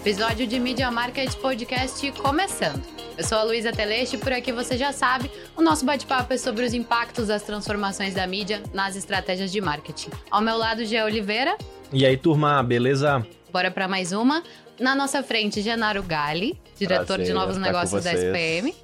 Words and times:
Episódio 0.00 0.46
de 0.46 0.58
Media 0.58 0.90
Market 0.90 1.34
Podcast 1.36 2.10
começando. 2.12 2.82
Eu 3.18 3.22
sou 3.22 3.36
a 3.36 3.42
Luísa 3.42 3.70
Teleste 3.70 4.16
e 4.16 4.18
por 4.18 4.32
aqui 4.32 4.50
você 4.50 4.74
já 4.74 4.92
sabe, 4.92 5.30
o 5.54 5.60
nosso 5.60 5.84
bate-papo 5.84 6.32
é 6.32 6.38
sobre 6.38 6.64
os 6.64 6.72
impactos 6.72 7.26
das 7.26 7.42
transformações 7.42 8.14
da 8.14 8.26
mídia 8.26 8.62
nas 8.72 8.96
estratégias 8.96 9.52
de 9.52 9.60
marketing. 9.60 10.08
Ao 10.30 10.40
meu 10.40 10.56
lado, 10.56 10.86
Gê 10.86 11.02
Oliveira. 11.02 11.54
E 11.92 12.06
aí, 12.06 12.16
turma, 12.16 12.62
beleza? 12.62 13.26
Bora 13.52 13.70
para 13.70 13.86
mais 13.86 14.10
uma. 14.12 14.42
Na 14.80 14.94
nossa 14.94 15.22
frente, 15.22 15.60
Genaro 15.60 16.02
Gali, 16.02 16.58
diretor 16.78 17.04
Prazer 17.04 17.26
de 17.26 17.32
novos 17.34 17.58
negócios 17.58 18.02
da. 18.02 18.14
SPM. 18.14 18.74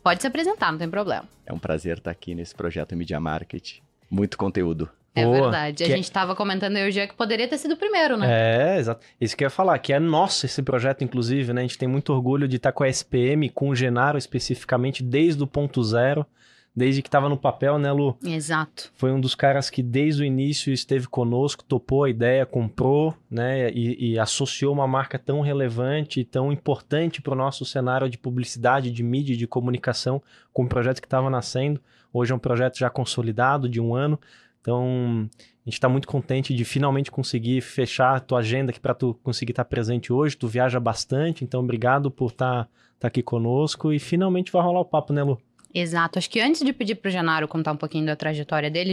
Pode 0.00 0.20
se 0.20 0.28
apresentar, 0.28 0.70
não 0.70 0.78
tem 0.78 0.88
problema. 0.88 1.24
É 1.44 1.52
um 1.52 1.58
prazer 1.58 1.98
estar 1.98 2.12
aqui 2.12 2.36
nesse 2.36 2.54
projeto 2.54 2.94
Media 2.94 3.18
Market. 3.18 3.78
Muito 4.08 4.38
conteúdo. 4.38 4.88
É 5.14 5.24
Boa. 5.24 5.42
verdade. 5.42 5.84
A 5.84 5.86
Que- 5.86 5.92
gente 5.96 6.10
tava 6.10 6.34
comentando 6.34 6.76
eu 6.78 6.86
e 6.86 6.88
o 6.88 6.92
Gê 6.92 7.06
que 7.06 7.14
poderia 7.14 7.46
ter 7.46 7.58
sido 7.58 7.72
o 7.72 7.76
primeiro, 7.76 8.16
né? 8.16 8.74
É, 8.74 8.78
exato. 8.78 9.04
Isso 9.20 9.36
que 9.36 9.44
eu 9.44 9.46
ia 9.46 9.50
falar, 9.50 9.78
que 9.78 9.92
é 9.92 10.00
nosso 10.00 10.46
esse 10.46 10.62
projeto, 10.62 11.04
inclusive, 11.04 11.52
né? 11.52 11.60
A 11.60 11.64
gente 11.64 11.76
tem 11.76 11.88
muito 11.88 12.12
orgulho 12.12 12.48
de 12.48 12.56
estar 12.56 12.72
com 12.72 12.82
a 12.82 12.88
SPM, 12.88 13.48
com 13.50 13.68
o 13.68 13.74
Genaro 13.74 14.16
especificamente, 14.16 15.02
desde 15.02 15.42
o 15.42 15.46
ponto 15.46 15.82
zero, 15.84 16.24
desde 16.74 17.02
que 17.02 17.08
estava 17.08 17.28
no 17.28 17.36
papel, 17.36 17.78
né, 17.78 17.92
Lu? 17.92 18.16
Exato. 18.24 18.90
Foi 18.94 19.12
um 19.12 19.20
dos 19.20 19.34
caras 19.34 19.68
que 19.68 19.82
desde 19.82 20.22
o 20.22 20.24
início 20.24 20.72
esteve 20.72 21.06
conosco, 21.06 21.62
topou 21.62 22.04
a 22.04 22.08
ideia, 22.08 22.46
comprou, 22.46 23.14
né? 23.30 23.70
E, 23.70 24.12
e 24.12 24.18
associou 24.18 24.72
uma 24.72 24.86
marca 24.86 25.18
tão 25.18 25.42
relevante 25.42 26.20
e 26.20 26.24
tão 26.24 26.50
importante 26.50 27.20
para 27.20 27.34
o 27.34 27.36
nosso 27.36 27.66
cenário 27.66 28.08
de 28.08 28.16
publicidade, 28.16 28.90
de 28.90 29.02
mídia 29.02 29.34
e 29.34 29.36
de 29.36 29.46
comunicação 29.46 30.22
com 30.54 30.64
o 30.64 30.68
projeto 30.68 31.02
que 31.02 31.06
estava 31.06 31.28
nascendo. 31.28 31.78
Hoje 32.14 32.32
é 32.32 32.34
um 32.34 32.38
projeto 32.38 32.78
já 32.78 32.88
consolidado 32.90 33.68
de 33.68 33.80
um 33.80 33.94
ano. 33.94 34.18
Então, 34.62 35.28
a 35.28 35.64
gente 35.64 35.74
está 35.74 35.88
muito 35.88 36.08
contente 36.08 36.54
de 36.54 36.64
finalmente 36.64 37.10
conseguir 37.10 37.60
fechar 37.60 38.16
a 38.16 38.20
tua 38.20 38.38
agenda 38.38 38.70
aqui 38.70 38.80
para 38.80 38.94
tu 38.94 39.14
conseguir 39.22 39.52
estar 39.52 39.64
presente 39.64 40.12
hoje. 40.12 40.36
Tu 40.36 40.46
viaja 40.46 40.80
bastante, 40.80 41.44
então 41.44 41.60
obrigado 41.60 42.10
por 42.10 42.30
estar 42.30 42.68
aqui 43.02 43.22
conosco 43.22 43.92
e 43.92 43.98
finalmente 43.98 44.52
vai 44.52 44.62
rolar 44.62 44.80
o 44.80 44.84
papo, 44.84 45.12
né, 45.12 45.22
Lu? 45.22 45.38
Exato. 45.74 46.18
Acho 46.18 46.28
que 46.28 46.40
antes 46.40 46.62
de 46.62 46.72
pedir 46.72 46.96
pro 46.96 47.10
Genaro 47.10 47.48
contar 47.48 47.72
um 47.72 47.76
pouquinho 47.76 48.04
da 48.04 48.14
trajetória 48.14 48.70
dele, 48.70 48.92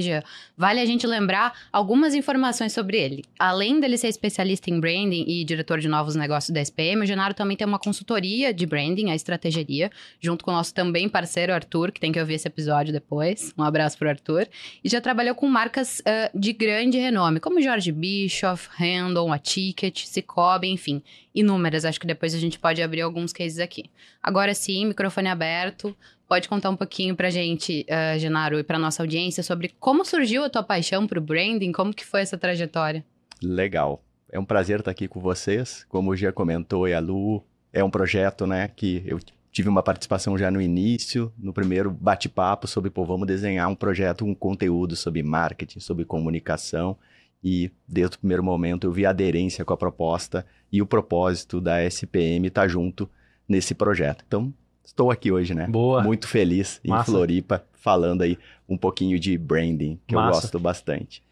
vale 0.58 0.80
a 0.80 0.86
gente 0.86 1.06
lembrar 1.06 1.54
algumas 1.74 2.14
informações 2.14 2.72
sobre 2.72 2.98
ele. 2.98 3.26
Além 3.38 3.80
dele 3.80 3.98
ser 3.98 4.08
especialista 4.08 4.70
em 4.70 4.80
branding 4.80 5.26
e 5.28 5.44
diretor 5.44 5.80
de 5.80 5.90
novos 5.90 6.16
negócios 6.16 6.54
da 6.54 6.62
SPM, 6.62 7.04
o 7.04 7.06
Genaro 7.06 7.34
também 7.34 7.58
tem 7.58 7.68
uma 7.68 7.80
consultoria 7.80 8.54
de 8.54 8.66
branding, 8.66 9.12
a 9.12 9.16
Estrategeria, 9.16 9.92
junto 10.22 10.46
com 10.46 10.52
o 10.52 10.54
nosso 10.54 10.74
também 10.74 11.10
parceiro 11.10 11.54
Arthur, 11.54 11.92
que 11.92 12.00
tem 12.00 12.12
que 12.12 12.20
ouvir 12.20 12.36
esse 12.36 12.48
episódio 12.48 12.94
depois. 12.94 13.54
Um 13.58 13.64
abraço 13.64 13.98
pro 13.98 14.10
Arthur. 14.10 14.48
E 14.84 14.88
já 14.90 15.02
trabalhou 15.02 15.36
com 15.36 15.48
marcas 15.48 16.02
ah, 16.06 16.32
de 16.34 16.54
grande 16.54 16.98
renome, 16.98 17.40
como 17.40 17.62
Jorge 17.62 17.92
Bischoff, 17.92 18.70
Random, 18.72 19.34
a 19.34 19.38
Ticket, 19.38 20.06
Cicobi, 20.06 20.70
enfim, 20.70 21.04
inúmeras. 21.36 21.84
Acho 21.84 22.00
que 22.00 22.08
depois 22.08 22.34
a 22.34 22.40
gente 22.40 22.58
pode 22.58 22.82
abrir 22.82 23.02
alguns 23.02 23.34
cases 23.34 23.60
aqui. 23.60 23.86
Agora 24.24 24.54
sim, 24.54 24.86
microfone 24.86 25.28
aberto. 25.28 25.96
Pode 26.30 26.48
contar 26.48 26.70
um 26.70 26.76
pouquinho 26.76 27.16
pra 27.16 27.32
gente, 27.32 27.84
ah, 27.90 28.16
Genaro, 28.20 28.60
e 28.60 28.64
pra 28.64 28.78
nossa 28.78 29.02
audiência 29.02 29.42
sobre 29.42 29.74
como 29.80 30.06
surgiu 30.06 30.44
a 30.44 30.50
tua 30.50 30.62
paixão 30.62 31.08
pro 31.08 31.20
branding, 31.20 31.72
como 31.72 31.92
que 31.92 32.06
foi 32.06 32.22
essa 32.22 32.38
trajetória? 32.38 33.04
Legal. 33.42 34.04
É 34.32 34.40
um 34.40 34.46
prazer 34.46 34.78
estar 34.78 34.92
aqui 34.92 35.08
com 35.08 35.20
vocês. 35.20 35.88
Como 35.90 36.12
o 36.12 36.16
Gia 36.16 36.32
comentou, 36.32 36.88
e 36.88 36.94
a 36.94 37.00
Lu, 37.00 37.44
é 37.74 37.84
um 37.84 37.90
projeto, 37.90 38.46
né, 38.46 38.68
que 38.68 39.02
eu 39.08 39.20
tive 39.52 39.70
uma 39.70 39.82
participação 39.82 40.38
já 40.38 40.52
no 40.52 40.62
início, 40.62 41.34
no 41.36 41.52
primeiro 41.52 41.90
bate-papo 41.90 42.68
sobre, 42.68 42.92
pô, 42.92 43.04
vamos 43.06 43.26
desenhar 43.26 43.68
um 43.68 43.74
projeto, 43.74 44.24
um 44.24 44.36
conteúdo 44.36 44.96
sobre 44.96 45.24
marketing, 45.24 45.80
sobre 45.80 46.06
comunicação. 46.06 46.96
E 47.44 47.72
desde 47.88 48.18
o 48.18 48.20
primeiro 48.20 48.44
momento 48.44 48.86
eu 48.86 48.92
vi 48.92 49.04
a 49.04 49.10
aderência 49.10 49.66
com 49.66 49.74
a 49.74 49.78
proposta 49.78 50.46
e 50.72 50.80
o 50.80 50.86
propósito 50.86 51.60
da 51.60 51.84
SPM 51.84 52.48
estar 52.48 52.68
junto 52.68 53.10
nesse 53.48 53.74
projeto. 53.74 54.24
Então, 54.28 54.54
estou 54.90 55.12
aqui 55.12 55.32
hoje, 55.32 55.54
né? 55.54 55.68
Boa. 55.68 56.04
Muito 56.04 56.28
feliz 56.28 56.82
em 56.84 56.90
Massa. 56.90 57.12
Floripa, 57.12 57.64
falando 57.74 58.22
aí 58.24 58.38
um 58.68 58.78
pouquinho 58.78 59.20
de 59.20 59.38
branding, 59.38 60.00
que 60.06 60.16
eu 60.16 60.20
Massa. 60.20 60.42
gosto 60.42 60.60
bastante. 60.60 61.24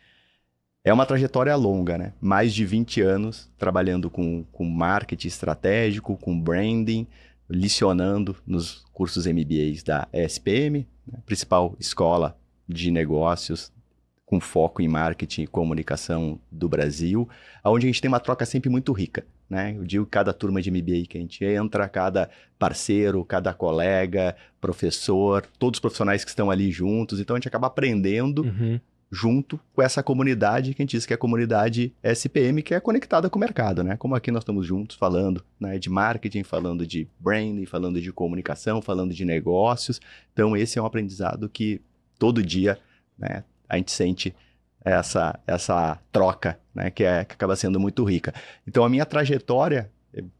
É 0.84 0.94
uma 0.94 1.06
trajetória 1.06 1.56
longa, 1.56 1.98
né? 1.98 2.14
Mais 2.22 2.54
de 2.54 2.64
20 2.64 3.02
anos 3.02 3.52
trabalhando 3.58 4.10
com, 4.10 4.46
com 4.52 4.64
marketing 4.64 5.28
estratégico, 5.28 6.16
com 6.16 6.40
branding, 6.40 7.06
licionando 7.50 8.36
nos 8.46 8.86
cursos 8.94 9.26
MBAs 9.26 9.84
da 9.84 10.08
SPM, 10.14 10.88
né? 11.06 11.20
principal 11.26 11.76
escola 11.80 12.38
de 12.68 12.92
negócios 12.92 13.72
com 14.26 14.40
foco 14.40 14.82
em 14.82 14.88
marketing 14.88 15.44
e 15.44 15.48
comunicação 15.48 16.40
do 16.52 16.70
Brasil, 16.70 17.28
onde 17.64 17.86
a 17.86 17.90
gente 17.90 18.02
tem 18.02 18.10
uma 18.10 18.20
troca 18.20 18.46
sempre 18.46 18.70
muito 18.70 18.92
rica. 18.92 19.26
Né? 19.50 19.76
Eu 19.78 19.86
digo 19.86 20.06
cada 20.06 20.34
turma 20.34 20.62
de 20.62 20.70
MBA 20.70 21.06
que 21.10 21.18
a 21.18 21.22
gente 21.22 21.44
entra, 21.46 21.88
cada 21.88 22.30
parceiro, 22.60 23.24
cada 23.24 23.54
colega, 23.54 24.36
professor, 24.60 25.46
todos 25.58 25.78
os 25.78 25.82
profissionais 25.82 26.24
que 26.24 26.30
estão 26.30 26.52
ali 26.52 26.70
juntos, 26.72 27.20
então 27.20 27.36
a 27.36 27.40
gente 27.40 27.48
acaba 27.48 27.68
aprendendo 27.68 28.44
Uhum. 28.44 28.80
junto 29.10 29.58
com 29.74 29.82
essa 29.82 30.04
comunidade 30.04 30.74
que 30.74 30.82
a 30.82 30.84
gente 30.84 30.98
diz 30.98 31.06
que 31.06 31.14
é 31.14 31.16
a 31.16 31.18
comunidade 31.18 31.94
SPM, 32.04 32.62
que 32.62 32.74
é 32.74 32.80
conectada 32.80 33.30
com 33.30 33.38
o 33.38 33.40
mercado, 33.40 33.84
né? 33.84 33.96
Como 33.96 34.16
aqui 34.16 34.32
nós 34.32 34.42
estamos 34.42 34.66
juntos 34.68 34.98
falando 34.98 35.42
né, 35.58 35.80
de 35.80 35.90
marketing, 35.90 36.44
falando 36.44 36.86
de 36.86 37.08
branding, 37.18 37.66
falando 37.66 38.02
de 38.02 38.12
comunicação, 38.12 38.82
falando 38.82 39.14
de 39.14 39.24
negócios. 39.24 40.02
Então, 40.34 40.58
esse 40.58 40.78
é 40.78 40.82
um 40.82 40.86
aprendizado 40.86 41.48
que 41.48 41.80
todo 42.20 42.44
dia 42.44 42.78
né, 43.18 43.46
a 43.70 43.78
gente 43.78 43.92
sente 43.92 44.36
essa, 44.84 45.40
essa 45.46 46.00
troca, 46.12 46.60
né? 46.78 46.90
Que, 46.92 47.04
é, 47.04 47.26
que 47.26 47.34
acaba 47.34 47.56
sendo 47.56 47.80
muito 47.80 48.04
rica. 48.06 48.34
Então, 48.66 48.84
a 48.86 48.90
minha 48.90 49.06
trajetória, 49.06 49.90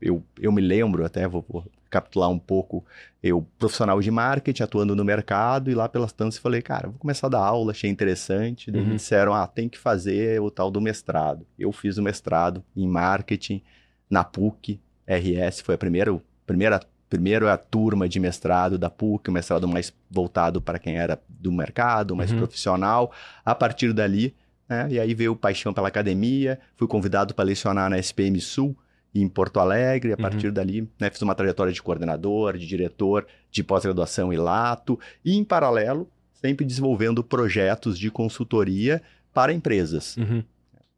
eu, 0.02 0.24
eu 0.40 0.52
me 0.52 0.62
lembro, 0.62 1.04
até 1.06 1.28
vou, 1.28 1.44
vou 1.50 1.66
capitular 1.90 2.30
um 2.30 2.40
pouco, 2.40 2.86
eu, 3.24 3.46
profissional 3.58 4.00
de 4.02 4.12
marketing, 4.12 4.64
atuando 4.64 4.96
no 4.96 5.04
mercado, 5.06 5.70
e 5.72 5.76
lá 5.76 5.88
pelas 5.90 6.12
tantas 6.12 6.38
falei, 6.38 6.62
cara, 6.62 6.90
vou 6.90 6.98
começar 7.00 7.28
a 7.28 7.30
dar 7.30 7.40
aula, 7.40 7.72
achei 7.72 7.90
interessante. 7.90 8.70
Daí 8.72 8.82
Uhum. 8.82 8.90
me 8.90 8.96
disseram, 8.96 9.34
ah, 9.34 9.48
tem 9.48 9.68
que 9.70 9.78
fazer 9.78 10.42
o 10.42 10.50
tal 10.52 10.70
do 10.72 10.80
mestrado. 10.82 11.46
Eu 11.58 11.72
fiz 11.72 11.98
o 11.98 12.04
mestrado 12.04 12.64
em 12.76 12.88
marketing 12.88 13.62
na 14.10 14.24
PUC, 14.24 14.80
RS, 15.06 15.62
foi 15.62 15.76
a 15.76 15.78
primeira, 15.78 16.18
primeira, 16.46 16.82
primeira 17.10 17.58
turma 17.58 18.08
de 18.10 18.20
mestrado 18.20 18.78
da 18.78 18.90
PUC, 18.90 19.30
o 19.30 19.34
mestrado 19.34 19.66
mais 19.68 19.94
voltado 20.12 20.62
para 20.62 20.78
quem 20.78 20.98
era 20.98 21.18
do 21.30 21.52
mercado, 21.54 22.16
mais 22.18 22.32
Uhum. 22.32 22.38
profissional. 22.40 23.12
A 23.46 23.56
partir 23.56 23.94
dali, 23.94 24.36
né, 24.70 24.88
e 24.92 25.00
aí 25.00 25.14
veio 25.14 25.36
paixão 25.36 25.74
pela 25.74 25.88
academia, 25.88 26.60
fui 26.76 26.88
convidado 26.88 27.34
para 27.34 27.46
lecionar 27.46 27.90
na 27.90 27.98
SPM 27.98 28.40
Sul, 28.42 28.76
em 29.16 29.28
Porto 29.28 29.60
Alegre. 29.60 30.12
A 30.12 30.16
Uhum. 30.16 30.22
partir 30.22 30.52
dali, 30.52 30.88
né, 31.00 31.10
fiz 31.10 31.22
uma 31.22 31.34
trajetória 31.34 31.74
de 31.74 31.82
coordenador, 31.82 32.58
de 32.58 32.68
diretor 32.68 33.26
de 33.50 33.64
pós-graduação 33.64 34.32
e 34.32 34.38
lato, 34.38 35.00
e 35.26 35.36
em 35.36 35.44
paralelo, 35.44 36.10
sempre 36.34 36.66
desenvolvendo 36.66 37.24
projetos 37.24 37.98
de 37.98 38.12
consultoria 38.12 39.02
para 39.34 39.52
empresas, 39.54 40.16
Uhum. 40.18 40.44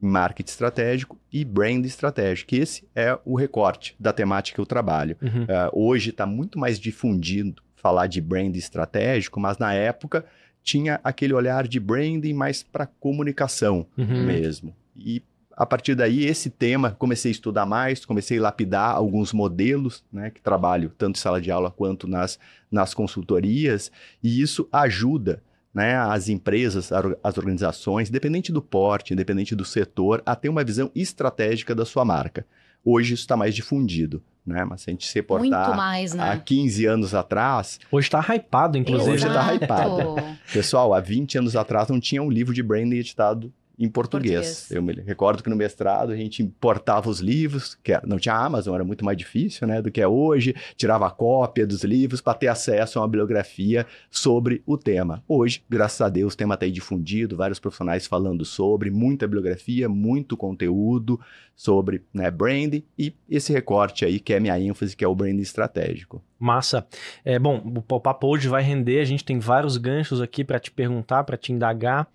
marketing 0.01 0.49
estratégico 0.51 1.17
e 1.31 1.43
brand 1.45 1.85
estratégico. 1.85 2.55
Esse 2.55 2.87
é 2.95 3.17
o 3.25 3.35
recorte 3.35 3.95
da 3.99 4.11
temática 4.13 4.55
que 4.55 4.61
eu 4.61 4.65
trabalho. 4.65 5.15
Uhum. 5.21 5.45
Ah, 5.49 5.69
hoje 5.73 6.09
está 6.09 6.25
muito 6.25 6.57
mais 6.59 6.79
difundido 6.79 7.61
falar 7.75 8.07
de 8.07 8.19
brand 8.19 8.53
estratégico, 8.55 9.39
mas 9.39 9.57
na 9.57 9.73
época 9.73 10.25
tinha 10.63 10.99
aquele 11.03 11.33
olhar 11.33 11.67
de 11.67 11.79
branding 11.79 12.33
mais 12.33 12.63
para 12.63 12.85
comunicação 12.85 13.85
Uhum. 13.97 14.23
mesmo. 14.25 14.75
E 14.95 15.21
a 15.55 15.65
partir 15.65 15.93
daí, 15.93 16.25
esse 16.25 16.49
tema, 16.49 16.91
comecei 16.91 17.31
a 17.31 17.33
estudar 17.33 17.65
mais, 17.65 18.05
comecei 18.05 18.37
a 18.37 18.41
lapidar 18.43 18.95
alguns 18.95 19.33
modelos, 19.33 20.03
né, 20.11 20.29
que 20.29 20.41
trabalho 20.41 20.89
tanto 20.97 21.17
em 21.17 21.19
sala 21.19 21.41
de 21.41 21.51
aula 21.51 21.69
quanto 21.69 22.07
nas, 22.07 22.39
nas 22.71 22.93
consultorias, 22.93 23.91
e 24.23 24.41
isso 24.41 24.69
ajuda 24.71 25.43
né, 25.73 25.97
as 25.97 26.29
empresas, 26.29 26.91
as 27.21 27.37
organizações, 27.37 28.09
independente 28.09 28.51
do 28.53 28.61
porte, 28.61 29.13
independente 29.13 29.53
do 29.53 29.65
setor, 29.65 30.23
a 30.25 30.33
ter 30.35 30.49
uma 30.49 30.63
visão 30.63 30.89
estratégica 30.95 31.75
da 31.75 31.85
sua 31.85 32.05
marca. 32.05 32.45
Hoje 32.83 33.13
isso 33.13 33.23
está 33.23 33.35
mais 33.35 33.53
difundido, 33.53 34.23
né? 34.49 34.65
Mas 34.65 34.81
se 34.81 34.89
a 34.89 34.91
gente 34.91 35.05
se 35.05 35.19
Muito 35.21 35.43
reportar 35.43 35.75
mais, 35.75 36.13
há 36.13 36.35
né? 36.35 36.41
15 36.43 36.85
anos 36.85 37.13
atrás, 37.13 37.79
Hoje 37.91 38.09
tá 38.09 38.19
hypado, 38.19 38.77
inclusive. 38.77 39.11
Hoje 39.11 39.25
tá 39.25 39.53
Exato. 39.53 39.63
hypado. 39.63 40.15
Pessoal, 40.51 40.93
há 40.93 40.99
20 40.99 41.37
anos 41.37 41.55
atrás 41.55 41.87
não 41.89 41.99
tinha 41.99 42.21
um 42.21 42.29
livro 42.29 42.53
de 42.53 42.63
branding 42.63 42.97
editado 42.97 43.53
em 43.79 43.87
português. 43.89 44.35
Português. 44.67 44.71
Eu 44.71 44.81
me 44.83 44.93
recordo 44.93 45.41
que 45.41 45.49
no 45.49 45.55
mestrado 45.55 46.11
a 46.11 46.15
gente 46.15 46.43
importava 46.43 47.09
os 47.09 47.19
livros, 47.21 47.75
que 47.81 47.93
era- 47.93 48.05
não 48.05 48.19
tinha 48.19 48.35
Amazon, 48.35 48.75
era 48.75 48.83
muito 48.83 49.05
mais 49.05 49.17
difícil 49.17 49.65
né, 49.65 49.81
do 49.81 49.89
que 49.89 50.01
é 50.01 50.07
hoje, 50.07 50.53
tirava 50.75 51.09
cópia 51.09 51.65
dos 51.65 51.83
livros 51.83 52.19
para 52.19 52.33
ter 52.33 52.47
acesso 52.47 52.99
a 52.99 53.01
uma 53.01 53.07
bibliografia 53.07 53.87
sobre 54.11 54.61
o 54.65 54.77
tema. 54.77 55.23
Hoje, 55.27 55.63
graças 55.69 56.01
a 56.01 56.09
Deus, 56.09 56.33
o 56.33 56.37
tema 56.37 56.55
está 56.55 56.65
aí 56.65 56.71
difundido, 56.71 57.37
vários 57.37 57.59
profissionais 57.59 58.05
falando 58.05 58.43
sobre, 58.43 58.91
muita 58.91 59.25
bibliografia, 59.25 59.87
muito 59.87 60.35
conteúdo 60.35 61.19
sobre 61.55 62.03
né, 62.13 62.29
branding 62.31 62.83
e 62.97 63.13
esse 63.29 63.51
recorte 63.51 64.05
aí 64.05 64.19
que 64.19 64.33
é 64.33 64.37
a 64.37 64.39
minha 64.39 64.59
ênfase, 64.59 64.95
que 64.95 65.03
é 65.03 65.07
o 65.07 65.15
branding 65.15 65.41
estratégico. 65.41 66.21
Massa. 66.37 66.87
É, 67.23 67.37
bom, 67.37 67.61
o 67.89 67.99
papo 67.99 68.27
hoje 68.27 68.47
vai 68.47 68.63
render, 68.63 68.99
a 69.01 69.05
gente 69.05 69.25
tem 69.25 69.39
vários 69.39 69.75
ganchos 69.75 70.21
aqui 70.21 70.43
para 70.43 70.57
te 70.59 70.71
perguntar, 70.71 71.25
para 71.25 71.35
te 71.37 71.51
indagar. 71.51 72.07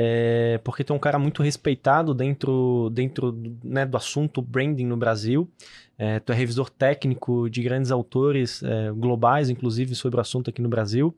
É, 0.00 0.60
porque 0.62 0.84
tu 0.84 0.92
é 0.92 0.96
um 0.96 0.98
cara 0.98 1.18
muito 1.18 1.42
respeitado 1.42 2.14
dentro, 2.14 2.88
dentro 2.90 3.36
né, 3.64 3.84
do 3.84 3.96
assunto 3.96 4.40
branding 4.40 4.86
no 4.86 4.96
Brasil. 4.96 5.50
É, 5.98 6.20
tu 6.20 6.32
é 6.32 6.36
revisor 6.36 6.70
técnico 6.70 7.50
de 7.50 7.60
grandes 7.64 7.90
autores 7.90 8.62
é, 8.62 8.92
globais, 8.92 9.50
inclusive, 9.50 9.96
sobre 9.96 10.18
o 10.18 10.20
assunto 10.20 10.50
aqui 10.50 10.62
no 10.62 10.68
Brasil. 10.68 11.12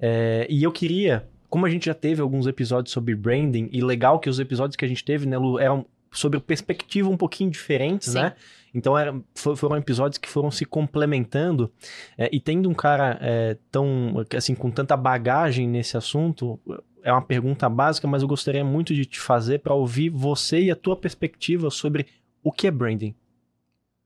É, 0.00 0.44
e 0.50 0.64
eu 0.64 0.72
queria, 0.72 1.28
como 1.48 1.64
a 1.64 1.70
gente 1.70 1.86
já 1.86 1.94
teve 1.94 2.20
alguns 2.20 2.48
episódios 2.48 2.92
sobre 2.92 3.14
branding, 3.14 3.68
e 3.70 3.80
legal 3.80 4.18
que 4.18 4.28
os 4.28 4.40
episódios 4.40 4.74
que 4.74 4.84
a 4.84 4.88
gente 4.88 5.04
teve, 5.04 5.24
né, 5.24 5.38
Lu, 5.38 5.60
eram 5.60 5.86
sobre 6.10 6.40
perspectiva 6.40 7.08
um 7.08 7.16
pouquinho 7.16 7.50
diferentes, 7.50 8.08
Sim. 8.08 8.18
né? 8.18 8.34
Então 8.74 8.98
era, 8.98 9.14
foram 9.34 9.76
episódios 9.76 10.18
que 10.18 10.28
foram 10.28 10.50
se 10.50 10.64
complementando 10.64 11.72
é, 12.16 12.28
e 12.32 12.40
tendo 12.40 12.68
um 12.68 12.74
cara 12.74 13.16
é, 13.20 13.56
tão 13.70 14.14
assim 14.36 14.54
com 14.54 14.70
tanta 14.70 14.96
bagagem 14.96 15.66
nesse 15.66 15.96
assunto 15.96 16.60
é 17.08 17.12
uma 17.12 17.22
pergunta 17.22 17.70
básica, 17.70 18.06
mas 18.06 18.20
eu 18.20 18.28
gostaria 18.28 18.62
muito 18.62 18.94
de 18.94 19.06
te 19.06 19.18
fazer 19.18 19.60
para 19.60 19.72
ouvir 19.72 20.10
você 20.10 20.60
e 20.60 20.70
a 20.70 20.76
tua 20.76 20.94
perspectiva 20.94 21.70
sobre 21.70 22.06
o 22.42 22.52
que 22.52 22.66
é 22.66 22.70
branding. 22.70 23.14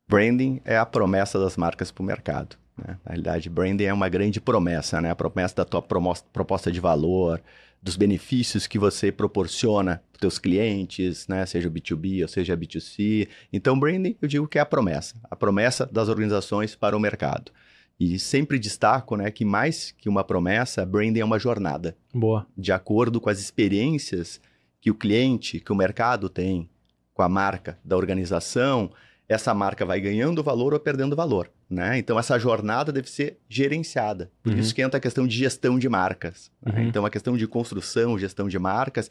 Branding 0.09 0.61
é 0.65 0.77
a 0.77 0.87
promessa 0.87 1.37
das 1.37 1.57
marcas 1.57 1.91
para 1.91 2.01
o 2.01 2.07
mercado. 2.07 2.57
Né? 2.79 2.97
Na 3.05 3.11
realidade, 3.11 3.51
branding 3.51 3.85
é 3.85 3.93
uma 3.93 4.09
grande 4.09 4.41
promessa, 4.41 5.01
né? 5.01 5.11
A 5.11 5.17
promessa 5.17 5.57
da 5.57 5.65
tua 5.65 5.83
proposta 5.83 6.71
de 6.71 6.79
valor, 6.79 7.43
dos 7.83 7.97
benefícios 7.97 8.69
que 8.69 8.79
você 8.79 9.11
proporciona 9.11 10.01
para 10.13 10.21
teus 10.21 10.39
clientes, 10.39 11.27
né? 11.27 11.45
Seja 11.45 11.69
B2B 11.69 12.23
ou 12.23 12.29
seja 12.29 12.57
B2C. 12.57 13.29
Então, 13.53 13.77
branding, 13.77 14.17
eu 14.23 14.29
digo 14.29 14.47
que 14.47 14.59
é 14.59 14.61
a 14.61 14.67
promessa, 14.67 15.17
a 15.29 15.35
promessa 15.35 15.87
das 15.87 16.09
organizações 16.09 16.77
para 16.77 16.97
o 16.97 17.01
mercado. 17.01 17.51
E 18.05 18.19
sempre 18.19 18.59
destaco, 18.59 19.15
né, 19.15 19.31
que 19.31 19.45
mais 19.45 19.95
que 19.97 20.09
uma 20.09 20.25
promessa, 20.25 20.85
branding 20.85 21.21
é 21.21 21.25
uma 21.25 21.39
jornada. 21.39 21.97
Boa. 22.13 22.45
De 22.59 22.73
acordo 22.73 23.21
com 23.21 23.31
as 23.31 23.39
experiências 23.39 24.41
que 24.81 24.91
o 24.91 24.95
cliente, 24.95 25.61
que 25.61 25.71
o 25.71 25.77
mercado 25.77 26.29
tem 26.29 26.69
com 27.15 27.23
a 27.23 27.29
marca 27.29 27.79
da 27.85 27.97
organização, 27.97 28.91
essa 29.29 29.55
marca 29.55 29.87
vai 29.87 30.01
ganhando 30.01 30.43
valor 30.43 30.75
ou 30.75 30.81
perdendo 30.81 31.15
valor, 31.15 31.49
né? 31.71 31.97
Então 31.97 32.19
essa 32.19 32.37
jornada 32.41 32.91
deve 32.91 33.09
ser 33.09 33.39
gerenciada. 33.49 34.33
Por 34.43 34.53
uhum. 34.53 34.59
isso 34.59 34.75
que 34.75 34.83
entra 34.83 34.99
a 34.99 35.01
questão 35.01 35.25
de 35.25 35.37
gestão 35.37 35.79
de 35.79 35.89
marcas. 35.89 36.51
Né? 36.61 36.81
Uhum. 36.81 36.89
Então 36.89 37.07
a 37.07 37.11
questão 37.11 37.37
de 37.37 37.47
construção, 37.47 38.19
gestão 38.19 38.49
de 38.49 38.59
marcas 38.59 39.09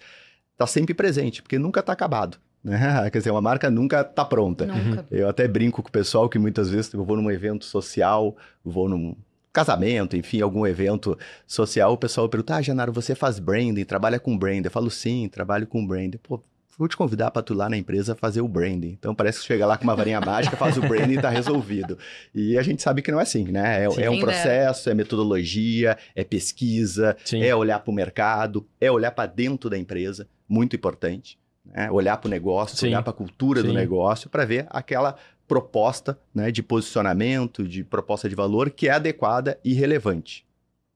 está 0.51 0.67
sempre 0.67 0.93
presente, 0.93 1.41
porque 1.41 1.57
nunca 1.57 1.79
está 1.79 1.93
acabado. 1.93 2.37
Né? 2.63 2.79
Quer 3.11 3.17
dizer, 3.17 3.31
uma 3.31 3.41
marca 3.41 3.69
nunca 3.69 4.01
está 4.01 4.23
pronta. 4.25 4.65
Nunca. 4.65 5.05
Eu 5.11 5.27
até 5.29 5.47
brinco 5.47 5.81
com 5.81 5.89
o 5.89 5.91
pessoal 5.91 6.29
que 6.29 6.39
muitas 6.39 6.69
vezes 6.69 6.93
eu 6.93 7.03
vou 7.03 7.17
num 7.17 7.31
evento 7.31 7.65
social, 7.65 8.35
vou 8.63 8.87
num 8.87 9.15
casamento, 9.51 10.15
enfim, 10.15 10.41
algum 10.41 10.65
evento 10.65 11.17
social, 11.45 11.93
o 11.93 11.97
pessoal 11.97 12.29
pergunta, 12.29 12.55
ah, 12.55 12.61
Janaro, 12.61 12.93
você 12.93 13.13
faz 13.13 13.37
branding, 13.37 13.83
trabalha 13.83 14.19
com 14.19 14.37
branding? 14.37 14.65
Eu 14.65 14.71
falo, 14.71 14.89
sim, 14.89 15.27
trabalho 15.27 15.67
com 15.67 15.85
branding. 15.85 16.17
Pô, 16.23 16.41
vou 16.77 16.87
te 16.87 16.95
convidar 16.95 17.31
para 17.31 17.41
tu 17.41 17.53
lá 17.53 17.69
na 17.69 17.77
empresa 17.77 18.15
fazer 18.15 18.41
o 18.41 18.47
branding. 18.47 18.95
Então 18.97 19.13
parece 19.13 19.39
que 19.39 19.45
chega 19.45 19.65
lá 19.65 19.77
com 19.77 19.83
uma 19.83 19.95
varinha 19.95 20.21
mágica, 20.25 20.55
faz 20.55 20.77
o 20.77 20.81
branding 20.81 21.13
e 21.13 21.15
está 21.17 21.29
resolvido. 21.29 21.97
E 22.33 22.57
a 22.57 22.61
gente 22.63 22.81
sabe 22.81 23.01
que 23.01 23.11
não 23.11 23.19
é 23.19 23.23
assim, 23.23 23.43
né? 23.51 23.83
É, 23.83 24.05
é 24.05 24.09
um 24.09 24.19
processo, 24.19 24.89
é 24.89 24.93
metodologia, 24.93 25.97
é 26.15 26.23
pesquisa, 26.23 27.15
Sim. 27.25 27.43
é 27.43 27.53
olhar 27.55 27.79
para 27.79 27.91
o 27.91 27.93
mercado, 27.93 28.65
é 28.79 28.89
olhar 28.89 29.11
para 29.11 29.27
dentro 29.27 29.69
da 29.69 29.77
empresa, 29.77 30.27
muito 30.47 30.75
importante. 30.75 31.37
Né? 31.65 31.89
Olhar 31.91 32.17
para 32.17 32.27
o 32.27 32.31
negócio, 32.31 32.77
Sim. 32.77 32.87
olhar 32.87 33.01
para 33.01 33.11
a 33.11 33.15
cultura 33.15 33.61
Sim. 33.61 33.67
do 33.67 33.73
negócio, 33.73 34.29
para 34.29 34.45
ver 34.45 34.67
aquela 34.69 35.15
proposta 35.47 36.17
né, 36.33 36.49
de 36.51 36.63
posicionamento, 36.63 37.67
de 37.67 37.83
proposta 37.83 38.29
de 38.29 38.35
valor 38.35 38.69
que 38.69 38.87
é 38.87 38.91
adequada 38.91 39.59
e 39.63 39.73
relevante. 39.73 40.45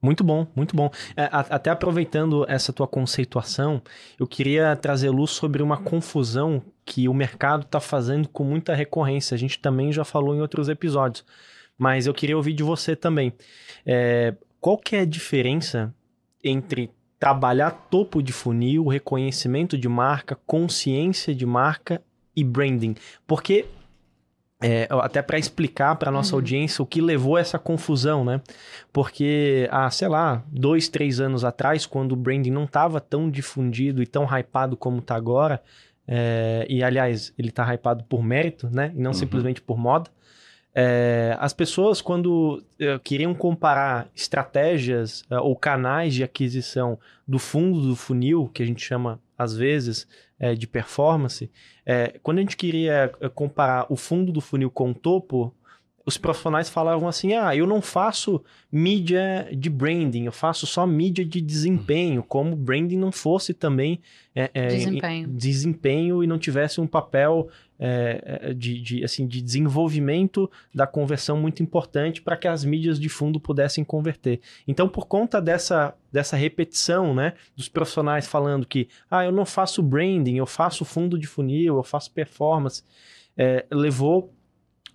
Muito 0.02 0.24
bom, 0.24 0.46
muito 0.56 0.76
bom. 0.76 0.92
É, 1.18 1.28
até 1.32 1.72
aproveitando 1.72 2.46
essa 2.48 2.72
tua 2.72 2.88
conceituação, 2.88 3.82
eu 4.20 4.28
queria 4.28 4.76
trazer 4.76 5.10
luz 5.10 5.32
sobre 5.32 5.64
uma 5.64 5.78
confusão 5.78 6.62
que 6.86 7.10
o 7.10 7.14
mercado 7.14 7.64
está 7.64 7.80
fazendo 7.80 8.30
com 8.30 8.44
muita 8.44 8.76
recorrência. 8.76 9.34
A 9.34 9.38
gente 9.38 9.58
também 9.60 9.92
já 9.92 10.06
falou 10.06 10.36
em 10.36 10.42
outros 10.42 10.70
episódios, 10.70 11.26
mas 11.78 12.06
eu 12.06 12.14
queria 12.14 12.38
ouvir 12.38 12.54
de 12.54 12.62
você 12.62 12.96
também. 12.96 13.34
É, 13.84 14.36
qual 14.62 14.78
que 14.78 14.96
é 14.96 15.00
a 15.00 15.06
diferença 15.06 15.94
entre 16.44 16.92
trabalhar 17.20 17.72
topo 17.90 18.22
de 18.22 18.32
funil, 18.32 18.88
reconhecimento 18.88 19.78
de 19.78 19.88
marca, 19.88 20.38
consciência 20.46 21.34
de 21.34 21.46
marca 21.46 22.02
e 22.36 22.44
branding? 22.44 22.96
Porque 23.26 23.66
é, 24.62 24.88
até 24.90 25.22
para 25.22 25.38
explicar 25.38 25.96
para 25.98 26.10
nossa 26.10 26.34
uhum. 26.34 26.40
audiência 26.40 26.82
o 26.82 26.86
que 26.86 27.02
levou 27.02 27.36
a 27.36 27.40
essa 27.40 27.60
confusão, 27.60 28.24
né? 28.24 28.42
Porque 28.92 29.68
há, 29.70 29.90
sei 29.92 30.08
lá, 30.08 30.44
dois, 30.48 30.88
três 30.88 31.20
anos 31.20 31.44
atrás, 31.44 31.86
quando 31.86 32.14
o 32.14 32.16
branding 32.16 32.52
não 32.52 32.64
estava 32.64 33.02
tão 33.02 33.30
difundido 33.30 34.02
e 34.02 34.08
tão 34.08 34.26
hypado 34.26 34.78
como 34.78 35.00
está 35.00 35.16
agora, 35.16 35.62
é, 36.08 36.66
e 36.70 36.84
aliás, 36.84 37.34
ele 37.38 37.50
está 37.50 37.74
hypado 37.74 38.04
por 38.06 38.24
mérito, 38.24 38.70
né? 38.72 38.92
E 38.96 39.00
não 39.00 39.12
uhum. 39.12 39.14
simplesmente 39.14 39.62
por 39.62 39.78
moda. 39.78 40.10
É, 40.78 41.38
as 41.40 41.54
pessoas, 41.54 42.02
quando 42.02 42.62
uh, 42.82 43.00
queriam 43.02 43.34
comparar 43.34 44.10
estratégias 44.14 45.22
uh, 45.32 45.36
ou 45.42 45.56
canais 45.56 46.14
de 46.14 46.22
aquisição 46.22 47.00
do 47.26 47.40
fundo 47.40 47.80
do 47.80 47.96
funil, 47.96 48.50
que 48.54 48.62
a 48.62 48.66
gente 48.66 48.84
chama 48.84 49.22
às 49.38 49.56
vezes 49.56 50.06
é, 50.38 50.54
de 50.54 50.68
performance, 50.68 51.50
é, 51.86 52.20
quando 52.22 52.40
a 52.40 52.42
gente 52.42 52.58
queria 52.58 53.10
comparar 53.34 53.86
o 53.90 53.96
fundo 53.96 54.34
do 54.34 54.42
funil 54.42 54.70
com 54.70 54.92
o 54.92 54.94
topo, 54.94 55.54
os 56.06 56.18
profissionais 56.18 56.70
falavam 56.70 57.08
assim: 57.08 57.34
ah, 57.34 57.56
eu 57.56 57.66
não 57.66 57.82
faço 57.82 58.44
mídia 58.72 59.50
de 59.52 59.70
branding, 59.70 60.26
eu 60.26 60.32
faço 60.32 60.68
só 60.68 60.86
mídia 60.86 61.26
de 61.26 61.42
desempenho, 61.42 62.22
como 62.22 62.56
branding 62.56 62.98
não 62.98 63.12
fosse 63.12 63.54
também 63.54 64.00
é, 64.36 64.52
é, 64.54 64.68
desempenho. 64.68 65.28
desempenho 65.30 66.24
e 66.24 66.28
não 66.28 66.38
tivesse 66.38 66.80
um 66.80 66.88
papel 66.88 67.50
é, 67.80 68.40
é, 68.42 68.54
de, 68.54 68.82
de, 68.82 69.04
assim, 69.04 69.28
de 69.28 69.42
desenvolvimento 69.42 70.50
da 70.74 70.88
conversão 70.88 71.38
muito 71.38 71.62
importante 71.62 72.22
para 72.22 72.38
que 72.38 72.48
as 72.48 72.64
mídias 72.64 73.00
de 73.00 73.10
fundo 73.10 73.40
pudessem 73.40 73.84
converter. 73.84 74.40
Então, 74.68 74.88
por 74.88 75.08
conta 75.08 75.42
dessa, 75.42 75.94
dessa 76.12 76.38
repetição 76.38 77.14
né, 77.14 77.34
dos 77.56 77.68
profissionais 77.68 78.28
falando 78.28 78.66
que 78.66 78.88
ah, 79.10 79.26
eu 79.26 79.32
não 79.32 79.46
faço 79.46 79.84
branding, 79.84 80.38
eu 80.38 80.46
faço 80.46 80.86
fundo 80.86 81.18
de 81.20 81.28
funil, 81.28 81.76
eu 81.76 81.84
faço 81.84 82.12
performance, 82.12 82.84
é, 83.38 83.66
levou 83.72 84.34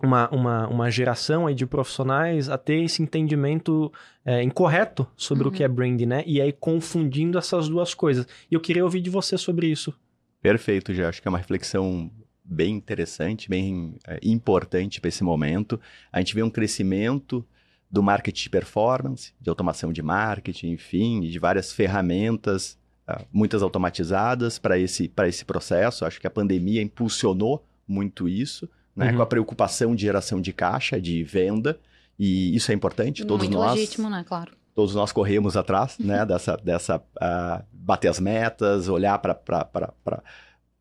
uma, 0.01 0.27
uma, 0.29 0.67
uma 0.67 0.89
geração 0.89 1.45
aí 1.45 1.53
de 1.53 1.65
profissionais 1.65 2.49
a 2.49 2.57
ter 2.57 2.83
esse 2.83 3.03
entendimento 3.03 3.91
é, 4.25 4.41
incorreto 4.41 5.07
sobre 5.15 5.43
uhum. 5.43 5.49
o 5.49 5.53
que 5.53 5.63
é 5.63 5.67
branding, 5.67 6.07
né? 6.07 6.23
E 6.25 6.41
aí 6.41 6.51
confundindo 6.51 7.37
essas 7.37 7.69
duas 7.69 7.93
coisas. 7.93 8.25
E 8.49 8.55
eu 8.55 8.59
queria 8.59 8.83
ouvir 8.83 9.01
de 9.01 9.09
você 9.09 9.37
sobre 9.37 9.67
isso. 9.67 9.93
Perfeito, 10.41 10.91
já 10.91 11.07
acho 11.07 11.21
que 11.21 11.27
é 11.27 11.29
uma 11.29 11.37
reflexão 11.37 12.09
bem 12.51 12.75
interessante, 12.75 13.49
bem 13.49 13.95
é, 14.07 14.19
importante 14.23 14.99
para 14.99 15.09
esse 15.09 15.23
momento. 15.23 15.79
A 16.11 16.19
gente 16.19 16.35
vê 16.35 16.43
um 16.43 16.49
crescimento 16.49 17.45
do 17.89 18.03
marketing 18.03 18.43
de 18.43 18.49
performance, 18.49 19.33
de 19.39 19.49
automação 19.49 19.91
de 19.91 20.01
marketing, 20.01 20.71
enfim, 20.71 21.21
de 21.21 21.39
várias 21.39 21.73
ferramentas, 21.73 22.77
uh, 23.09 23.25
muitas 23.31 23.61
automatizadas 23.61 24.57
para 24.57 24.77
esse, 24.77 25.11
esse 25.27 25.45
processo. 25.45 26.05
Acho 26.05 26.19
que 26.19 26.27
a 26.27 26.31
pandemia 26.31 26.81
impulsionou 26.81 27.65
muito 27.87 28.29
isso 28.29 28.69
né? 28.95 29.09
Uhum. 29.09 29.17
Com 29.17 29.21
a 29.21 29.25
preocupação 29.25 29.95
de 29.95 30.01
geração 30.03 30.41
de 30.41 30.53
caixa, 30.53 30.99
de 30.99 31.23
venda. 31.23 31.79
E 32.17 32.55
isso 32.55 32.71
é 32.71 32.75
importante. 32.75 33.25
Todos 33.25 33.47
Muito 33.47 33.59
nós. 33.59 33.73
legítimo, 33.73 34.09
né? 34.09 34.23
Claro. 34.27 34.51
Todos 34.75 34.95
nós 34.95 35.11
corremos 35.11 35.57
atrás, 35.57 35.97
né? 35.99 36.23
dessa, 36.27 36.57
dessa 36.57 36.97
uh, 36.97 37.63
bater 37.71 38.09
as 38.09 38.19
metas, 38.19 38.87
olhar 38.87 39.17
para 39.19 40.23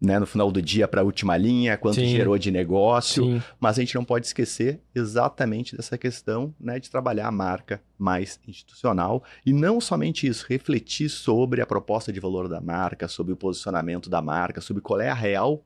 né, 0.01 0.19
no 0.19 0.27
final 0.27 0.51
do 0.51 0.63
dia 0.63 0.89
para 0.89 1.03
a 1.03 1.05
última 1.05 1.37
linha, 1.37 1.77
quanto 1.77 1.97
Sim. 1.97 2.09
gerou 2.09 2.39
de 2.39 2.51
negócio, 2.51 3.25
Sim. 3.25 3.43
mas 3.61 3.79
a 3.79 3.83
gente 3.83 3.95
não 3.95 4.05
pode 4.05 4.27
esquecer 4.27 4.81
exatamente 4.95 5.77
dessa 5.77 5.99
questão 5.99 6.55
né, 6.59 6.81
de 6.81 6.89
trabalhar 6.91 7.27
a 7.27 7.33
marca 7.33 7.83
mais 7.99 8.41
institucional 8.49 9.23
e 9.45 9.53
não 9.53 9.81
somente 9.81 10.27
isso, 10.27 10.47
refletir 10.49 11.11
sobre 11.11 11.61
a 11.61 11.67
proposta 11.67 12.11
de 12.11 12.19
valor 12.19 12.49
da 12.49 12.61
marca, 12.61 13.09
sobre 13.09 13.35
o 13.35 13.37
posicionamento 13.37 14.09
da 14.09 14.23
marca, 14.23 14.61
sobre 14.63 14.81
qual 14.81 15.01
é 15.01 15.11
a 15.11 15.15
real 15.15 15.63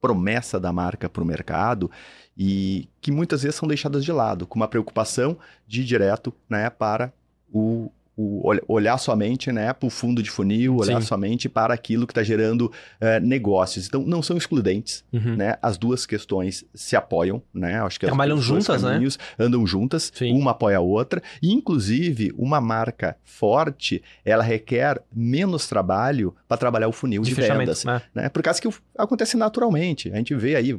promessa 0.00 0.60
da 0.60 0.72
marca 0.72 1.08
para 1.08 1.22
o 1.22 1.26
mercado 1.26 1.90
e 2.36 2.88
que 3.00 3.10
muitas 3.10 3.42
vezes 3.42 3.56
são 3.56 3.66
deixadas 3.66 4.04
de 4.04 4.12
lado, 4.12 4.46
com 4.46 4.56
uma 4.56 4.68
preocupação 4.68 5.36
de 5.66 5.80
ir 5.80 5.84
direto 5.84 6.32
né, 6.48 6.68
para 6.70 7.12
o, 7.52 7.90
o, 8.16 8.52
olhar 8.68 8.98
somente 8.98 9.50
né, 9.50 9.72
para 9.72 9.86
o 9.86 9.90
fundo 9.90 10.22
de 10.22 10.30
funil, 10.30 10.76
olhar 10.76 11.00
Sim. 11.00 11.06
somente 11.06 11.48
para 11.48 11.74
aquilo 11.74 12.06
que 12.06 12.12
está 12.12 12.22
gerando 12.22 12.66
uh, 12.66 13.20
negócios. 13.22 13.86
Então, 13.86 14.02
não 14.02 14.22
são 14.22 14.36
excludentes, 14.36 15.04
uhum. 15.12 15.36
né? 15.36 15.56
As 15.60 15.76
duas 15.76 16.06
questões 16.06 16.64
se 16.74 16.96
apoiam, 16.96 17.42
né? 17.52 17.80
Acho 17.80 17.98
que 17.98 18.06
Trabalham 18.06 18.40
juntas, 18.40 18.82
né? 18.82 19.00
Andam 19.38 19.66
juntas, 19.66 20.12
Sim. 20.14 20.32
uma 20.32 20.52
apoia 20.52 20.78
a 20.78 20.80
outra. 20.80 21.22
E, 21.42 21.52
inclusive, 21.52 22.32
uma 22.36 22.60
marca 22.60 23.16
forte, 23.24 24.02
ela 24.24 24.42
requer 24.42 25.00
menos 25.14 25.66
trabalho 25.66 26.34
para 26.46 26.56
trabalhar 26.56 26.88
o 26.88 26.92
funil 26.92 27.22
de, 27.22 27.34
de 27.34 27.40
vendas. 27.40 27.84
Né? 27.84 28.02
né? 28.14 28.28
Por 28.28 28.42
causa 28.42 28.60
que 28.60 28.68
acontece 28.96 29.36
naturalmente. 29.36 30.10
A 30.12 30.16
gente 30.16 30.34
vê 30.34 30.54
aí 30.54 30.78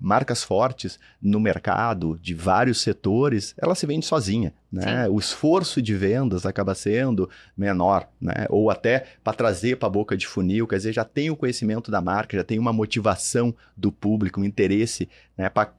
marcas 0.00 0.42
fortes 0.42 0.98
no 1.20 1.40
mercado 1.40 2.18
de 2.22 2.34
vários 2.34 2.80
setores, 2.80 3.54
ela 3.58 3.74
se 3.74 3.86
vende 3.86 4.06
sozinha, 4.06 4.52
né? 4.70 5.08
O 5.08 5.18
esforço 5.18 5.82
de 5.82 5.94
vendas 5.94 6.46
acaba 6.46 6.74
sendo 6.74 7.28
menor, 7.56 8.08
né? 8.20 8.46
Ou 8.48 8.70
até 8.70 9.06
para 9.22 9.32
trazer 9.32 9.76
para 9.76 9.88
a 9.88 9.90
boca 9.90 10.16
de 10.16 10.26
funil, 10.26 10.66
quer 10.66 10.76
dizer, 10.76 10.92
já 10.92 11.04
tem 11.04 11.30
o 11.30 11.36
conhecimento 11.36 11.90
da 11.90 12.00
marca, 12.00 12.36
já 12.36 12.44
tem 12.44 12.58
uma 12.58 12.72
motivação 12.72 13.54
do 13.76 13.90
público, 13.90 14.40
um 14.40 14.44
interesse, 14.44 15.08
né? 15.36 15.48
Para 15.48 15.72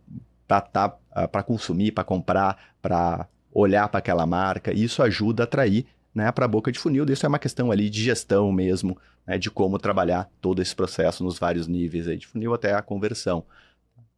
tá, 0.61 1.43
consumir, 1.45 1.91
para 1.91 2.03
comprar, 2.03 2.57
para 2.81 3.27
olhar 3.53 3.87
para 3.87 3.99
aquela 3.99 4.25
marca. 4.25 4.73
E 4.73 4.83
isso 4.83 5.01
ajuda 5.01 5.43
a 5.43 5.45
atrair 5.45 5.85
né, 6.13 6.31
para 6.31 6.45
a 6.45 6.47
boca 6.47 6.71
de 6.71 6.79
funil. 6.79 7.05
Isso 7.05 7.25
é 7.25 7.29
uma 7.29 7.39
questão 7.39 7.71
ali 7.71 7.89
de 7.89 8.03
gestão 8.03 8.51
mesmo, 8.51 8.97
né, 9.25 9.37
de 9.37 9.49
como 9.49 9.79
trabalhar 9.79 10.29
todo 10.41 10.61
esse 10.61 10.75
processo 10.75 11.23
nos 11.23 11.39
vários 11.39 11.67
níveis 11.67 12.07
aí 12.07 12.17
de 12.17 12.27
funil 12.27 12.53
até 12.53 12.73
a 12.73 12.81
conversão. 12.81 13.43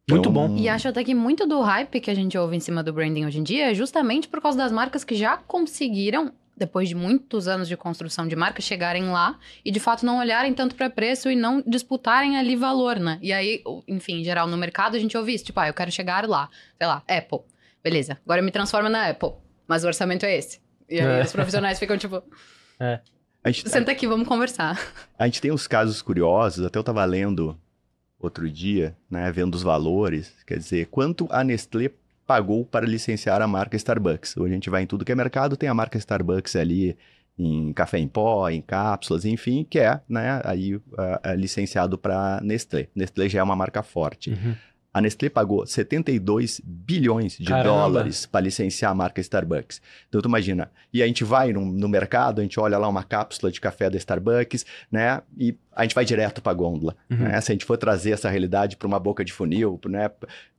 Muito 0.08 0.30
bom. 0.30 0.56
E 0.56 0.68
acho 0.68 0.88
até 0.88 1.02
que 1.02 1.14
muito 1.14 1.46
do 1.46 1.60
hype 1.60 2.00
que 2.00 2.10
a 2.10 2.14
gente 2.14 2.38
ouve 2.38 2.56
em 2.56 2.60
cima 2.60 2.82
do 2.82 2.92
branding 2.92 3.26
hoje 3.26 3.40
em 3.40 3.42
dia 3.42 3.72
é 3.72 3.74
justamente 3.74 4.28
por 4.28 4.40
causa 4.40 4.56
das 4.56 4.70
marcas 4.70 5.02
que 5.02 5.16
já 5.16 5.36
conseguiram, 5.36 6.32
depois 6.56 6.88
de 6.88 6.94
muitos 6.94 7.48
anos 7.48 7.66
de 7.66 7.76
construção 7.76 8.28
de 8.28 8.36
marca, 8.36 8.62
chegarem 8.62 9.10
lá 9.10 9.36
e 9.64 9.70
de 9.72 9.80
fato 9.80 10.06
não 10.06 10.20
olharem 10.20 10.54
tanto 10.54 10.76
para 10.76 10.88
preço 10.88 11.28
e 11.28 11.34
não 11.34 11.60
disputarem 11.66 12.36
ali 12.36 12.54
valor, 12.54 13.00
né? 13.00 13.18
E 13.20 13.32
aí, 13.32 13.62
enfim, 13.88 14.20
em 14.20 14.24
geral, 14.24 14.46
no 14.46 14.56
mercado 14.56 14.94
a 14.94 14.98
gente 14.98 15.16
ouve 15.16 15.34
isso, 15.34 15.44
tipo, 15.44 15.58
ah, 15.58 15.66
eu 15.66 15.74
quero 15.74 15.90
chegar 15.90 16.26
lá, 16.28 16.48
sei 16.78 16.86
lá, 16.86 17.02
Apple. 17.08 17.40
Beleza, 17.82 18.16
agora 18.24 18.40
eu 18.40 18.44
me 18.44 18.52
transformo 18.52 18.88
na 18.88 19.08
Apple, 19.08 19.32
mas 19.66 19.82
o 19.82 19.88
orçamento 19.88 20.24
é 20.24 20.36
esse. 20.36 20.60
E 20.88 21.00
aí 21.00 21.20
é. 21.20 21.22
os 21.22 21.32
profissionais 21.32 21.80
ficam 21.80 21.98
tipo. 21.98 22.22
É. 22.78 23.00
Gente, 23.46 23.68
Senta 23.68 23.90
aqui, 23.90 24.06
vamos 24.06 24.26
conversar. 24.26 24.78
A 25.18 25.26
gente 25.26 25.40
tem 25.40 25.52
uns 25.52 25.66
casos 25.66 26.00
curiosos, 26.00 26.64
até 26.64 26.78
eu 26.78 26.84
tava 26.84 27.04
lendo 27.04 27.56
outro 28.26 28.50
dia, 28.50 28.96
né, 29.10 29.30
vendo 29.32 29.54
os 29.54 29.62
valores, 29.62 30.32
quer 30.46 30.58
dizer, 30.58 30.86
quanto 30.86 31.26
a 31.30 31.42
Nestlé 31.42 31.90
pagou 32.26 32.64
para 32.64 32.84
licenciar 32.86 33.40
a 33.40 33.46
marca 33.46 33.76
Starbucks. 33.76 34.36
Hoje 34.36 34.50
a 34.50 34.54
gente 34.54 34.68
vai 34.68 34.82
em 34.82 34.86
tudo 34.86 35.04
que 35.04 35.12
é 35.12 35.14
mercado, 35.14 35.56
tem 35.56 35.68
a 35.68 35.74
marca 35.74 35.96
Starbucks 35.96 36.56
ali 36.56 36.96
em 37.38 37.72
café 37.72 37.98
em 37.98 38.08
pó, 38.08 38.48
em 38.48 38.60
cápsulas, 38.60 39.24
enfim, 39.24 39.64
que 39.68 39.78
é, 39.78 40.00
né, 40.08 40.40
aí 40.44 40.80
licenciado 41.36 41.96
para 41.98 42.40
Nestlé. 42.42 42.88
Nestlé 42.94 43.28
já 43.28 43.40
é 43.40 43.42
uma 43.42 43.54
marca 43.54 43.82
forte. 43.82 44.30
Uhum. 44.30 44.54
A 44.96 45.00
Nestlé 45.02 45.28
pagou 45.28 45.66
72 45.66 46.58
bilhões 46.64 47.36
de 47.36 47.44
Caramba. 47.44 47.68
dólares 47.68 48.24
para 48.24 48.40
licenciar 48.40 48.92
a 48.92 48.94
marca 48.94 49.20
Starbucks. 49.20 49.82
Então, 50.08 50.22
tu 50.22 50.26
imagina. 50.26 50.70
E 50.90 51.02
a 51.02 51.06
gente 51.06 51.22
vai 51.22 51.52
no, 51.52 51.66
no, 51.66 51.86
mercado, 51.86 52.38
a 52.38 52.42
gente 52.42 52.58
olha 52.58 52.78
lá 52.78 52.88
uma 52.88 53.04
cápsula 53.04 53.52
de 53.52 53.60
café 53.60 53.90
da 53.90 53.98
Starbucks, 53.98 54.64
né? 54.90 55.20
E 55.36 55.54
a 55.74 55.82
gente 55.82 55.94
vai 55.94 56.02
direto 56.06 56.40
para 56.40 56.52
a 56.52 56.54
gôndola. 56.54 56.96
Uhum. 57.10 57.18
Né? 57.18 57.38
Se 57.42 57.52
a 57.52 57.54
gente 57.54 57.66
for 57.66 57.76
trazer 57.76 58.12
essa 58.12 58.30
realidade 58.30 58.74
para 58.78 58.88
uma 58.88 58.98
boca 58.98 59.22
de 59.22 59.34
funil, 59.34 59.78
né? 59.84 60.08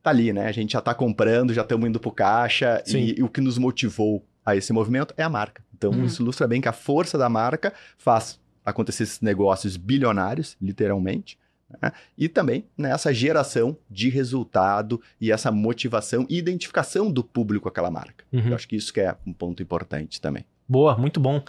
Tá 0.03 0.11
ali, 0.11 0.31
né? 0.31 0.45
A 0.45 0.51
gente 0.51 0.73
já 0.73 0.79
está 0.79 0.93
comprando, 0.93 1.51
já 1.51 1.63
estamos 1.63 1.89
indo 1.89 1.99
para 1.99 2.09
o 2.09 2.11
caixa. 2.11 2.83
E, 2.85 3.19
e, 3.19 3.23
o 3.23 3.29
que 3.29 3.41
nos 3.41 3.57
motivou 3.57 4.23
a 4.45 4.55
esse 4.55 4.71
movimento 4.71 5.15
é 5.17 5.23
a 5.23 5.29
marca. 5.29 5.63
Então, 5.75 5.89
uhum. 5.89 6.05
isso 6.05 6.21
ilustra 6.21 6.47
bem 6.47 6.61
que 6.61 6.69
a 6.69 6.73
força 6.73 7.17
da 7.17 7.27
marca 7.27 7.73
faz 7.97 8.39
acontecer 8.63 9.01
esses 9.01 9.19
negócios 9.19 9.77
bilionários, 9.77 10.55
literalmente, 10.61 11.39
né? 11.81 11.91
E 12.17 12.27
também 12.27 12.65
nessa 12.77 13.09
né, 13.09 13.15
geração 13.15 13.77
de 13.89 14.09
resultado 14.09 15.01
e 15.19 15.31
essa 15.31 15.51
motivação 15.51 16.25
e 16.29 16.37
identificação 16.37 17.11
do 17.11 17.23
público 17.23 17.63
com 17.63 17.69
aquela 17.69 17.91
marca. 17.91 18.25
Uhum. 18.31 18.49
Eu 18.49 18.55
acho 18.55 18.67
que 18.67 18.75
isso 18.75 18.93
que 18.93 19.01
é 19.01 19.15
um 19.25 19.33
ponto 19.33 19.61
importante 19.61 20.21
também. 20.21 20.45
Boa, 20.69 20.97
muito 20.97 21.19
bom. 21.19 21.41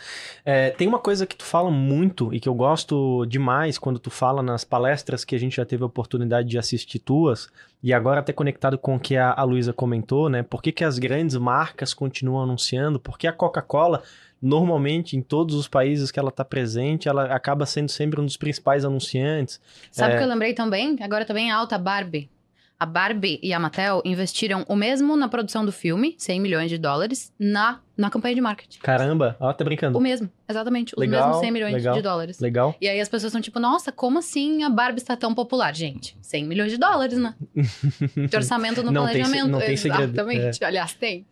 É, 0.44 0.70
tem 0.70 0.86
uma 0.86 1.00
coisa 1.00 1.26
que 1.26 1.34
tu 1.34 1.44
fala 1.44 1.70
muito 1.70 2.32
e 2.32 2.38
que 2.38 2.48
eu 2.48 2.54
gosto 2.54 3.26
demais 3.26 3.76
quando 3.76 3.98
tu 3.98 4.10
fala 4.10 4.42
nas 4.42 4.62
palestras 4.62 5.24
que 5.24 5.34
a 5.34 5.38
gente 5.38 5.56
já 5.56 5.64
teve 5.64 5.82
a 5.82 5.86
oportunidade 5.86 6.48
de 6.48 6.56
assistir 6.56 7.00
tuas, 7.00 7.48
e 7.82 7.92
agora 7.92 8.20
até 8.20 8.32
conectado 8.32 8.78
com 8.78 8.94
o 8.94 9.00
que 9.00 9.16
a, 9.16 9.32
a 9.32 9.42
Luísa 9.42 9.72
comentou, 9.72 10.28
né? 10.28 10.42
Por 10.44 10.62
que, 10.62 10.70
que 10.70 10.84
as 10.84 10.98
grandes 10.98 11.36
marcas 11.36 11.92
continuam 11.92 12.42
anunciando? 12.42 13.00
Por 13.00 13.18
que 13.18 13.26
a 13.26 13.32
Coca-Cola 13.32 14.02
normalmente 14.40 15.16
em 15.16 15.22
todos 15.22 15.56
os 15.56 15.66
países 15.66 16.12
que 16.12 16.18
ela 16.20 16.28
está 16.28 16.44
presente, 16.44 17.08
ela 17.08 17.24
acaba 17.24 17.66
sendo 17.66 17.90
sempre 17.90 18.20
um 18.20 18.24
dos 18.24 18.36
principais 18.36 18.84
anunciantes. 18.84 19.60
Sabe 19.90 20.12
o 20.12 20.14
é... 20.14 20.18
que 20.18 20.24
eu 20.24 20.28
lembrei 20.28 20.54
também? 20.54 20.96
Agora 21.00 21.24
também 21.24 21.50
é 21.50 21.52
alta 21.52 21.76
Barbie. 21.76 22.30
A 22.80 22.86
Barbie 22.86 23.40
e 23.42 23.52
a 23.52 23.58
Mattel 23.58 24.00
investiram 24.04 24.64
o 24.68 24.76
mesmo 24.76 25.16
na 25.16 25.28
produção 25.28 25.66
do 25.66 25.72
filme, 25.72 26.14
100 26.16 26.40
milhões 26.40 26.70
de 26.70 26.78
dólares, 26.78 27.32
na, 27.36 27.80
na 27.96 28.08
campanha 28.08 28.36
de 28.36 28.40
marketing. 28.40 28.78
Caramba, 28.78 29.36
ela 29.40 29.52
tá 29.52 29.64
brincando. 29.64 29.98
O 29.98 30.00
mesmo, 30.00 30.30
exatamente. 30.48 30.94
Os 30.94 31.00
legal, 31.00 31.26
mesmos 31.26 31.40
100 31.40 31.50
milhões 31.50 31.72
legal, 31.72 31.94
de 31.96 32.02
dólares. 32.02 32.38
Legal. 32.38 32.76
E 32.80 32.88
aí 32.88 33.00
as 33.00 33.08
pessoas 33.08 33.32
são 33.32 33.40
tipo, 33.40 33.58
nossa, 33.58 33.90
como 33.90 34.20
assim 34.20 34.62
a 34.62 34.70
Barbie 34.70 35.00
está 35.00 35.16
tão 35.16 35.34
popular? 35.34 35.74
Gente, 35.74 36.16
100 36.20 36.46
milhões 36.46 36.70
de 36.70 36.78
dólares, 36.78 37.18
né? 37.18 37.34
De 38.28 38.36
orçamento 38.36 38.80
no 38.84 38.92
não 38.92 39.02
planejamento. 39.02 39.42
Tem, 39.42 39.50
não 39.50 39.58
tem 39.58 39.76
segredo. 39.76 40.12
Exatamente. 40.12 40.62
É. 40.62 40.66
Aliás, 40.66 40.94
tem. 40.94 41.26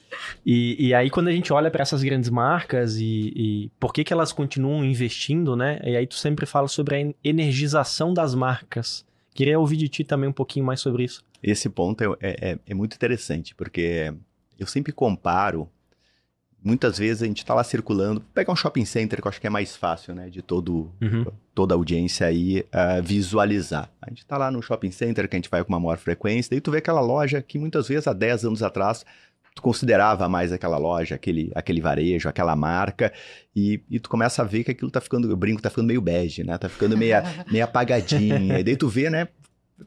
E, 0.45 0.89
e 0.89 0.95
aí 0.95 1.09
quando 1.11 1.29
a 1.29 1.33
gente 1.33 1.53
olha 1.53 1.71
para 1.71 1.83
essas 1.83 2.03
grandes 2.03 2.29
marcas 2.29 2.97
e, 2.97 3.33
e 3.37 3.71
por 3.79 3.93
que, 3.93 4.03
que 4.03 4.13
elas 4.13 4.33
continuam 4.33 4.85
investindo, 4.85 5.55
né? 5.55 5.79
E 5.85 5.97
aí 5.97 6.09
tu 6.09 6.17
sempre 6.17 6.45
fala 6.45 6.67
sobre 6.67 6.97
a 6.97 7.15
energização 7.23 8.13
das 8.13 8.35
marcas. 8.35 9.07
Queria 9.37 9.59
ouvir 9.59 9.77
de 9.77 9.87
ti 9.87 10.03
também 10.03 10.31
um 10.31 10.33
pouquinho 10.33 10.65
mais 10.65 10.81
sobre 10.81 11.05
isso. 11.05 11.23
Esse 11.43 11.69
ponto 11.69 12.03
é, 12.03 12.07
é, 12.21 12.51
é, 12.51 12.59
é 12.67 12.75
muito 12.75 12.95
interessante, 12.95 13.55
porque 13.55 14.13
eu 14.59 14.67
sempre 14.67 14.93
comparo. 14.93 15.69
Muitas 16.63 16.99
vezes 16.99 17.23
a 17.23 17.27
gente 17.27 17.39
está 17.39 17.55
lá 17.55 17.63
circulando, 17.63 18.21
pega 18.35 18.51
um 18.51 18.57
shopping 18.57 18.85
center, 18.85 19.21
que 19.21 19.27
eu 19.27 19.29
acho 19.29 19.41
que 19.41 19.47
é 19.47 19.51
mais 19.51 19.77
fácil, 19.77 20.15
né, 20.15 20.29
de 20.29 20.43
todo, 20.43 20.91
uhum. 21.01 21.27
toda 21.55 21.75
a 21.75 21.77
audiência 21.77 22.27
aí 22.27 22.61
uh, 22.61 23.01
visualizar. 23.03 23.89
A 24.03 24.09
gente 24.09 24.23
está 24.23 24.37
lá 24.37 24.51
no 24.51 24.61
shopping 24.61 24.91
center, 24.91 25.29
que 25.29 25.37
a 25.37 25.39
gente 25.39 25.51
vai 25.51 25.63
com 25.63 25.73
uma 25.73 25.79
maior 25.79 25.99
frequência, 25.99 26.51
daí 26.51 26.61
tu 26.61 26.73
vê 26.73 26.79
aquela 26.79 27.01
loja 27.01 27.41
que 27.41 27.57
muitas 27.59 27.87
vezes 27.87 28.09
há 28.09 28.13
10 28.13 28.47
anos 28.47 28.63
atrás 28.65 29.05
tu 29.57 29.63
considerava 29.63 30.29
mais 30.29 30.53
aquela 30.53 30.77
loja, 30.77 31.15
aquele, 31.15 31.51
aquele 31.55 31.81
varejo, 31.81 32.29
aquela 32.29 32.55
marca, 32.55 33.11
e, 33.55 33.81
e 33.89 33.99
tu 33.99 34.11
começa 34.11 34.43
a 34.43 34.45
ver 34.45 34.63
que 34.63 34.71
aquilo 34.71 34.91
tá 34.91 35.01
ficando, 35.01 35.33
o 35.33 35.37
brinco 35.37 35.63
tá 35.63 35.71
ficando 35.71 35.87
meio 35.87 36.01
bege, 36.03 36.45
né? 36.45 36.59
Tá 36.59 36.69
ficando 36.69 36.97
meio, 36.97 37.17
meio 37.51 37.65
apagadinho. 37.65 38.59
e 38.59 38.63
daí 38.63 38.77
tu 38.77 38.87
vê, 38.87 39.09
né? 39.09 39.29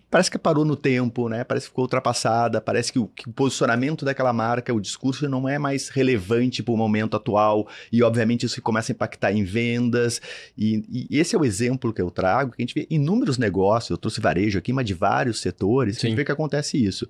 Parece 0.09 0.29
que 0.29 0.37
parou 0.37 0.63
no 0.63 0.75
tempo, 0.75 1.27
né? 1.27 1.43
Parece 1.43 1.65
que 1.65 1.71
ficou 1.71 1.83
ultrapassada, 1.83 2.61
parece 2.61 2.93
que 2.93 2.99
o, 2.99 3.07
que 3.07 3.27
o 3.27 3.33
posicionamento 3.33 4.05
daquela 4.05 4.31
marca, 4.31 4.71
o 4.71 4.79
discurso 4.79 5.27
não 5.27 5.49
é 5.49 5.57
mais 5.57 5.89
relevante 5.89 6.61
para 6.61 6.73
o 6.73 6.77
momento 6.77 7.17
atual, 7.17 7.67
e 7.91 8.03
obviamente 8.03 8.45
isso 8.45 8.61
começa 8.61 8.91
a 8.91 8.93
impactar 8.93 9.31
em 9.31 9.43
vendas. 9.43 10.21
E, 10.55 11.07
e, 11.09 11.19
esse 11.19 11.35
é 11.35 11.39
o 11.39 11.45
exemplo 11.45 11.91
que 11.91 12.01
eu 12.01 12.11
trago, 12.11 12.51
que 12.51 12.61
a 12.61 12.65
gente 12.65 12.75
vê 12.75 12.85
inúmeros 12.89 13.39
negócios, 13.39 13.89
eu 13.89 13.97
trouxe 13.97 14.21
varejo 14.21 14.59
aqui, 14.59 14.71
mas 14.71 14.85
de 14.85 14.93
vários 14.93 15.41
setores, 15.41 15.97
Sim. 15.97 16.07
a 16.07 16.09
gente 16.09 16.17
vê 16.17 16.25
que 16.25 16.31
acontece 16.31 16.83
isso. 16.83 17.09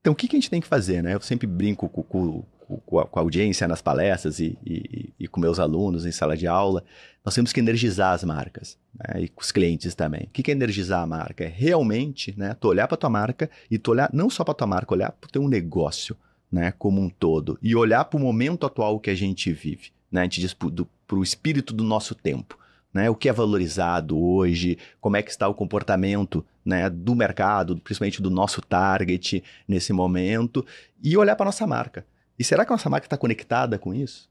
Então, 0.00 0.14
o 0.14 0.16
que, 0.16 0.26
que 0.26 0.34
a 0.34 0.40
gente 0.40 0.50
tem 0.50 0.60
que 0.60 0.66
fazer, 0.66 1.02
né? 1.02 1.14
Eu 1.14 1.20
sempre 1.20 1.46
brinco 1.46 1.88
com, 1.88 2.02
com, 2.02 2.44
com, 2.84 2.98
a, 2.98 3.06
com 3.06 3.18
a, 3.18 3.22
audiência 3.22 3.68
nas 3.68 3.82
palestras 3.82 4.40
e, 4.40 4.58
e, 4.66 5.12
e, 5.20 5.28
com 5.28 5.40
meus 5.40 5.58
alunos 5.58 6.06
em 6.06 6.12
sala 6.12 6.36
de 6.36 6.46
aula. 6.46 6.82
Nós 7.24 7.34
temos 7.34 7.52
que 7.52 7.60
energizar 7.60 8.12
as 8.12 8.24
marcas, 8.24 8.76
né? 8.94 9.22
E 9.22 9.32
os 9.36 9.52
clientes 9.52 9.94
também. 9.94 10.22
O 10.24 10.30
que, 10.30 10.42
que 10.42 10.50
é 10.50 10.54
energizar 10.54 11.02
a 11.02 11.06
marca? 11.06 11.44
É 11.44 11.48
realmente, 11.48 12.34
né? 12.36 12.54
Tu 12.58 12.66
olhar 12.68 12.88
para 12.88 12.96
tua 12.96 13.10
marca 13.10 13.50
e 13.70 13.78
tu 13.78 13.92
olhar 13.92 14.10
não 14.12 14.28
só 14.28 14.42
para 14.42 14.54
tua 14.54 14.66
marca, 14.66 14.94
olhar 14.94 15.12
para 15.12 15.28
o 15.28 15.30
teu 15.30 15.48
negócio, 15.48 16.16
né? 16.50 16.72
Como 16.72 17.00
um 17.00 17.08
todo. 17.08 17.58
E 17.62 17.76
olhar 17.76 18.04
para 18.04 18.18
o 18.18 18.20
momento 18.20 18.66
atual 18.66 18.98
que 18.98 19.10
a 19.10 19.14
gente 19.14 19.52
vive, 19.52 19.90
né? 20.10 20.22
A 20.22 20.24
gente 20.24 20.40
diz 20.40 20.52
para 20.54 21.16
o 21.16 21.22
espírito 21.22 21.72
do 21.72 21.84
nosso 21.84 22.14
tempo 22.14 22.58
né? 22.92 23.08
O 23.08 23.14
que 23.14 23.28
é 23.28 23.32
valorizado 23.32 24.20
hoje, 24.20 24.78
como 25.00 25.16
é 25.16 25.22
que 25.22 25.30
está 25.30 25.48
o 25.48 25.54
comportamento 25.54 26.44
né, 26.64 26.90
do 26.90 27.14
mercado, 27.14 27.76
principalmente 27.78 28.20
do 28.20 28.30
nosso 28.30 28.60
target 28.60 29.42
nesse 29.66 29.92
momento, 29.92 30.64
e 31.02 31.16
olhar 31.16 31.34
para 31.34 31.44
a 31.44 31.48
nossa 31.48 31.66
marca. 31.66 32.06
E 32.38 32.44
será 32.44 32.64
que 32.64 32.72
a 32.72 32.76
nossa 32.76 32.90
marca 32.90 33.06
está 33.06 33.16
conectada 33.16 33.78
com 33.78 33.94
isso? 33.94 34.28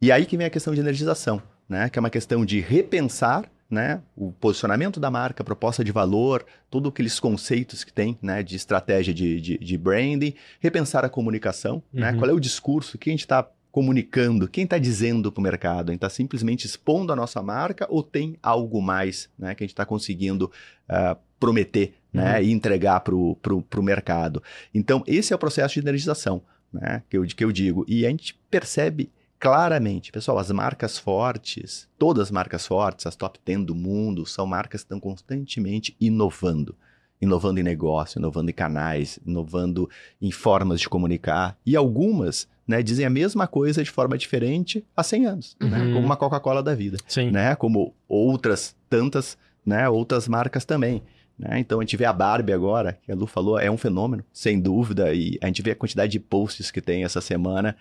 E 0.00 0.12
aí 0.12 0.26
que 0.26 0.36
vem 0.36 0.46
a 0.46 0.50
questão 0.50 0.74
de 0.74 0.80
energização, 0.80 1.42
né? 1.68 1.88
que 1.88 1.98
é 1.98 2.00
uma 2.00 2.10
questão 2.10 2.44
de 2.44 2.60
repensar 2.60 3.50
né, 3.70 4.00
o 4.16 4.32
posicionamento 4.32 4.98
da 4.98 5.10
marca, 5.10 5.42
a 5.42 5.44
proposta 5.44 5.84
de 5.84 5.92
valor, 5.92 6.44
todos 6.70 6.90
aqueles 6.90 7.20
conceitos 7.20 7.84
que 7.84 7.92
tem 7.92 8.18
né, 8.22 8.42
de 8.42 8.56
estratégia 8.56 9.12
de, 9.12 9.40
de, 9.40 9.58
de 9.58 9.78
branding, 9.78 10.34
repensar 10.58 11.04
a 11.04 11.08
comunicação, 11.08 11.82
né? 11.92 12.08
uhum. 12.08 12.12
né, 12.12 12.18
qual 12.18 12.30
é 12.30 12.32
o 12.32 12.40
discurso 12.40 12.96
que 12.96 13.10
a 13.10 13.12
gente 13.12 13.20
está 13.20 13.46
comunicando? 13.70 14.48
Quem 14.48 14.64
está 14.64 14.78
dizendo 14.78 15.30
para 15.30 15.40
o 15.40 15.42
mercado? 15.42 15.90
A 15.90 15.92
gente 15.92 15.98
está 15.98 16.08
simplesmente 16.08 16.66
expondo 16.66 17.12
a 17.12 17.16
nossa 17.16 17.42
marca 17.42 17.86
ou 17.90 18.02
tem 18.02 18.36
algo 18.42 18.80
mais 18.80 19.28
né, 19.38 19.54
que 19.54 19.62
a 19.62 19.66
gente 19.66 19.74
está 19.74 19.84
conseguindo 19.84 20.50
uh, 20.88 21.16
prometer 21.38 21.94
né, 22.10 22.38
uhum. 22.38 22.44
e 22.44 22.52
entregar 22.52 23.00
para 23.00 23.14
o 23.14 23.82
mercado? 23.82 24.42
Então, 24.72 25.04
esse 25.06 25.32
é 25.34 25.36
o 25.36 25.38
processo 25.38 25.74
de 25.74 25.80
energização 25.80 26.42
né, 26.72 27.02
que, 27.08 27.18
eu, 27.18 27.24
que 27.24 27.44
eu 27.44 27.52
digo. 27.52 27.84
E 27.86 28.06
a 28.06 28.08
gente 28.08 28.38
percebe 28.50 29.10
claramente, 29.38 30.12
pessoal, 30.12 30.38
as 30.38 30.50
marcas 30.50 30.98
fortes, 30.98 31.88
todas 31.98 32.24
as 32.24 32.30
marcas 32.30 32.66
fortes, 32.66 33.06
as 33.06 33.16
top 33.16 33.38
10 33.44 33.64
do 33.64 33.74
mundo, 33.74 34.26
são 34.26 34.46
marcas 34.46 34.82
que 34.82 34.86
estão 34.86 35.00
constantemente 35.00 35.96
inovando 36.00 36.74
inovando 37.20 37.58
em 37.58 37.62
negócio, 37.62 38.18
inovando 38.18 38.50
em 38.50 38.54
canais, 38.54 39.18
inovando 39.26 39.90
em 40.20 40.30
formas 40.30 40.80
de 40.80 40.88
comunicar. 40.88 41.56
E 41.66 41.76
algumas 41.76 42.48
né, 42.66 42.82
dizem 42.82 43.04
a 43.04 43.10
mesma 43.10 43.46
coisa 43.46 43.82
de 43.82 43.90
forma 43.90 44.16
diferente 44.16 44.84
há 44.96 45.02
100 45.02 45.26
anos, 45.26 45.56
né, 45.60 45.66
uhum. 45.66 45.70
né, 45.70 45.92
como 45.94 46.06
uma 46.06 46.16
Coca-Cola 46.16 46.62
da 46.62 46.74
vida, 46.74 46.98
Sim. 47.06 47.30
né, 47.30 47.54
como 47.54 47.94
outras 48.08 48.76
tantas, 48.88 49.38
né, 49.64 49.88
outras 49.88 50.28
marcas 50.28 50.64
também. 50.64 51.02
Né? 51.38 51.58
Então 51.58 51.80
a 51.80 51.82
gente 51.82 51.96
vê 51.96 52.04
a 52.04 52.12
Barbie 52.12 52.52
agora, 52.52 52.98
que 53.02 53.10
a 53.10 53.14
Lu 53.14 53.26
falou, 53.26 53.58
é 53.58 53.70
um 53.70 53.78
fenômeno, 53.78 54.24
sem 54.32 54.60
dúvida, 54.60 55.14
e 55.14 55.38
a 55.42 55.46
gente 55.46 55.62
vê 55.62 55.70
a 55.70 55.76
quantidade 55.76 56.12
de 56.12 56.20
posts 56.20 56.70
que 56.70 56.80
tem 56.80 57.04
essa 57.04 57.20
semana 57.20 57.74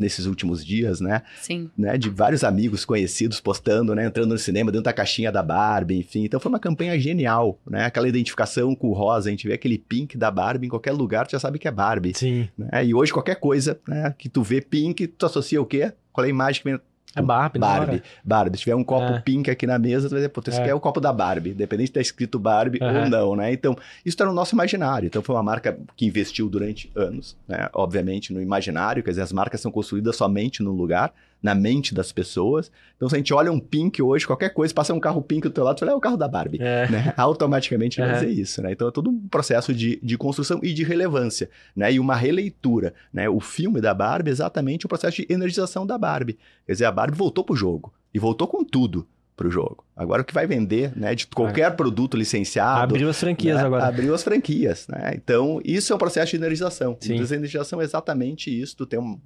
nesses 0.00 0.26
últimos 0.26 0.64
dias, 0.64 1.00
né? 1.00 1.22
Sim. 1.40 1.70
Né, 1.76 1.96
de 1.96 2.10
vários 2.10 2.44
amigos 2.44 2.84
conhecidos 2.84 3.40
postando, 3.40 3.94
né, 3.94 4.06
entrando 4.06 4.30
no 4.30 4.38
cinema 4.38 4.70
dentro 4.70 4.84
da 4.84 4.92
caixinha 4.92 5.30
da 5.30 5.42
Barbie, 5.42 5.98
enfim. 5.98 6.24
Então 6.24 6.40
foi 6.40 6.50
uma 6.50 6.58
campanha 6.58 6.98
genial, 6.98 7.58
né? 7.68 7.84
Aquela 7.84 8.08
identificação 8.08 8.74
com 8.74 8.88
o 8.88 8.92
rosa, 8.92 9.28
a 9.28 9.30
gente 9.30 9.46
vê 9.46 9.54
aquele 9.54 9.78
pink 9.78 10.16
da 10.16 10.30
Barbie 10.30 10.66
em 10.66 10.70
qualquer 10.70 10.92
lugar, 10.92 11.26
tu 11.26 11.32
já 11.32 11.38
sabe 11.38 11.58
que 11.58 11.68
é 11.68 11.70
Barbie. 11.70 12.12
Sim. 12.14 12.48
Né? 12.56 12.86
E 12.86 12.94
hoje 12.94 13.12
qualquer 13.12 13.36
coisa, 13.36 13.78
né, 13.86 14.14
que 14.18 14.28
tu 14.28 14.42
vê 14.42 14.60
pink, 14.60 15.06
tu 15.06 15.26
associa 15.26 15.60
o 15.60 15.66
quê? 15.66 15.92
Qual 16.12 16.24
é 16.24 16.28
a 16.28 16.30
imagem 16.30 16.62
que 16.62 16.70
vem 16.70 16.80
é 17.16 17.22
Barbie, 17.22 17.58
Barbie. 17.58 18.02
Barbie. 18.24 18.58
Se 18.58 18.64
tiver 18.64 18.74
um 18.74 18.84
copo 18.84 19.12
é. 19.12 19.20
pink 19.20 19.50
aqui 19.50 19.66
na 19.66 19.78
mesa, 19.78 20.08
tu 20.08 20.12
vai 20.12 20.20
dizer, 20.20 20.28
pô, 20.30 20.42
esse 20.46 20.58
é. 20.58 20.60
aqui 20.60 20.70
é 20.70 20.74
o 20.74 20.80
copo 20.80 21.00
da 21.00 21.12
Barbie, 21.12 21.50
independente 21.50 21.86
de 21.86 21.90
estar 21.90 22.00
escrito 22.00 22.38
Barbie 22.38 22.78
uhum. 22.82 23.02
ou 23.02 23.08
não, 23.08 23.36
né? 23.36 23.52
Então, 23.52 23.72
isso 23.72 24.14
está 24.14 24.24
no 24.24 24.32
nosso 24.32 24.54
imaginário. 24.54 25.06
Então, 25.06 25.22
foi 25.22 25.34
uma 25.34 25.42
marca 25.42 25.78
que 25.96 26.06
investiu 26.06 26.48
durante 26.48 26.90
anos, 26.94 27.36
né? 27.46 27.68
Obviamente, 27.72 28.32
no 28.32 28.40
imaginário, 28.40 29.02
quer 29.02 29.10
dizer, 29.10 29.22
as 29.22 29.32
marcas 29.32 29.60
são 29.60 29.70
construídas 29.70 30.16
somente 30.16 30.62
no 30.62 30.72
lugar 30.72 31.12
na 31.44 31.54
mente 31.54 31.94
das 31.94 32.10
pessoas. 32.10 32.72
Então, 32.96 33.06
se 33.06 33.14
a 33.14 33.18
gente 33.18 33.34
olha 33.34 33.52
um 33.52 33.60
Pink 33.60 34.00
hoje, 34.00 34.26
qualquer 34.26 34.48
coisa, 34.48 34.72
passa 34.72 34.94
um 34.94 34.98
carro 34.98 35.20
Pink 35.20 35.46
do 35.46 35.52
teu 35.52 35.62
lado, 35.62 35.78
você 35.78 35.84
fala, 35.84 35.92
é 35.92 35.94
o 35.94 36.00
carro 36.00 36.16
da 36.16 36.26
Barbie. 36.26 36.56
É. 36.58 36.88
Né? 36.88 37.12
Automaticamente 37.18 38.00
vai 38.00 38.14
dizer 38.14 38.30
isso, 38.30 38.62
né? 38.62 38.72
Então, 38.72 38.88
é 38.88 38.90
todo 38.90 39.10
um 39.10 39.28
processo 39.28 39.74
de, 39.74 40.00
de 40.02 40.16
construção 40.16 40.58
e 40.62 40.72
de 40.72 40.82
relevância, 40.82 41.50
né? 41.76 41.92
E 41.92 42.00
uma 42.00 42.16
releitura, 42.16 42.94
né? 43.12 43.28
O 43.28 43.40
filme 43.40 43.78
da 43.78 43.92
Barbie 43.92 44.30
é 44.30 44.32
exatamente 44.32 44.86
o 44.86 44.88
processo 44.88 45.18
de 45.18 45.26
energização 45.28 45.86
da 45.86 45.98
Barbie. 45.98 46.38
Quer 46.64 46.72
dizer, 46.72 46.86
a 46.86 46.92
Barbie 46.92 47.18
voltou 47.18 47.44
pro 47.44 47.54
jogo. 47.54 47.92
E 48.14 48.18
voltou 48.18 48.48
com 48.48 48.64
tudo 48.64 49.06
para 49.36 49.46
o 49.46 49.50
jogo. 49.50 49.84
Agora 49.96 50.22
o 50.22 50.24
que 50.24 50.34
vai 50.34 50.46
vender, 50.46 50.92
né, 50.96 51.14
de 51.14 51.26
qualquer 51.26 51.70
produto 51.76 52.16
licenciado... 52.16 52.82
Abriu 52.82 53.08
as 53.08 53.18
franquias 53.18 53.56
né, 53.56 53.62
agora. 53.62 53.86
Abriu 53.86 54.14
as 54.14 54.24
franquias, 54.24 54.88
né? 54.88 55.12
Então, 55.14 55.60
isso 55.64 55.92
é 55.92 55.96
um 55.96 55.98
processo 55.98 56.30
de 56.30 56.36
energização. 56.36 56.96
Sim. 57.00 57.14
Então, 57.14 57.26
a 57.30 57.36
energização 57.36 57.80
é 57.80 57.84
exatamente 57.84 58.50
isso, 58.50 58.76
tu 58.76 58.86
tem 58.86 58.98
um, 58.98 59.20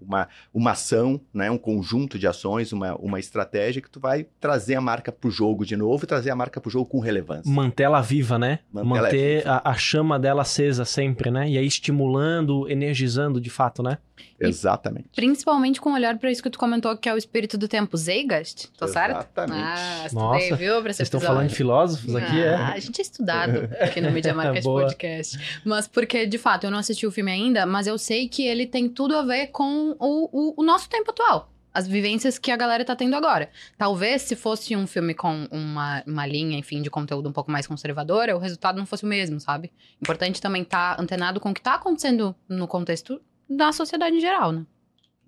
uma, 0.00 0.28
uma 0.54 0.70
ação, 0.70 1.20
né, 1.34 1.50
um 1.50 1.58
conjunto 1.58 2.18
de 2.18 2.26
ações, 2.26 2.72
uma, 2.72 2.94
uma 2.96 3.18
estratégia 3.18 3.82
que 3.82 3.90
tu 3.90 4.00
vai 4.00 4.26
trazer 4.40 4.74
a 4.74 4.80
marca 4.80 5.12
para 5.12 5.28
o 5.28 5.30
jogo 5.30 5.66
de 5.66 5.76
novo 5.76 6.04
e 6.04 6.06
trazer 6.06 6.30
a 6.30 6.36
marca 6.36 6.60
para 6.60 6.68
o 6.68 6.72
jogo 6.72 6.86
com 6.86 6.98
relevância. 6.98 7.50
Manter 7.52 7.84
ela 7.84 8.00
viva, 8.00 8.38
né? 8.38 8.60
Manter, 8.72 8.88
Manter 8.88 9.38
viva. 9.38 9.62
A, 9.64 9.70
a, 9.70 9.74
chama 9.74 10.18
dela 10.18 10.42
acesa 10.42 10.84
sempre, 10.84 11.30
né? 11.30 11.48
E 11.48 11.58
aí 11.58 11.66
estimulando, 11.66 12.68
energizando 12.70 13.40
de 13.40 13.50
fato, 13.50 13.82
né? 13.82 13.98
Exatamente. 14.38 15.08
E, 15.12 15.16
principalmente 15.16 15.80
com 15.80 15.92
olhar 15.92 16.18
para 16.18 16.30
isso 16.30 16.42
que 16.42 16.50
tu 16.50 16.58
comentou, 16.58 16.96
que 16.96 17.08
é 17.08 17.14
o 17.14 17.16
espírito 17.16 17.56
do 17.58 17.68
tempo 17.68 17.96
Zeitgeist, 17.96 18.68
tá 18.78 18.86
certo? 18.88 19.18
Exatamente. 19.18 19.62
Ah, 19.62 20.05
estudei, 20.06 20.50
Nossa, 20.50 20.56
viu? 20.56 20.82
Vocês 20.82 21.00
estão 21.00 21.20
falando 21.20 21.48
de 21.48 21.54
filósofos 21.54 22.14
aqui, 22.14 22.40
é? 22.40 22.54
ah, 22.54 22.70
é? 22.70 22.74
A 22.74 22.78
gente 22.78 23.00
é 23.00 23.02
estudado 23.02 23.68
aqui 23.80 24.00
no 24.00 24.10
Media 24.10 24.32
Market 24.34 24.62
Podcast. 24.62 25.60
Mas 25.64 25.86
porque, 25.86 26.26
de 26.26 26.38
fato, 26.38 26.64
eu 26.64 26.70
não 26.70 26.78
assisti 26.78 27.06
o 27.06 27.10
filme 27.10 27.30
ainda, 27.30 27.66
mas 27.66 27.86
eu 27.86 27.98
sei 27.98 28.28
que 28.28 28.46
ele 28.46 28.66
tem 28.66 28.88
tudo 28.88 29.16
a 29.16 29.22
ver 29.22 29.48
com 29.48 29.96
o, 29.98 30.28
o, 30.32 30.54
o 30.56 30.64
nosso 30.64 30.88
tempo 30.88 31.10
atual 31.10 31.52
as 31.76 31.86
vivências 31.86 32.38
que 32.38 32.50
a 32.50 32.56
galera 32.56 32.86
tá 32.86 32.96
tendo 32.96 33.14
agora. 33.14 33.50
Talvez 33.76 34.22
se 34.22 34.34
fosse 34.34 34.74
um 34.74 34.86
filme 34.86 35.12
com 35.12 35.46
uma, 35.50 36.02
uma 36.06 36.26
linha, 36.26 36.58
enfim, 36.58 36.80
de 36.80 36.88
conteúdo 36.88 37.28
um 37.28 37.32
pouco 37.32 37.50
mais 37.50 37.66
conservadora, 37.66 38.34
o 38.34 38.38
resultado 38.38 38.78
não 38.78 38.86
fosse 38.86 39.04
o 39.04 39.06
mesmo, 39.06 39.38
sabe? 39.38 39.70
Importante 40.00 40.40
também 40.40 40.62
estar 40.62 40.96
tá 40.96 41.02
antenado 41.02 41.38
com 41.38 41.50
o 41.50 41.54
que 41.54 41.60
tá 41.60 41.74
acontecendo 41.74 42.34
no 42.48 42.66
contexto 42.66 43.20
da 43.46 43.72
sociedade 43.72 44.16
em 44.16 44.20
geral, 44.20 44.52
né? 44.52 44.64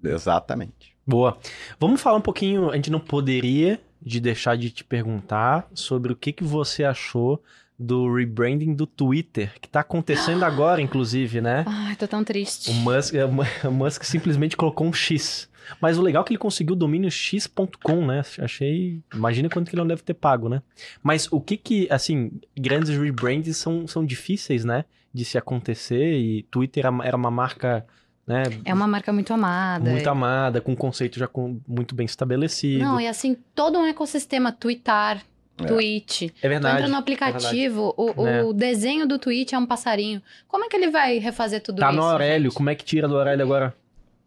Exatamente. 0.02 0.96
Boa. 1.06 1.36
Vamos 1.78 2.00
falar 2.00 2.16
um 2.16 2.22
pouquinho, 2.22 2.70
a 2.70 2.76
gente 2.76 2.90
não 2.90 3.00
poderia 3.00 3.78
de 4.00 4.20
deixar 4.20 4.56
de 4.56 4.70
te 4.70 4.84
perguntar 4.84 5.68
sobre 5.74 6.12
o 6.12 6.16
que, 6.16 6.32
que 6.32 6.44
você 6.44 6.84
achou 6.84 7.42
do 7.78 8.12
rebranding 8.12 8.74
do 8.74 8.86
Twitter, 8.86 9.52
que 9.60 9.68
tá 9.68 9.80
acontecendo 9.80 10.44
agora, 10.44 10.82
inclusive, 10.82 11.40
né? 11.40 11.64
Ai, 11.66 11.94
tô 11.94 12.08
tão 12.08 12.24
triste. 12.24 12.70
O 12.70 12.74
Musk, 12.74 13.14
o 13.64 13.70
Musk 13.70 14.02
simplesmente 14.02 14.56
colocou 14.56 14.86
um 14.86 14.92
X. 14.92 15.48
Mas 15.80 15.98
o 15.98 16.02
legal 16.02 16.22
é 16.22 16.26
que 16.26 16.32
ele 16.32 16.38
conseguiu 16.38 16.74
o 16.74 16.78
domínio 16.78 17.10
x.com, 17.10 18.06
né? 18.06 18.22
Achei. 18.38 19.02
Imagina 19.14 19.48
quanto 19.48 19.68
que 19.68 19.76
ele 19.76 19.82
não 19.82 19.88
deve 19.88 20.02
ter 20.02 20.14
pago, 20.14 20.48
né? 20.48 20.62
Mas 21.02 21.28
o 21.30 21.40
que 21.40 21.56
que, 21.56 21.86
assim, 21.90 22.32
grandes 22.56 22.96
rebrands 22.96 23.56
são, 23.56 23.86
são 23.86 24.04
difíceis, 24.04 24.64
né? 24.64 24.84
De 25.12 25.24
se 25.24 25.36
acontecer 25.36 26.14
e 26.14 26.42
Twitter 26.44 26.84
era 26.86 27.16
uma 27.16 27.30
marca 27.30 27.86
né? 28.28 28.42
É 28.64 28.74
uma 28.74 28.86
marca 28.86 29.12
muito 29.12 29.32
amada. 29.32 29.90
Muito 29.90 30.06
é. 30.06 30.12
amada, 30.12 30.60
com 30.60 30.72
um 30.72 30.76
conceito 30.76 31.18
já 31.18 31.26
com, 31.26 31.58
muito 31.66 31.94
bem 31.94 32.04
estabelecido. 32.04 32.84
Não, 32.84 33.00
e 33.00 33.06
assim, 33.06 33.36
todo 33.54 33.78
um 33.78 33.86
ecossistema, 33.86 34.52
Twitter, 34.52 35.22
é. 35.56 35.64
Tweet. 35.66 36.34
É 36.42 36.48
verdade. 36.48 36.74
Tu 36.74 36.78
entra 36.78 36.88
no 36.88 36.94
é 36.94 36.98
aplicativo, 36.98 37.94
é 37.96 38.00
o, 38.00 38.48
o 38.48 38.50
é. 38.50 38.54
desenho 38.54 39.08
do 39.08 39.18
tweet 39.18 39.54
é 39.54 39.58
um 39.58 39.66
passarinho. 39.66 40.22
Como 40.46 40.64
é 40.64 40.68
que 40.68 40.76
ele 40.76 40.90
vai 40.90 41.18
refazer 41.18 41.62
tudo 41.62 41.80
tá 41.80 41.88
isso? 41.88 41.96
Tá 41.96 42.02
no 42.02 42.08
Aurélio, 42.08 42.50
gente? 42.50 42.56
como 42.56 42.70
é 42.70 42.74
que 42.74 42.84
tira 42.84 43.08
do 43.08 43.16
Aurélio 43.16 43.44
agora? 43.44 43.74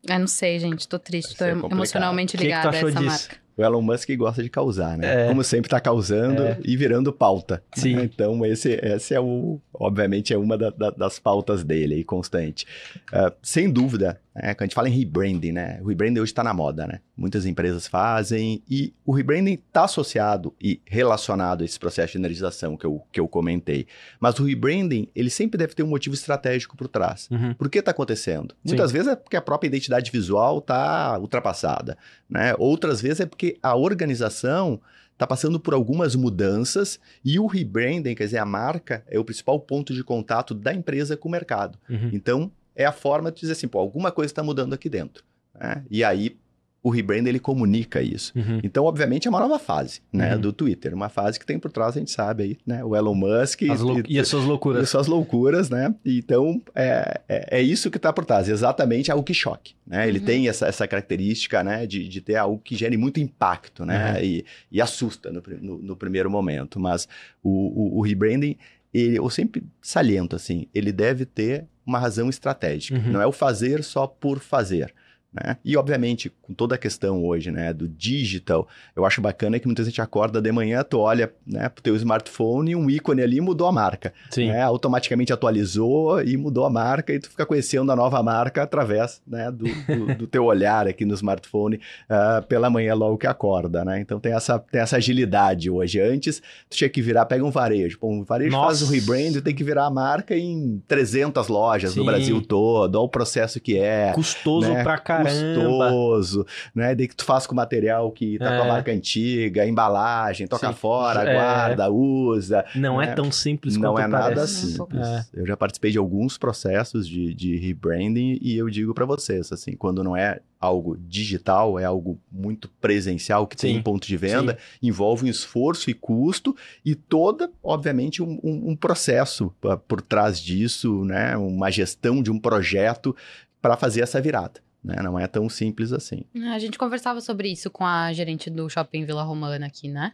Eu 0.10 0.20
não 0.20 0.28
sei, 0.28 0.58
gente, 0.58 0.88
tô 0.88 0.98
triste, 0.98 1.38
tô 1.38 1.46
emocionalmente 1.46 2.36
ligada 2.36 2.70
a 2.70 2.76
essa 2.76 2.92
disso? 2.92 3.04
marca 3.04 3.42
o 3.58 3.64
Elon 3.64 3.82
Musk 3.82 4.10
gosta 4.16 4.42
de 4.42 4.50
causar, 4.50 4.98
né? 4.98 5.26
É. 5.26 5.28
Como 5.28 5.44
sempre 5.44 5.68
está 5.68 5.80
causando 5.80 6.44
é. 6.44 6.58
e 6.64 6.76
virando 6.76 7.12
pauta. 7.12 7.64
Sim. 7.74 7.92
Então, 8.12 8.46
esse, 8.46 8.72
esse 8.82 9.14
é 9.14 9.20
o. 9.20 9.60
Obviamente, 9.74 10.34
é 10.34 10.38
uma 10.38 10.58
da, 10.58 10.70
da, 10.70 10.90
das 10.92 11.18
pautas 11.18 11.64
dele 11.64 11.96
aí, 11.96 12.04
constante. 12.04 12.66
Uh, 13.12 13.32
sem 13.42 13.70
dúvida, 13.70 14.20
né? 14.36 14.54
quando 14.54 14.62
a 14.62 14.66
gente 14.66 14.76
fala 14.76 14.90
em 14.90 14.92
rebranding, 14.92 15.52
né? 15.52 15.80
O 15.82 15.88
rebranding 15.88 16.20
hoje 16.20 16.32
está 16.32 16.44
na 16.44 16.54
moda, 16.54 16.86
né? 16.86 17.00
Muitas 17.18 17.46
empresas 17.46 17.88
fazem 17.88 18.62
e 18.70 18.94
o 19.06 19.12
rebranding 19.12 19.54
está 19.54 19.86
associado 19.86 20.54
e 20.62 20.80
relacionado 20.86 21.62
a 21.62 21.66
esse 21.66 21.80
processo 21.80 22.14
de 22.14 22.20
energização 22.20 22.78
que 22.78 22.86
eu, 22.86 23.02
que 23.12 23.20
eu 23.20 23.28
comentei. 23.28 23.88
Mas 24.20 24.40
o 24.40 24.44
rebranding, 24.44 25.08
ele 25.16 25.30
sempre 25.30 25.58
deve 25.58 25.74
ter 25.74 25.84
um 25.84 25.88
motivo 25.88 26.16
estratégico 26.16 26.78
por 26.78 26.88
trás. 26.88 27.28
Uhum. 27.32 27.54
Por 27.54 27.70
que 27.70 27.80
está 27.80 27.92
acontecendo? 27.92 28.54
Sim. 28.64 28.70
Muitas 28.70 28.92
vezes 28.92 29.08
é 29.08 29.16
porque 29.16 29.36
a 29.36 29.42
própria 29.42 29.68
identidade 29.68 30.12
visual 30.12 30.60
está 30.60 31.18
ultrapassada, 31.20 31.98
né? 32.30 32.54
Outras 32.58 33.02
vezes 33.02 33.22
é 33.22 33.26
porque 33.26 33.41
a 33.62 33.76
organização 33.76 34.80
está 35.14 35.28
passando 35.28 35.60
por 35.60 35.74
algumas 35.74 36.16
mudanças 36.16 37.00
e 37.24 37.40
o 37.40 37.46
rebranding, 37.46 38.16
quer 38.16 38.26
dizer, 38.26 38.40
a 38.40 38.46
marca, 38.46 39.04
é 39.08 39.20
o 39.20 39.24
principal 39.24 39.60
ponto 39.60 39.94
de 39.94 40.04
contato 40.04 40.54
da 40.54 40.74
empresa 40.74 41.16
com 41.16 41.30
o 41.30 41.32
mercado. 41.32 41.78
Uhum. 41.88 42.10
Então, 42.12 42.52
é 42.76 42.86
a 42.86 42.92
forma 42.92 43.32
de 43.32 43.42
dizer 43.42 43.54
assim, 43.54 43.68
pô, 43.68 43.78
alguma 43.78 44.12
coisa 44.12 44.32
está 44.32 44.42
mudando 44.42 44.74
aqui 44.74 44.90
dentro. 44.90 45.24
Né? 45.54 45.84
E 45.92 46.04
aí, 46.04 46.38
o 46.84 46.90
rebrand 46.90 47.28
ele 47.28 47.40
comunica 47.40 48.02
isso. 48.02 48.34
Uhum. 48.36 48.60
Então, 48.64 48.86
obviamente, 48.86 49.28
é 49.28 49.30
uma 49.30 49.40
nova 49.40 49.60
fase, 49.60 50.02
né, 50.12 50.34
uhum. 50.34 50.42
do 50.42 50.54
Twitter, 50.54 50.94
uma 50.96 51.10
fase 51.10 51.40
que 51.40 51.46
tem 51.46 51.60
por 51.60 51.72
trás, 51.72 51.96
a 51.96 52.00
gente 52.00 52.10
sabe 52.10 52.44
aí, 52.44 52.58
né, 52.66 52.84
o 52.84 52.96
Elon 52.96 53.14
Musk 53.14 53.62
as 53.64 53.82
e, 53.82 54.14
e, 54.14 54.20
as 54.20 54.28
suas 54.28 54.46
loucuras. 54.46 54.80
E 54.80 54.84
as 54.84 54.90
suas 54.90 55.08
loucuras, 55.08 55.70
né? 55.70 55.94
Então, 56.04 56.62
é, 56.74 57.22
é, 57.30 57.60
é 57.60 57.62
isso 57.62 57.92
que 57.92 57.98
está 57.98 58.12
por 58.12 58.26
trás, 58.26 58.50
exatamente 58.50 59.12
algo 59.12 59.24
que 59.24 59.34
choque, 59.34 59.76
né? 59.86 60.08
Ele 60.08 60.20
uhum. 60.20 60.26
tem 60.26 60.48
essa, 60.48 60.66
essa 60.66 60.88
característica, 60.88 61.64
né, 61.64 61.86
de, 61.86 62.08
de 62.08 62.20
ter 62.20 62.36
algo 62.36 62.60
que 62.64 62.76
gere 62.76 62.98
muito 62.98 63.20
impacto, 63.20 63.86
né, 63.86 64.14
uhum. 64.14 64.24
e, 64.24 64.46
e 64.72 64.82
assusta 64.82 65.32
no, 65.32 65.44
no, 65.62 65.78
no, 65.78 65.96
primeiro 65.96 66.32
momento, 66.32 66.80
mas 66.80 67.08
o, 67.44 67.50
o, 67.50 68.00
o 68.00 68.02
rebranding 68.02 68.58
ele, 68.94 69.18
eu 69.18 69.30
sempre 69.30 69.64
saliento 69.82 70.36
assim, 70.36 70.68
ele 70.74 70.92
deve 70.92 71.26
ter 71.26 71.66
uma 71.86 72.00
razão 72.00 72.30
estratégica. 72.30 72.98
Uhum. 72.98 73.12
Não 73.14 73.22
é 73.22 73.26
o 73.26 73.32
fazer 73.32 73.84
só 73.84 74.06
por 74.06 74.40
fazer. 74.40 74.94
Né? 75.34 75.56
E, 75.64 75.78
obviamente, 75.78 76.30
com 76.42 76.54
toda 76.54 76.76
a 76.76 76.78
questão 76.78 77.24
hoje 77.24 77.52
né, 77.52 77.72
do 77.72 77.88
digital, 77.88 78.68
eu 78.94 79.06
acho 79.06 79.22
bacana 79.22 79.60
que 79.60 79.66
muita 79.66 79.84
gente 79.84 80.02
acorda 80.02 80.42
de 80.42 80.52
manhã, 80.52 80.84
tu 80.84 81.00
olha 81.00 81.32
né, 81.48 81.70
pro 81.70 81.82
teu 81.82 81.96
smartphone 81.96 82.72
e 82.72 82.76
um 82.76 82.90
ícone 82.90 83.22
ali 83.22 83.40
mudou 83.40 83.66
a 83.68 83.72
marca. 83.72 84.14
Sim. 84.30 84.48
Né? 84.48 84.62
Automaticamente 84.62 85.32
atualizou 85.32 86.22
e 86.22 86.36
mudou 86.36 86.66
a 86.66 86.70
marca 86.70 87.14
e 87.14 87.20
tu 87.20 87.30
fica 87.30 87.46
conhecendo 87.46 87.90
a 87.94 87.96
nova 87.96 88.22
marca 88.22 88.64
através 88.64 89.22
né, 89.26 89.50
do, 89.50 89.64
do, 89.64 90.16
do 90.20 90.28
teu 90.28 90.44
olhar 90.44 90.86
aqui 90.86 91.06
no 91.06 91.14
smartphone 91.14 91.80
uh, 92.10 92.46
pela 92.48 92.70
manhã 92.70 92.94
logo 92.94 93.18
que 93.18 93.28
acorda. 93.28 93.86
Né? 93.86 94.02
Então 94.02 94.20
tem 94.20 94.34
essa, 94.34 94.60
tem 94.60 94.82
essa 94.82 94.98
agilidade 94.98 95.70
hoje. 95.70 96.02
Antes, 96.02 96.42
tu 96.70 96.76
tinha 96.76 96.90
que 96.90 97.02
virar, 97.02 97.26
pega 97.26 97.46
um 97.46 97.52
varejo. 97.52 97.98
Pô, 98.00 98.10
um 98.10 98.24
varejo 98.24 98.52
Nossa. 98.52 98.66
faz 98.66 98.82
o 98.82 98.94
rebrand, 98.94 99.42
tem 99.42 99.56
que 99.56 99.64
virar 99.64 99.86
a 99.86 99.92
marca 99.92 100.36
em 100.36 100.84
300 100.90 101.48
lojas 101.48 101.92
Sim. 101.94 102.00
no 102.00 102.06
Brasil 102.06 102.42
todo, 102.42 102.96
olha 102.96 103.06
o 103.06 103.10
processo 103.10 103.62
que 103.62 103.80
é. 103.80 104.12
Custoso 104.14 104.74
né? 104.74 104.84
pra 104.84 104.98
caramba 104.98 105.21
custoso, 105.24 106.46
né? 106.74 106.96
Daí 106.96 107.08
que 107.08 107.16
tu 107.16 107.26
faz 107.26 107.48
com 107.48 107.56
material 107.56 108.12
que 108.12 108.38
tá 108.38 108.54
é. 108.54 108.58
com 108.58 108.64
a 108.64 108.66
é. 108.66 108.70
marca 108.70 108.92
antiga, 108.92 109.66
embalagem, 109.66 110.48
toca 110.48 110.68
Sim. 110.68 110.74
fora, 110.74 111.30
é. 111.30 111.34
guarda, 111.34 111.90
usa. 111.90 112.66
Não 112.76 113.02
é 113.02 113.08
né? 113.08 113.12
é 113.12 113.16
tão 113.16 113.32
simples 113.32 113.78
Não 113.78 113.98
é 113.98 114.08
nada 114.08 114.46
simples. 114.48 115.08
É. 115.08 115.26
Eu 115.34 115.46
já 115.46 115.58
participei 115.58 115.92
de 115.92 115.98
alguns 115.98 116.38
processos 116.38 117.08
de, 117.08 117.34
de 117.34 117.58
rebranding 117.58 118.38
e 118.42 118.58
eu 118.58 118.70
digo 118.70 118.94
para 118.94 119.06
vocês, 119.06 119.52
assim, 119.52 119.76
quando 119.76 120.04
não 120.04 120.16
é 120.16 120.40
algo 120.62 120.96
digital, 120.96 121.80
é 121.80 121.86
algo 121.86 122.20
muito 122.32 122.70
presencial 122.80 123.48
que 123.48 123.60
Sim. 123.60 123.74
tem 123.74 123.82
ponto 123.82 124.08
de 124.08 124.16
venda, 124.16 124.54
Sim. 124.54 124.88
envolve 124.88 125.26
um 125.26 125.30
esforço 125.30 125.90
e 125.90 125.94
custo 125.94 126.56
e 126.86 126.94
toda, 126.94 127.52
obviamente, 127.64 128.22
um, 128.22 128.40
um, 128.44 128.70
um 128.70 128.76
processo 128.76 129.52
por 129.88 130.02
trás 130.02 130.40
disso, 130.40 131.04
né? 131.04 131.36
Uma 131.36 131.72
gestão 131.72 132.22
de 132.22 132.32
um 132.32 132.40
projeto 132.40 133.16
para 133.60 133.76
fazer 133.76 134.02
essa 134.02 134.22
virada. 134.22 134.62
Né? 134.84 134.96
Não 135.02 135.20
é 135.20 135.28
tão 135.28 135.48
simples 135.50 135.92
assim. 135.92 136.24
A 136.54 136.60
gente 136.60 136.78
conversava 136.78 137.22
sobre 137.22 137.52
isso 137.52 137.70
com 137.70 137.86
a 137.86 138.12
gerente 138.14 138.50
do 138.50 138.70
shopping 138.70 139.06
Vila 139.06 139.24
Romana 139.24 139.66
aqui, 139.68 139.88
né? 139.88 140.14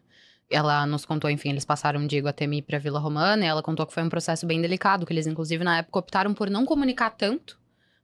ela 0.50 0.86
nos 0.86 1.06
contou, 1.06 1.30
enfim, 1.30 1.50
eles 1.50 1.66
passaram 1.66 2.06
de 2.08 2.18
Iguatemi 2.18 2.62
para 2.62 2.80
Vila 2.80 3.00
Romana 3.00 3.44
e 3.44 3.48
ela 3.48 3.62
contou 3.62 3.86
que 3.86 3.94
foi 3.94 4.04
um 4.04 4.10
processo 4.10 4.46
bem 4.46 4.62
delicado, 4.62 5.06
que 5.06 5.12
eles 5.12 5.28
inclusive 5.28 5.64
na 5.64 5.80
época 5.80 6.00
optaram 6.00 6.34
por 6.34 6.50
não 6.50 6.66
comunicar 6.66 7.10
tanto 7.12 7.60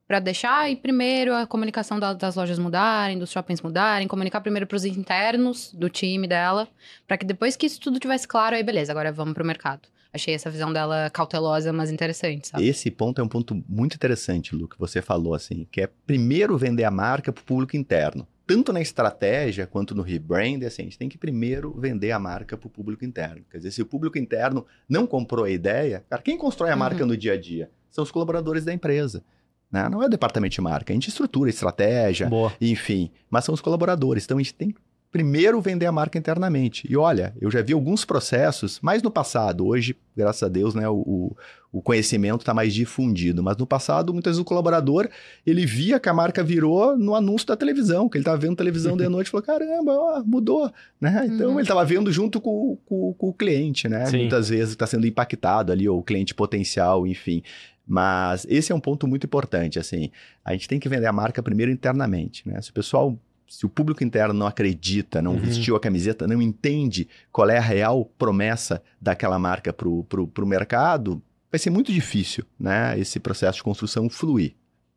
para 0.05 0.19
deixar 0.19 0.69
e 0.69 0.75
primeiro 0.75 1.33
a 1.33 1.47
comunicação 1.47 1.97
da, 1.97 2.13
das 2.13 2.35
lojas 2.35 2.59
mudarem, 2.59 3.17
dos 3.17 3.31
shoppings 3.31 3.61
mudarem, 3.61 4.07
comunicar 4.07 4.41
primeiro 4.41 4.67
para 4.67 4.75
os 4.75 4.83
internos 4.83 5.73
do 5.73 5.89
time 5.89 6.27
dela, 6.27 6.67
para 7.07 7.17
que 7.17 7.25
depois 7.25 7.55
que 7.55 7.65
isso 7.65 7.79
tudo 7.79 7.99
tivesse 7.99 8.27
claro, 8.27 8.55
aí 8.55 8.63
beleza, 8.63 8.91
agora 8.91 9.11
vamos 9.11 9.33
pro 9.33 9.45
mercado. 9.45 9.87
Achei 10.13 10.35
essa 10.35 10.49
visão 10.51 10.71
dela 10.71 11.09
cautelosa, 11.09 11.73
mas 11.73 11.89
interessante, 11.89 12.49
sabe? 12.49 12.67
Esse 12.67 12.91
ponto 12.91 13.19
é 13.19 13.23
um 13.23 13.27
ponto 13.27 13.63
muito 13.67 13.95
interessante, 13.95 14.55
Lu, 14.55 14.67
que 14.67 14.77
você 14.77 15.01
falou 15.01 15.33
assim, 15.33 15.67
que 15.71 15.81
é 15.81 15.89
primeiro 16.05 16.55
vender 16.55 16.83
a 16.83 16.91
marca 16.91 17.33
para 17.33 17.41
o 17.41 17.43
público 17.43 17.75
interno. 17.75 18.27
Tanto 18.45 18.71
na 18.71 18.79
estratégia 18.79 19.65
quanto 19.65 19.95
no 19.95 20.03
rebrand, 20.03 20.63
assim, 20.65 20.83
a 20.83 20.85
gente 20.85 20.99
tem 20.99 21.09
que 21.09 21.17
primeiro 21.17 21.73
vender 21.73 22.11
a 22.11 22.19
marca 22.19 22.55
para 22.55 22.67
o 22.67 22.69
público 22.69 23.03
interno. 23.03 23.43
Quer 23.49 23.57
dizer, 23.57 23.71
se 23.71 23.81
o 23.81 23.85
público 23.87 24.17
interno 24.17 24.67
não 24.87 25.07
comprou 25.07 25.45
a 25.45 25.49
ideia, 25.49 26.05
cara, 26.07 26.21
quem 26.21 26.37
constrói 26.37 26.69
a 26.69 26.75
marca 26.75 27.01
uhum. 27.01 27.07
no 27.07 27.17
dia 27.17 27.33
a 27.33 27.39
dia? 27.39 27.71
São 27.89 28.03
os 28.03 28.11
colaboradores 28.11 28.63
da 28.63 28.73
empresa. 28.73 29.23
Né? 29.71 29.89
Não 29.89 30.03
é 30.03 30.05
o 30.05 30.09
departamento 30.09 30.53
de 30.53 30.61
marca, 30.61 30.93
a 30.93 30.95
gente 30.95 31.09
estrutura 31.09 31.49
estratégia, 31.49 32.27
Boa. 32.27 32.53
enfim, 32.61 33.09
mas 33.31 33.45
são 33.45 33.55
os 33.55 33.61
colaboradores. 33.61 34.25
Então 34.25 34.37
a 34.37 34.41
gente 34.41 34.53
tem 34.53 34.69
que 34.69 34.79
primeiro 35.13 35.61
vender 35.61 35.85
a 35.85 35.91
marca 35.91 36.17
internamente. 36.17 36.91
E 36.91 36.97
olha, 36.97 37.35
eu 37.39 37.51
já 37.51 37.61
vi 37.61 37.71
alguns 37.71 38.03
processos, 38.03 38.79
mais 38.81 39.03
no 39.03 39.11
passado, 39.11 39.67
hoje, 39.67 39.95
graças 40.17 40.41
a 40.41 40.49
Deus, 40.49 40.73
né, 40.73 40.89
o, 40.89 41.35
o 41.71 41.81
conhecimento 41.83 42.41
está 42.41 42.51
mais 42.51 42.73
difundido, 42.73 43.43
mas 43.43 43.55
no 43.55 43.67
passado, 43.67 44.11
muitas 44.11 44.31
vezes 44.31 44.41
o 44.41 44.43
colaborador, 44.45 45.07
ele 45.45 45.67
via 45.67 45.99
que 45.99 46.09
a 46.09 46.13
marca 46.13 46.43
virou 46.43 46.97
no 46.97 47.13
anúncio 47.13 47.47
da 47.47 47.55
televisão, 47.55 48.09
que 48.09 48.17
ele 48.17 48.23
estava 48.23 48.37
vendo 48.37 48.55
televisão 48.55 48.97
de 48.97 49.07
noite 49.09 49.27
e 49.27 49.29
falou, 49.29 49.45
caramba, 49.45 49.91
ó, 49.93 50.23
mudou, 50.25 50.71
né? 50.99 51.27
Então, 51.27 51.51
uhum. 51.51 51.53
ele 51.53 51.61
estava 51.61 51.85
vendo 51.85 52.11
junto 52.11 52.41
com, 52.41 52.75
com, 52.83 53.13
com, 53.13 53.29
o 53.29 53.33
cliente, 53.33 53.87
né? 53.87 54.07
Sim. 54.07 54.17
Muitas 54.17 54.49
vezes 54.49 54.71
está 54.71 54.87
sendo 54.87 55.05
impactado 55.05 55.71
ali, 55.71 55.87
ou 55.87 55.99
o 55.99 56.03
cliente 56.03 56.33
potencial, 56.33 57.05
enfim. 57.05 57.43
Mas 57.85 58.47
esse 58.49 58.71
é 58.71 58.75
um 58.75 58.79
ponto 58.79 59.07
muito 59.07 59.27
importante, 59.27 59.77
assim. 59.77 60.09
A 60.43 60.53
gente 60.53 60.67
tem 60.67 60.79
que 60.79 60.89
vender 60.89 61.05
a 61.05 61.13
marca 61.13 61.43
primeiro 61.43 61.71
internamente, 61.71 62.49
né? 62.49 62.59
Se 62.61 62.71
o 62.71 62.73
pessoal, 62.73 63.15
se 63.53 63.67
o 63.67 63.69
público 63.69 64.03
interno 64.03 64.33
não 64.33 64.47
acredita, 64.47 65.21
não 65.21 65.33
uhum. 65.33 65.39
vestiu 65.39 65.75
a 65.75 65.79
camiseta, 65.79 66.25
não 66.25 66.41
entende 66.41 67.07
qual 67.31 67.47
é 67.51 67.59
a 67.59 67.61
real 67.61 68.03
promessa 68.17 68.81
daquela 68.99 69.37
marca 69.37 69.71
para 69.71 69.87
o 69.87 70.45
mercado, 70.47 71.21
vai 71.51 71.59
ser 71.59 71.69
muito 71.69 71.93
difícil, 71.93 72.43
né? 72.59 72.97
Esse 72.97 73.19
processo 73.19 73.57
de 73.57 73.63
construção 73.63 74.09
fluir. 74.09 74.55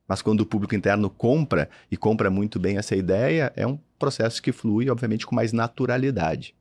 Mas 0.09 0.23
quando 0.23 0.41
o 0.41 0.47
público 0.47 0.75
interno 0.75 1.11
compra 1.11 1.69
e 1.91 1.99
compra 1.99 2.31
muito 2.31 2.59
bem 2.59 2.79
essa 2.79 2.97
ideia, 2.97 3.53
é 3.55 3.67
um 3.67 3.79
processo 3.99 4.41
que 4.41 4.53
flui, 4.53 4.89
obviamente, 4.89 5.27
com 5.27 5.35
mais 5.35 5.53
naturalidade. 5.53 6.55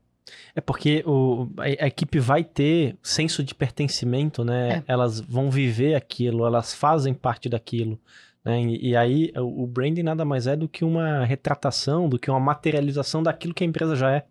É 0.53 0.60
porque 0.60 1.01
o, 1.08 1.47
a, 1.58 1.86
a, 1.86 1.88
equipe 1.88 2.19
vai 2.19 2.43
ter 2.43 2.97
senso 3.01 3.41
de 3.41 3.55
pertencimento, 3.55 4.43
né? 4.43 4.84
É. 4.86 4.91
Elas 4.91 5.21
vão 5.21 5.49
viver 5.49 5.95
aquilo, 5.95 6.45
elas 6.45 6.73
fazem 6.73 7.13
parte 7.13 7.47
daquilo. 7.47 7.97
Né? 8.45 8.62
E, 8.62 8.89
e, 8.89 8.95
aí 8.95 9.34
o, 9.36 9.65
branding 9.65 10.03
nada 10.03 10.23
mais 10.23 10.47
é 10.47 10.55
do 10.55 10.69
que 10.69 10.86
uma 10.86 11.25
retratação, 11.25 12.08
do 12.08 12.19
que 12.19 12.29
uma 12.29 12.39
materialização 12.39 13.23
daquilo 13.23 13.53
que 13.53 13.63
a 13.63 13.67
empresa 13.67 13.95
já 13.95 14.12
é. 14.12 14.25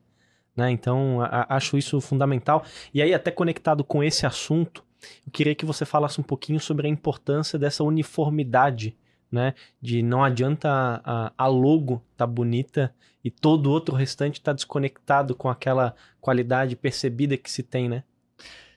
Né? 0.57 0.71
Então, 0.71 1.21
a, 1.21 1.57
acho 1.57 1.77
isso 1.77 2.01
fundamental. 2.01 2.65
E 2.95 3.03
aí, 3.03 3.13
até 3.13 3.31
conectado 3.31 3.83
com 3.83 4.03
esse 4.03 4.25
assunto, 4.25 4.85
eu 5.27 5.33
queria 5.33 5.55
que 5.55 5.67
você 5.67 5.85
falasse 5.85 6.21
um 6.21 6.25
pouquinho 6.25 6.61
sobre 6.61 6.87
a 6.87 6.91
importância 6.91 7.59
dessa 7.59 7.83
uniformidade 7.83 8.97
né? 9.35 9.53
De 9.83 10.01
não 10.01 10.23
adianta 10.23 11.03
a, 11.05 11.33
a 11.37 11.47
logo 11.49 12.01
tá 12.17 12.27
bonita 12.27 12.95
e 13.23 13.31
todo 13.31 13.67
o 13.67 13.71
outro 13.71 13.95
restante 13.95 14.41
tá 14.41 14.53
desconectado 14.53 15.35
com 15.35 15.49
aquela 15.49 15.95
qualidade 16.21 16.77
percebida 16.77 17.37
que 17.37 17.51
se 17.51 17.63
tem, 17.63 17.89
né? 17.89 18.05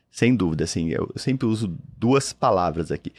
Sem 0.09 0.35
dúvida, 0.35 0.63
assim, 0.63 0.89
eu 0.89 1.11
sempre 1.15 1.45
uso 1.45 1.77
duas 1.95 2.33
palavras 2.33 2.91
aqui: 2.91 3.13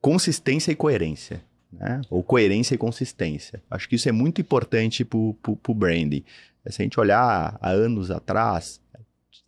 consistência 0.00 0.70
e 0.70 0.76
coerência. 0.76 1.42
Né? 1.78 2.00
Ou 2.10 2.22
coerência 2.22 2.74
e 2.74 2.78
consistência. 2.78 3.62
Acho 3.70 3.88
que 3.88 3.96
isso 3.96 4.08
é 4.08 4.12
muito 4.12 4.40
importante 4.40 5.04
para 5.04 5.18
o 5.18 5.74
branding. 5.74 6.24
Se 6.68 6.80
a 6.80 6.84
gente 6.84 6.98
olhar 6.98 7.58
há 7.60 7.70
anos 7.70 8.10
atrás, 8.10 8.80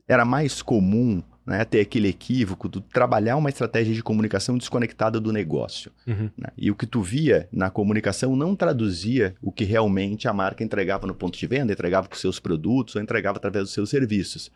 era 0.07 0.25
mais 0.25 0.61
comum 0.63 1.23
né, 1.47 1.65
ter 1.65 1.81
aquele 1.81 2.09
equívoco 2.09 2.69
de 2.69 2.81
trabalhar 2.81 3.37
uma 3.37 3.49
estratégia 3.49 3.95
de 3.95 4.03
comunicação 4.03 4.59
desconectada 4.59 5.21
do 5.21 5.33
negócio. 5.33 5.93
Uhum. 6.07 6.29
Né? 6.37 6.49
E 6.57 6.71
o 6.71 6.75
que 6.75 6.87
tu 6.87 7.01
via 7.01 7.49
na 7.53 7.71
comunicação 7.71 8.35
não 8.35 8.57
traduzia 8.57 9.37
o 9.41 9.53
que 9.53 9.65
realmente 9.65 10.27
a 10.27 10.33
marca 10.33 10.65
entregava 10.65 11.07
no 11.07 11.15
ponto 11.15 11.39
de 11.39 11.47
venda, 11.47 11.73
entregava 11.73 12.09
com 12.09 12.17
seus 12.17 12.41
produtos 12.41 12.97
ou 12.97 13.03
entregava 13.03 13.39
através 13.39 13.65
dos 13.65 13.73
seus 13.73 13.89
serviços. 13.89 14.49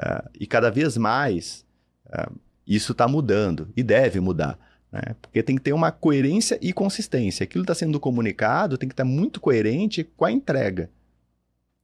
Uh, 0.00 0.30
e 0.38 0.46
cada 0.46 0.70
vez 0.70 0.96
mais 0.96 1.66
uh, 2.06 2.32
isso 2.66 2.92
está 2.92 3.08
mudando 3.08 3.68
e 3.76 3.82
deve 3.82 4.20
mudar. 4.20 4.56
Né? 4.92 5.14
Porque 5.20 5.42
tem 5.42 5.56
que 5.56 5.62
ter 5.62 5.72
uma 5.72 5.92
coerência 5.92 6.58
e 6.60 6.72
consistência. 6.72 7.44
Aquilo 7.44 7.62
está 7.62 7.74
sendo 7.74 8.00
comunicado 8.00 8.76
tem 8.76 8.88
que 8.88 8.92
estar 8.92 9.04
tá 9.04 9.08
muito 9.08 9.40
coerente 9.40 10.04
com 10.16 10.24
a 10.24 10.32
entrega 10.32 10.90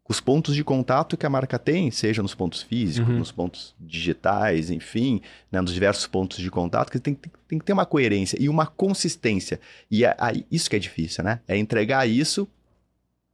os 0.09 0.21
pontos 0.21 0.55
de 0.55 0.63
contato 0.63 1.17
que 1.17 1.27
a 1.27 1.31
marca 1.31 1.59
tem, 1.59 1.91
seja 1.91 2.23
nos 2.23 2.35
pontos 2.35 2.63
físicos, 2.63 3.11
uhum. 3.11 3.19
nos 3.19 3.33
pontos 3.33 3.75
digitais, 3.81 4.71
enfim, 4.71 5.21
né, 5.51 5.61
nos 5.61 5.75
diversos 5.75 6.07
pontos 6.07 6.39
de 6.39 6.51
contato, 6.51 6.91
que 6.91 6.99
tem, 6.99 7.15
tem, 7.15 7.33
tem, 7.49 7.59
que 7.59 7.65
ter 7.65 7.73
uma 7.73 7.87
coerência 7.87 8.37
e 8.41 8.49
uma 8.49 8.67
consistência. 8.67 9.61
E 9.91 10.05
é, 10.05 10.09
é, 10.11 10.45
isso 10.51 10.71
que 10.71 10.77
é 10.77 10.79
difícil, 10.79 11.25
né? 11.25 11.41
É 11.49 11.57
entregar 11.57 12.09
isso 12.09 12.49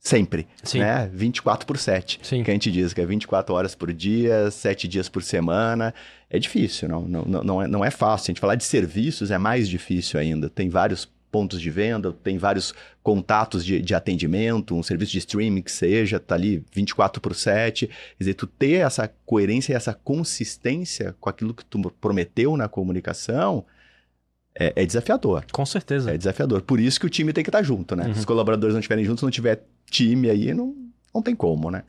sempre, 0.03 0.49
Sim. 0.65 0.81
né? 0.81 1.09
24 1.13 1.65
por 1.65 1.79
7, 1.79 2.19
Sim. 2.23 2.43
que 2.43 2.51
a 2.51 2.55
gente 2.55 2.73
diz 2.73 2.93
que 2.93 3.01
é 3.01 3.07
24 3.07 3.55
horas 3.55 3.75
por 3.77 3.93
dia, 3.93 4.51
7 4.51 4.89
dias 4.89 5.09
por 5.09 5.23
semana. 5.23 5.95
É 6.29 6.41
difícil, 6.41 6.89
não, 6.89 7.03
não, 7.03 7.25
não, 7.25 7.63
é, 7.63 7.69
não 7.69 7.85
é 7.85 7.91
fácil. 7.91 8.25
A 8.25 8.33
gente 8.33 8.41
falar 8.41 8.57
de 8.57 8.65
serviços 8.65 9.31
é 9.31 9.39
mais 9.39 9.69
difícil 9.69 10.19
ainda. 10.19 10.51
Tem 10.51 10.69
vários 10.69 11.09
pontos 11.31 11.61
de 11.61 11.71
venda, 11.71 12.13
tem 12.13 12.37
vários 12.37 12.75
contatos 13.01 13.65
de, 13.65 13.81
de 13.81 13.95
atendimento, 13.95 14.75
um 14.75 14.83
serviço 14.83 15.13
de 15.13 15.19
streaming 15.19 15.63
que 15.63 15.73
seja, 15.73 16.19
tá 16.19 16.35
ali 16.35 16.65
24 16.75 17.23
por 17.23 17.35
7. 17.35 17.87
Quer 17.87 17.95
dizer, 18.19 18.35
tu 18.35 18.47
ter 18.49 18.85
essa 18.85 19.09
coerência 19.25 19.73
e 19.73 19.77
essa 19.77 19.95
consistência 19.95 21.15
com 21.21 21.31
aquilo 21.31 21.55
que 21.55 21.65
tu 21.65 21.81
prometeu 22.01 22.57
na 22.57 22.69
comunicação 22.69 23.65
é, 24.55 24.73
é 24.77 24.87
desafiador. 24.87 25.45
Com 25.53 25.65
certeza. 25.65 26.13
É 26.13 26.19
desafiador. 26.19 26.63
Por 26.63 26.81
isso 26.81 27.01
que 27.01 27.07
o 27.07 27.11
time 27.11 27.33
tem 27.33 27.43
que 27.43 27.51
estar 27.51 27.63
junto, 27.63 27.97
né? 27.97 28.07
Uhum. 28.07 28.15
Se 28.15 28.21
os 28.21 28.25
colaboradores 28.25 28.75
não 28.75 28.81
estiverem 28.81 29.05
juntos, 29.05 29.23
não 29.23 29.31
tiver 29.31 29.65
time 29.91 30.31
aí, 30.31 30.53
não, 30.55 30.75
não 31.15 31.23
tem 31.23 31.35
como, 31.35 31.71
né? 31.71 31.85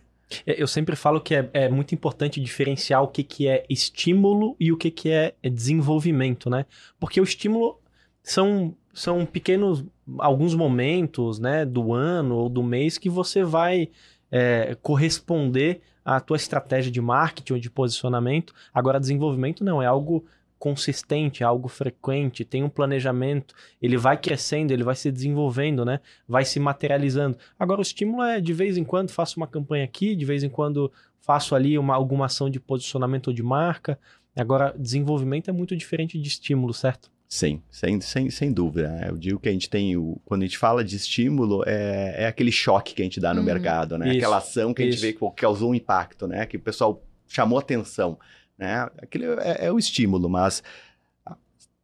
É, 0.46 0.62
eu 0.62 0.68
sempre 0.68 0.96
falo 0.96 1.22
que 1.22 1.36
é, 1.36 1.50
é, 1.54 1.70
muito 1.70 1.94
importante 1.94 2.42
diferenciar 2.42 3.04
o 3.04 3.08
que, 3.08 3.24
que 3.24 3.48
é 3.48 3.66
estímulo 3.70 4.56
e 4.60 4.72
o 4.72 4.78
que, 4.78 4.90
que 4.90 5.10
é 5.10 5.36
desenvolvimento, 5.44 6.50
né? 6.50 6.66
Porque 7.00 7.20
o 7.20 7.24
estímulo 7.24 7.80
são 8.22 8.76
são 8.94 9.26
pequenos, 9.26 9.84
alguns 10.20 10.54
momentos, 10.54 11.40
né, 11.40 11.66
do 11.66 11.94
ano 11.94 12.36
ou 12.36 12.48
do 12.48 12.62
mês 12.62 13.00
que 13.00 13.10
você 13.10 13.44
vai 13.44 13.90
é, 14.32 14.78
corresponder 14.84 15.82
à 16.06 16.20
tua 16.20 16.38
estratégia 16.38 16.92
de 16.92 17.02
marketing 17.02 17.54
ou 17.54 17.60
de 17.60 17.72
posicionamento. 17.72 18.54
Agora, 18.72 19.00
desenvolvimento 19.00 19.64
não, 19.64 19.82
é 19.82 19.88
algo 19.88 20.24
consistente, 20.64 21.44
é 21.44 21.46
algo 21.46 21.68
frequente, 21.68 22.46
tem 22.46 22.64
um 22.64 22.70
planejamento, 22.70 23.54
ele 23.82 23.98
vai 23.98 24.16
crescendo, 24.16 24.72
ele 24.72 24.82
vai 24.82 24.96
se 24.96 25.12
desenvolvendo, 25.12 25.84
né? 25.84 26.00
Vai 26.26 26.46
se 26.46 26.58
materializando. 26.58 27.38
Agora, 27.60 27.80
o 27.80 27.82
estímulo 27.82 28.24
é 28.24 28.40
de 28.40 28.54
vez 28.54 28.78
em 28.78 28.86
quando 28.86 29.10
faço 29.12 29.36
uma 29.36 29.46
campanha 29.46 29.84
aqui, 29.84 30.16
de 30.16 30.24
vez 30.24 30.42
em 30.42 30.48
quando 30.48 30.90
faço 31.20 31.54
ali 31.54 31.78
uma, 31.78 31.94
alguma 31.94 32.28
ação 32.28 32.50
de 32.50 32.62
posicionamento 32.62 33.28
ou 33.28 33.34
de 33.34 33.44
marca. 33.44 34.00
Agora, 34.34 34.74
desenvolvimento 34.80 35.50
é 35.50 35.52
muito 35.52 35.76
diferente 35.76 36.18
de 36.18 36.30
estímulo, 36.30 36.74
certo? 36.74 37.12
Sim, 37.28 37.62
sem, 37.70 38.00
sem, 38.00 38.30
sem 38.30 38.50
dúvida. 38.50 39.06
Eu 39.06 39.18
digo 39.18 39.42
que 39.42 39.50
a 39.50 39.52
gente 39.52 39.70
tem, 39.70 39.98
o, 39.98 40.18
quando 40.24 40.44
a 40.44 40.46
gente 40.46 40.58
fala 40.58 40.82
de 40.82 40.96
estímulo, 40.96 41.62
é, 41.68 42.24
é 42.24 42.26
aquele 42.26 42.54
choque 42.54 42.94
que 42.94 43.02
a 43.02 43.06
gente 43.06 43.20
dá 43.20 43.34
no 43.34 43.42
uhum. 43.42 43.46
mercado, 43.46 43.98
né? 43.98 44.08
Isso, 44.08 44.18
Aquela 44.20 44.38
ação 44.38 44.74
que 44.74 44.82
isso. 44.82 44.88
a 44.88 44.92
gente 44.94 45.02
vê 45.02 45.12
que 45.12 45.36
causou 45.36 45.72
um 45.72 45.76
impacto, 45.76 46.26
né? 46.26 46.46
Que 46.46 46.56
o 46.56 46.62
pessoal 46.62 47.04
chamou 47.28 47.60
atenção, 47.60 48.18
né? 48.64 48.90
Aquele 48.98 49.26
é, 49.26 49.66
é 49.66 49.72
o 49.72 49.78
estímulo, 49.78 50.30
mas 50.30 50.64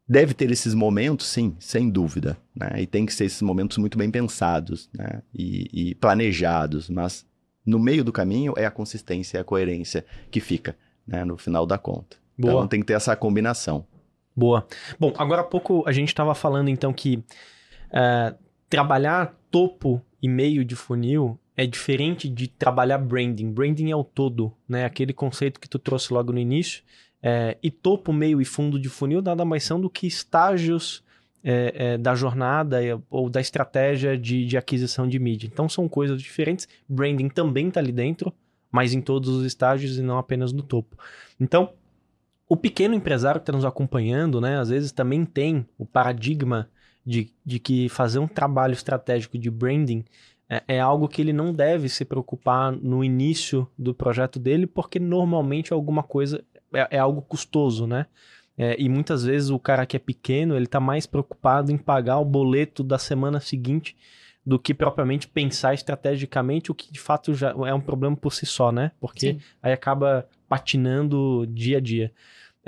deve 0.07 0.33
ter 0.33 0.49
esses 0.49 0.73
momentos, 0.73 1.27
sim, 1.27 1.55
sem 1.59 1.89
dúvida, 1.89 2.37
né? 2.55 2.81
E 2.81 2.87
tem 2.87 3.05
que 3.05 3.13
ser 3.13 3.25
esses 3.25 3.41
momentos 3.41 3.77
muito 3.77 3.97
bem 3.97 4.09
pensados, 4.09 4.89
né? 4.93 5.21
E, 5.33 5.89
e 5.89 5.95
planejados, 5.95 6.89
mas 6.89 7.25
no 7.65 7.77
meio 7.77 8.03
do 8.03 8.13
caminho 8.13 8.53
é 8.55 8.65
a 8.65 8.71
consistência 8.71 9.37
e 9.37 9.41
a 9.41 9.43
coerência 9.43 10.05
que 10.31 10.39
fica, 10.39 10.75
né? 11.05 11.25
No 11.25 11.37
final 11.37 11.65
da 11.65 11.77
conta. 11.77 12.17
Boa. 12.37 12.53
Então 12.53 12.67
tem 12.67 12.79
que 12.79 12.85
ter 12.85 12.93
essa 12.93 13.15
combinação. 13.15 13.85
Boa. 14.35 14.65
Bom, 14.97 15.13
agora 15.17 15.41
há 15.41 15.45
pouco 15.45 15.83
a 15.85 15.91
gente 15.91 16.07
estava 16.07 16.33
falando 16.33 16.69
então 16.69 16.93
que 16.93 17.17
uh, 17.17 18.35
trabalhar 18.69 19.37
topo 19.51 20.01
e 20.21 20.29
meio 20.29 20.63
de 20.63 20.75
funil 20.75 21.38
é 21.59 21.67
diferente 21.67 22.29
de 22.29 22.47
trabalhar 22.47 22.97
branding. 22.99 23.51
Branding 23.51 23.91
é 23.91 23.95
o 23.95 24.01
todo, 24.01 24.53
né? 24.65 24.85
Aquele 24.85 25.11
conceito 25.11 25.59
que 25.59 25.67
tu 25.67 25.77
trouxe 25.77 26.13
logo 26.13 26.31
no 26.31 26.39
início. 26.39 26.81
É, 27.21 27.57
e 27.61 27.69
topo, 27.69 28.13
meio 28.13 28.39
e 28.41 28.45
fundo 28.45 28.79
de 28.79 28.87
funil 28.87 29.21
nada 29.21 29.43
mais 29.43 29.65
são 29.65 29.77
do 29.77 29.89
que 29.89 30.07
estágios 30.07 31.03
é, 31.43 31.73
é, 31.75 31.97
da 31.97 32.15
jornada 32.15 32.79
ou 33.09 33.29
da 33.29 33.41
estratégia 33.41 34.17
de, 34.17 34.45
de 34.45 34.55
aquisição 34.55 35.05
de 35.05 35.19
mídia. 35.19 35.49
Então 35.51 35.67
são 35.67 35.89
coisas 35.89 36.21
diferentes. 36.21 36.65
Branding 36.87 37.27
também 37.27 37.67
está 37.67 37.81
ali 37.81 37.91
dentro, 37.91 38.33
mas 38.71 38.93
em 38.93 39.01
todos 39.01 39.27
os 39.27 39.45
estágios 39.45 39.97
e 39.97 40.01
não 40.01 40.17
apenas 40.17 40.53
no 40.53 40.63
topo. 40.63 40.95
Então, 41.37 41.73
o 42.47 42.55
pequeno 42.55 42.95
empresário 42.95 43.41
que 43.41 43.43
está 43.43 43.51
nos 43.51 43.65
acompanhando, 43.65 44.39
né, 44.39 44.57
às 44.57 44.69
vezes 44.69 44.93
também 44.93 45.25
tem 45.25 45.65
o 45.77 45.85
paradigma 45.85 46.69
de, 47.05 47.33
de 47.45 47.59
que 47.59 47.89
fazer 47.89 48.19
um 48.19 48.27
trabalho 48.27 48.73
estratégico 48.73 49.37
de 49.37 49.49
branding 49.49 50.05
é, 50.49 50.63
é, 50.67 50.79
algo 50.79 51.07
que 51.07 51.21
ele 51.21 51.31
não 51.31 51.53
deve 51.53 51.87
se 51.87 52.03
preocupar 52.03 52.71
no 52.71 53.03
início 53.03 53.67
do 53.77 53.93
projeto 53.93 54.39
dele, 54.39 54.65
porque 54.65 54.99
normalmente 54.99 55.71
alguma 55.71 56.01
coisa 56.01 56.43
é, 56.73 56.97
é 56.97 56.99
algo 56.99 57.21
custoso, 57.21 57.85
né? 57.85 58.07
É, 58.57 58.75
e 58.77 58.89
muitas 58.89 59.23
vezes 59.23 59.49
o 59.51 59.59
cara 59.59 59.85
que 59.85 59.95
é 59.95 59.99
pequeno, 59.99 60.55
ele 60.55 60.65
está 60.65 60.79
mais 60.79 61.05
preocupado 61.05 61.71
em 61.71 61.77
pagar 61.77 62.19
o 62.19 62.25
boleto 62.25 62.83
da 62.83 62.97
semana 62.97 63.39
seguinte 63.39 63.95
do 64.45 64.57
que 64.57 64.73
propriamente 64.73 65.27
pensar 65.27 65.73
estrategicamente, 65.73 66.71
o 66.71 66.75
que 66.75 66.91
de 66.91 66.99
fato 66.99 67.33
já 67.33 67.51
é 67.51 67.73
um 67.73 67.79
problema 67.79 68.15
por 68.17 68.33
si 68.33 68.45
só, 68.45 68.71
né? 68.71 68.91
Porque 68.99 69.33
Sim. 69.33 69.39
aí 69.61 69.71
acaba 69.71 70.27
patinando 70.49 71.45
dia 71.47 71.77
a 71.77 71.79
dia. 71.79 72.11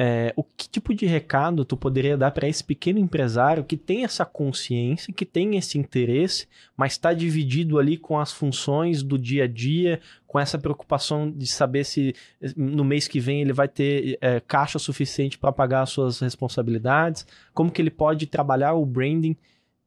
É, 0.03 0.33
o 0.35 0.43
que 0.43 0.67
tipo 0.67 0.95
de 0.95 1.05
recado 1.05 1.63
tu 1.63 1.77
poderia 1.77 2.17
dar 2.17 2.31
para 2.31 2.49
esse 2.49 2.63
pequeno 2.63 2.97
empresário 2.97 3.63
que 3.63 3.77
tem 3.77 4.03
essa 4.03 4.25
consciência, 4.25 5.13
que 5.13 5.23
tem 5.23 5.57
esse 5.57 5.77
interesse, 5.77 6.47
mas 6.75 6.93
está 6.93 7.13
dividido 7.13 7.77
ali 7.77 7.97
com 7.97 8.17
as 8.17 8.31
funções 8.31 9.03
do 9.03 9.15
dia 9.15 9.43
a 9.43 9.47
dia, 9.47 10.01
com 10.25 10.39
essa 10.39 10.57
preocupação 10.57 11.29
de 11.29 11.45
saber 11.45 11.83
se 11.83 12.15
no 12.57 12.83
mês 12.83 13.07
que 13.07 13.19
vem 13.19 13.41
ele 13.41 13.53
vai 13.53 13.67
ter 13.67 14.17
é, 14.21 14.39
caixa 14.39 14.79
suficiente 14.79 15.37
para 15.37 15.51
pagar 15.51 15.83
as 15.83 15.91
suas 15.91 16.19
responsabilidades? 16.19 17.23
Como 17.53 17.69
que 17.69 17.79
ele 17.79 17.91
pode 17.91 18.25
trabalhar 18.25 18.73
o 18.73 18.83
branding 18.83 19.37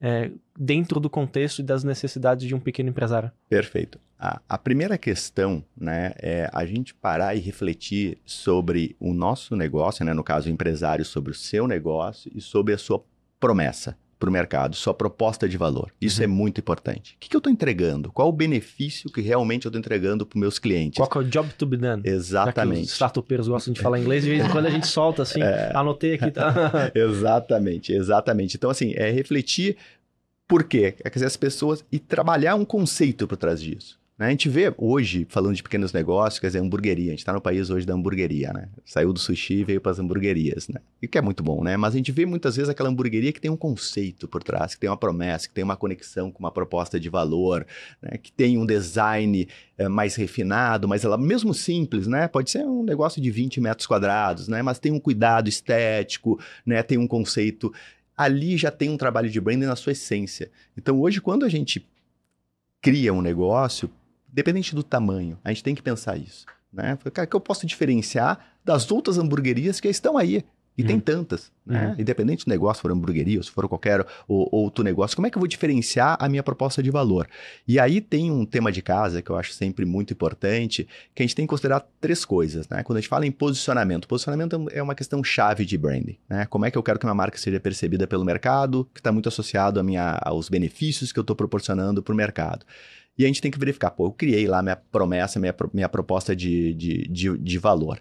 é, 0.05 0.31
dentro 0.59 1.01
do 1.01 1.09
contexto 1.09 1.61
e 1.61 1.63
das 1.63 1.83
necessidades 1.83 2.47
de 2.47 2.55
um 2.55 2.61
pequeno 2.61 2.91
empresário? 2.91 3.33
Perfeito. 3.49 3.99
A, 4.19 4.39
a, 4.47 4.59
primeira 4.59 4.99
questão 4.99 5.65
né, 5.75 6.13
é 6.19 6.51
a 6.53 6.67
gente 6.67 6.95
parar 6.95 7.35
e 7.35 7.41
refletir 7.41 8.19
sobre 8.27 8.95
o 9.01 9.15
nosso 9.15 9.57
negócio, 9.57 10.05
né, 10.05 10.13
no 10.13 10.23
caso 10.23 10.51
o 10.51 10.53
empresário, 10.53 11.07
sobre 11.07 11.33
o 11.33 11.35
seu 11.35 11.67
negócio 11.67 12.31
e 12.35 12.41
sobre 12.41 12.75
a 12.75 12.79
sua 12.79 13.03
promessa 13.41 13.97
para 14.25 14.31
o 14.31 14.33
mercado, 14.33 14.75
sua 14.75 14.95
proposta 14.95 15.47
de 15.47 15.59
valor. 15.59 15.93
Isso 16.01 16.21
uhum. 16.21 16.25
é 16.25 16.27
muito 16.27 16.61
importante. 16.61 17.15
O 17.15 17.19
que, 17.21 17.29
que 17.29 17.37
eu 17.37 17.39
estou 17.39 17.53
entregando? 17.53 18.11
Qual 18.11 18.29
o 18.29 18.33
benefício 18.33 19.13
que 19.13 19.21
realmente 19.21 19.67
eu 19.67 19.69
estou 19.69 19.79
entregando 19.79 20.25
para 20.25 20.37
os 20.37 20.41
meus 20.41 20.59
clientes? 20.59 20.97
Qual 20.97 21.23
é 21.23 21.27
o 21.27 21.29
job 21.29 21.53
to 21.59 21.67
be 21.67 21.77
done? 21.77 22.03
Exatamente. 22.05 22.77
Já 22.77 22.81
que 22.81 22.87
os 22.87 22.93
startupeiros 22.93 23.49
gostam 23.49 23.75
de 23.75 23.81
falar 23.81 24.01
inglês, 24.01 24.25
de 24.25 24.31
vez 24.31 24.45
em 24.45 24.49
quando 24.49 24.67
a 24.67 24.71
gente 24.71 24.87
solta 24.87 25.23
assim, 25.23 25.43
é... 25.43 25.73
anotei 25.75 26.15
aqui. 26.15 26.31
Tá? 26.31 26.91
exatamente, 26.95 27.93
exatamente. 27.93 28.57
Então, 28.57 28.71
assim, 28.71 28.95
é 28.95 29.11
refletir 29.11 29.77
por 30.49 30.65
quê? 30.65 30.93
Quer 30.93 31.11
dizer, 31.11 31.27
as 31.27 31.37
pessoas... 31.37 31.85
E 31.93 31.99
trabalhar 31.99 32.55
um 32.55 32.65
conceito 32.65 33.27
por 33.27 33.37
trás 33.37 33.61
disso. 33.61 33.99
Né? 34.17 34.27
A 34.27 34.31
gente 34.31 34.49
vê 34.49 34.73
hoje, 34.79 35.27
falando 35.29 35.57
de 35.57 35.63
pequenos 35.63 35.93
negócios, 35.93 36.39
quer 36.39 36.47
dizer, 36.47 36.61
hamburgueria. 36.61 37.09
A 37.09 37.11
gente 37.11 37.19
está 37.19 37.33
no 37.33 37.41
país 37.41 37.69
hoje 37.69 37.85
da 37.85 37.95
hamburgueria, 37.95 38.53
né? 38.53 38.69
Saiu 38.85 39.13
do 39.13 39.19
sushi 39.19 39.55
e 39.55 39.65
veio 39.65 39.81
para 39.81 39.91
as 39.91 39.99
hamburguerias, 39.99 40.69
né? 40.69 40.81
E 41.03 41.09
que 41.09 41.19
é 41.19 41.21
muito 41.21 41.43
bom, 41.43 41.65
né? 41.65 41.77
Mas 41.77 41.95
a 41.95 41.97
gente 41.97 42.13
vê 42.13 42.25
muitas 42.25 42.55
vezes 42.55 42.69
aquela 42.69 42.89
hamburgueria 42.89 43.33
que 43.33 43.41
tem 43.41 43.51
um 43.51 43.57
conceito 43.57 44.29
por 44.29 44.43
trás, 44.43 44.75
que 44.75 44.81
tem 44.81 44.89
uma 44.89 44.97
promessa, 44.97 45.49
que 45.49 45.55
tem 45.55 45.65
uma 45.65 45.77
conexão 45.77 46.31
com 46.31 46.39
uma 46.39 46.53
proposta 46.53 47.01
de 47.01 47.09
valor, 47.09 47.67
né? 48.01 48.17
que 48.19 48.31
tem 48.31 48.57
um 48.57 48.65
design 48.65 49.49
é, 49.77 49.89
mais 49.89 50.15
refinado, 50.15 50.87
mas 50.87 51.05
ela 51.05 51.19
mesmo 51.19 51.53
simples, 51.53 52.07
né? 52.07 52.29
Pode 52.29 52.51
ser 52.51 52.65
um 52.65 52.85
negócio 52.85 53.21
de 53.21 53.31
20 53.33 53.61
metros 53.61 53.87
quadrados, 53.87 54.47
né? 54.47 54.63
Mas 54.63 54.79
tem 54.79 54.93
um 54.93 55.01
cuidado 55.01 55.49
estético, 55.49 56.39
né? 56.65 56.85
Tem 56.85 56.99
um 56.99 57.09
conceito 57.09 57.73
ali 58.17 58.57
já 58.57 58.71
tem 58.71 58.91
um 58.91 58.97
trabalho 58.97 59.29
de 59.29 59.41
branding 59.41 59.67
na 59.67 59.75
sua 59.75 59.91
essência. 59.91 60.49
Então, 60.79 61.01
hoje, 61.01 61.21
quando 61.21 61.45
a 61.45 61.49
gente 61.49 61.85
cria 62.81 63.13
um 63.13 63.21
negócio, 63.21 63.91
Independente 64.35 64.75
do 64.75 64.83
tamanho, 64.83 65.39
a 65.45 65.51
gente 65.51 65.63
tem 65.63 65.77
que 65.77 65.83
pensar 65.83 66.17
isso. 66.17 66.45
Né? 66.73 66.99
Cara, 67.13 67.25
que 67.25 67.37
eu 67.37 67.41
posso 67.41 67.65
diferenciar 67.67 68.37
das 68.65 68.91
outras 68.91 69.17
hamburguerias 69.17 69.79
que 69.79 69.87
estão 69.87 70.19
aí. 70.19 70.45
E 70.77 70.83
uhum. 70.83 70.89
tem 70.89 70.99
tantas, 70.99 71.53
né? 71.65 71.87
Uhum. 71.87 72.01
Independente 72.01 72.45
do 72.45 72.49
negócio, 72.49 72.79
se 72.79 72.83
for 72.83 72.91
hamburgueria, 72.91 73.39
ou 73.39 73.45
se 73.45 73.51
for 73.53 73.69
qualquer 73.69 74.05
outro 74.27 74.83
negócio, 74.83 75.15
como 75.15 75.25
é 75.25 75.31
que 75.31 75.39
eu 75.39 75.41
vou 75.41 75.47
diferenciar 75.47 76.17
a 76.19 76.29
minha 76.29 76.43
proposta 76.43 76.83
de 76.83 76.91
valor? 76.91 77.29
E 77.69 77.79
aí 77.79 78.01
tem 78.01 78.33
um 78.33 78.45
tema 78.45 78.73
de 78.73 78.83
casa 78.83 79.23
que 79.23 79.31
eu 79.31 79.37
acho 79.37 79.53
sempre 79.53 79.85
muito 79.85 80.13
importante, 80.13 80.89
que 81.15 81.23
a 81.23 81.25
gente 81.25 81.37
tem 81.37 81.47
que 81.47 81.51
considerar 81.51 81.87
três 82.01 82.25
coisas, 82.25 82.69
né? 82.69 82.83
Quando 82.83 82.97
a 82.97 83.01
gente 83.01 83.09
fala 83.09 83.25
em 83.25 83.31
posicionamento, 83.31 84.09
posicionamento 84.09 84.67
é 84.73 84.83
uma 84.83 84.97
questão 84.97 85.23
chave 85.23 85.65
de 85.65 85.79
branding, 85.79 86.19
né? 86.29 86.45
Como 86.47 86.65
é 86.65 86.73
que 86.73 86.77
eu 86.77 86.83
quero 86.83 86.99
que 86.99 87.07
uma 87.07 87.15
marca 87.15 87.39
seja 87.39 87.61
percebida 87.61 88.05
pelo 88.09 88.25
mercado, 88.25 88.85
que 88.93 88.99
está 88.99 89.13
muito 89.13 89.29
associado 89.29 89.79
a 89.79 89.83
minha, 89.85 90.19
aos 90.23 90.49
benefícios 90.49 91.13
que 91.13 91.21
eu 91.21 91.23
estou 91.23 91.37
proporcionando 91.37 92.03
para 92.03 92.13
o 92.13 92.17
mercado. 92.17 92.67
E 93.17 93.25
a 93.25 93.27
gente 93.29 93.41
tem 93.41 93.51
que 93.51 93.59
verificar, 93.59 93.91
pô, 93.91 94.07
eu 94.07 94.13
criei 94.13 94.47
lá 94.47 94.63
minha 94.63 94.77
promessa, 94.77 95.39
minha, 95.39 95.55
minha 95.73 95.89
proposta 95.89 96.35
de, 96.35 96.75
de, 96.75 97.09
de, 97.09 97.39
de 97.39 97.59
valor. 97.59 98.01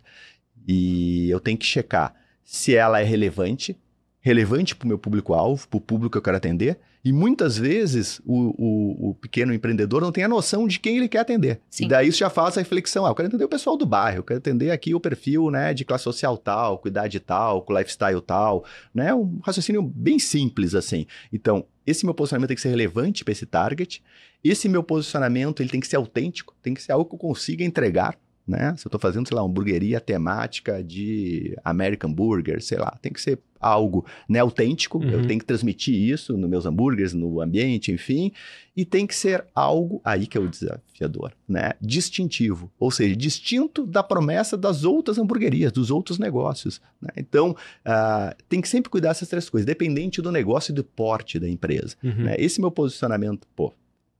E 0.68 1.30
eu 1.30 1.40
tenho 1.40 1.58
que 1.58 1.66
checar 1.66 2.16
se 2.44 2.76
ela 2.76 3.00
é 3.00 3.04
relevante, 3.04 3.78
relevante 4.20 4.76
para 4.76 4.86
o 4.86 4.88
meu 4.88 4.98
público-alvo, 4.98 5.68
para 5.68 5.78
o 5.78 5.82
público 5.82 6.12
que 6.12 6.18
eu 6.18 6.22
quero 6.22 6.38
atender. 6.38 6.80
E 7.06 7.12
muitas 7.12 7.58
vezes 7.58 8.22
o, 8.26 8.56
o, 8.58 9.10
o, 9.10 9.16
pequeno 9.16 9.54
empreendedor 9.54 10.02
não 10.02 10.12
tem 10.12 10.24
a 10.24 10.28
noção 10.28 10.66
de 10.66 10.80
quem 10.80 10.96
ele 10.96 11.10
quer 11.10 11.20
atender. 11.20 11.60
Sim. 11.70 11.86
E 11.86 11.88
daí 11.90 12.08
isso 12.08 12.20
já 12.20 12.30
faz 12.30 12.58
a 12.58 12.62
reflexão. 12.62 13.06
Ah, 13.06 13.10
eu 13.10 13.16
quero 13.16 13.28
atender 13.28 13.44
o 13.44 13.50
pessoal 13.50 13.76
do 13.76 13.86
bairro, 13.86 14.20
eu 14.20 14.24
quero 14.24 14.38
atender 14.38 14.72
aqui 14.72 14.96
o 14.96 15.02
perfil 15.02 15.52
né, 15.52 15.74
de 15.74 15.84
classe 15.84 16.06
social 16.06 16.38
tal, 16.38 16.78
cuidar 16.78 17.10
de 17.10 17.20
tal, 17.20 17.62
com 17.62 17.78
lifestyle 17.78 18.22
tal. 18.22 18.64
Né? 18.94 19.14
Um 19.14 19.40
raciocínio 19.44 19.82
bem 19.82 20.18
simples 20.18 20.74
assim. 20.74 21.06
Então, 21.32 21.66
esse 21.86 22.06
meu 22.06 22.14
posicionamento 22.14 22.48
tem 22.48 22.56
que 22.56 22.62
ser 22.62 22.70
relevante 22.70 23.26
para 23.26 23.34
esse 23.34 23.46
target. 23.46 24.02
Esse 24.44 24.68
meu 24.68 24.84
posicionamento 24.84 25.62
ele 25.62 25.70
tem 25.70 25.80
que 25.80 25.88
ser 25.88 25.96
autêntico, 25.96 26.56
tem 26.62 26.74
que 26.74 26.82
ser 26.82 26.92
algo 26.92 27.06
que 27.06 27.16
eu 27.16 27.20
consiga 27.20 27.64
entregar 27.64 28.18
né? 28.48 28.76
Se 28.78 28.86
eu 28.86 28.90
estou 28.90 29.00
fazendo, 29.00 29.28
sei 29.28 29.36
lá, 29.36 29.42
uma 29.42 29.50
hamburgueria 29.50 30.02
temática 30.02 30.84
de 30.84 31.58
American 31.64 32.12
Burger, 32.14 32.62
sei 32.62 32.78
lá, 32.78 32.98
tem 33.02 33.12
que 33.12 33.22
ser 33.22 33.40
algo 33.60 34.06
né, 34.28 34.40
autêntico, 34.40 34.98
uhum. 34.98 35.10
eu 35.10 35.26
tenho 35.26 35.40
que 35.40 35.46
transmitir 35.46 35.96
isso 35.96 36.38
nos 36.38 36.50
meus 36.50 36.66
hambúrgueres, 36.66 37.14
no 37.14 37.40
ambiente, 37.40 37.94
enfim, 37.94 38.34
e 38.76 38.84
tem 38.84 39.08
que 39.08 39.16
ser 39.16 39.46
algo, 39.56 40.02
aí 40.04 40.28
que 40.28 40.38
é 40.38 40.42
o 40.42 40.50
desafiador, 40.50 41.32
né? 41.48 41.72
Distintivo, 41.80 42.70
ou 42.78 42.92
seja, 42.92 43.16
distinto 43.16 43.86
da 43.86 44.04
promessa 44.04 44.58
das 44.58 44.84
outras 44.84 45.18
hamburguerias, 45.18 45.72
dos 45.72 45.90
outros 45.90 46.20
negócios. 46.20 46.82
Né? 47.02 47.12
Então, 47.16 47.52
uh, 47.52 48.36
tem 48.50 48.60
que 48.60 48.68
sempre 48.68 48.90
cuidar 48.90 49.10
dessas 49.10 49.30
três 49.30 49.50
coisas, 49.50 49.66
dependente 49.66 50.22
do 50.22 50.32
negócio 50.32 50.74
e 50.74 50.76
do 50.76 50.84
porte 50.84 51.40
da 51.40 51.48
empresa. 51.48 51.96
Uhum. 52.04 52.26
Né? 52.26 52.36
Esse 52.38 52.60
meu 52.60 52.72
posicionamento, 52.72 53.48
pô, 53.56 53.74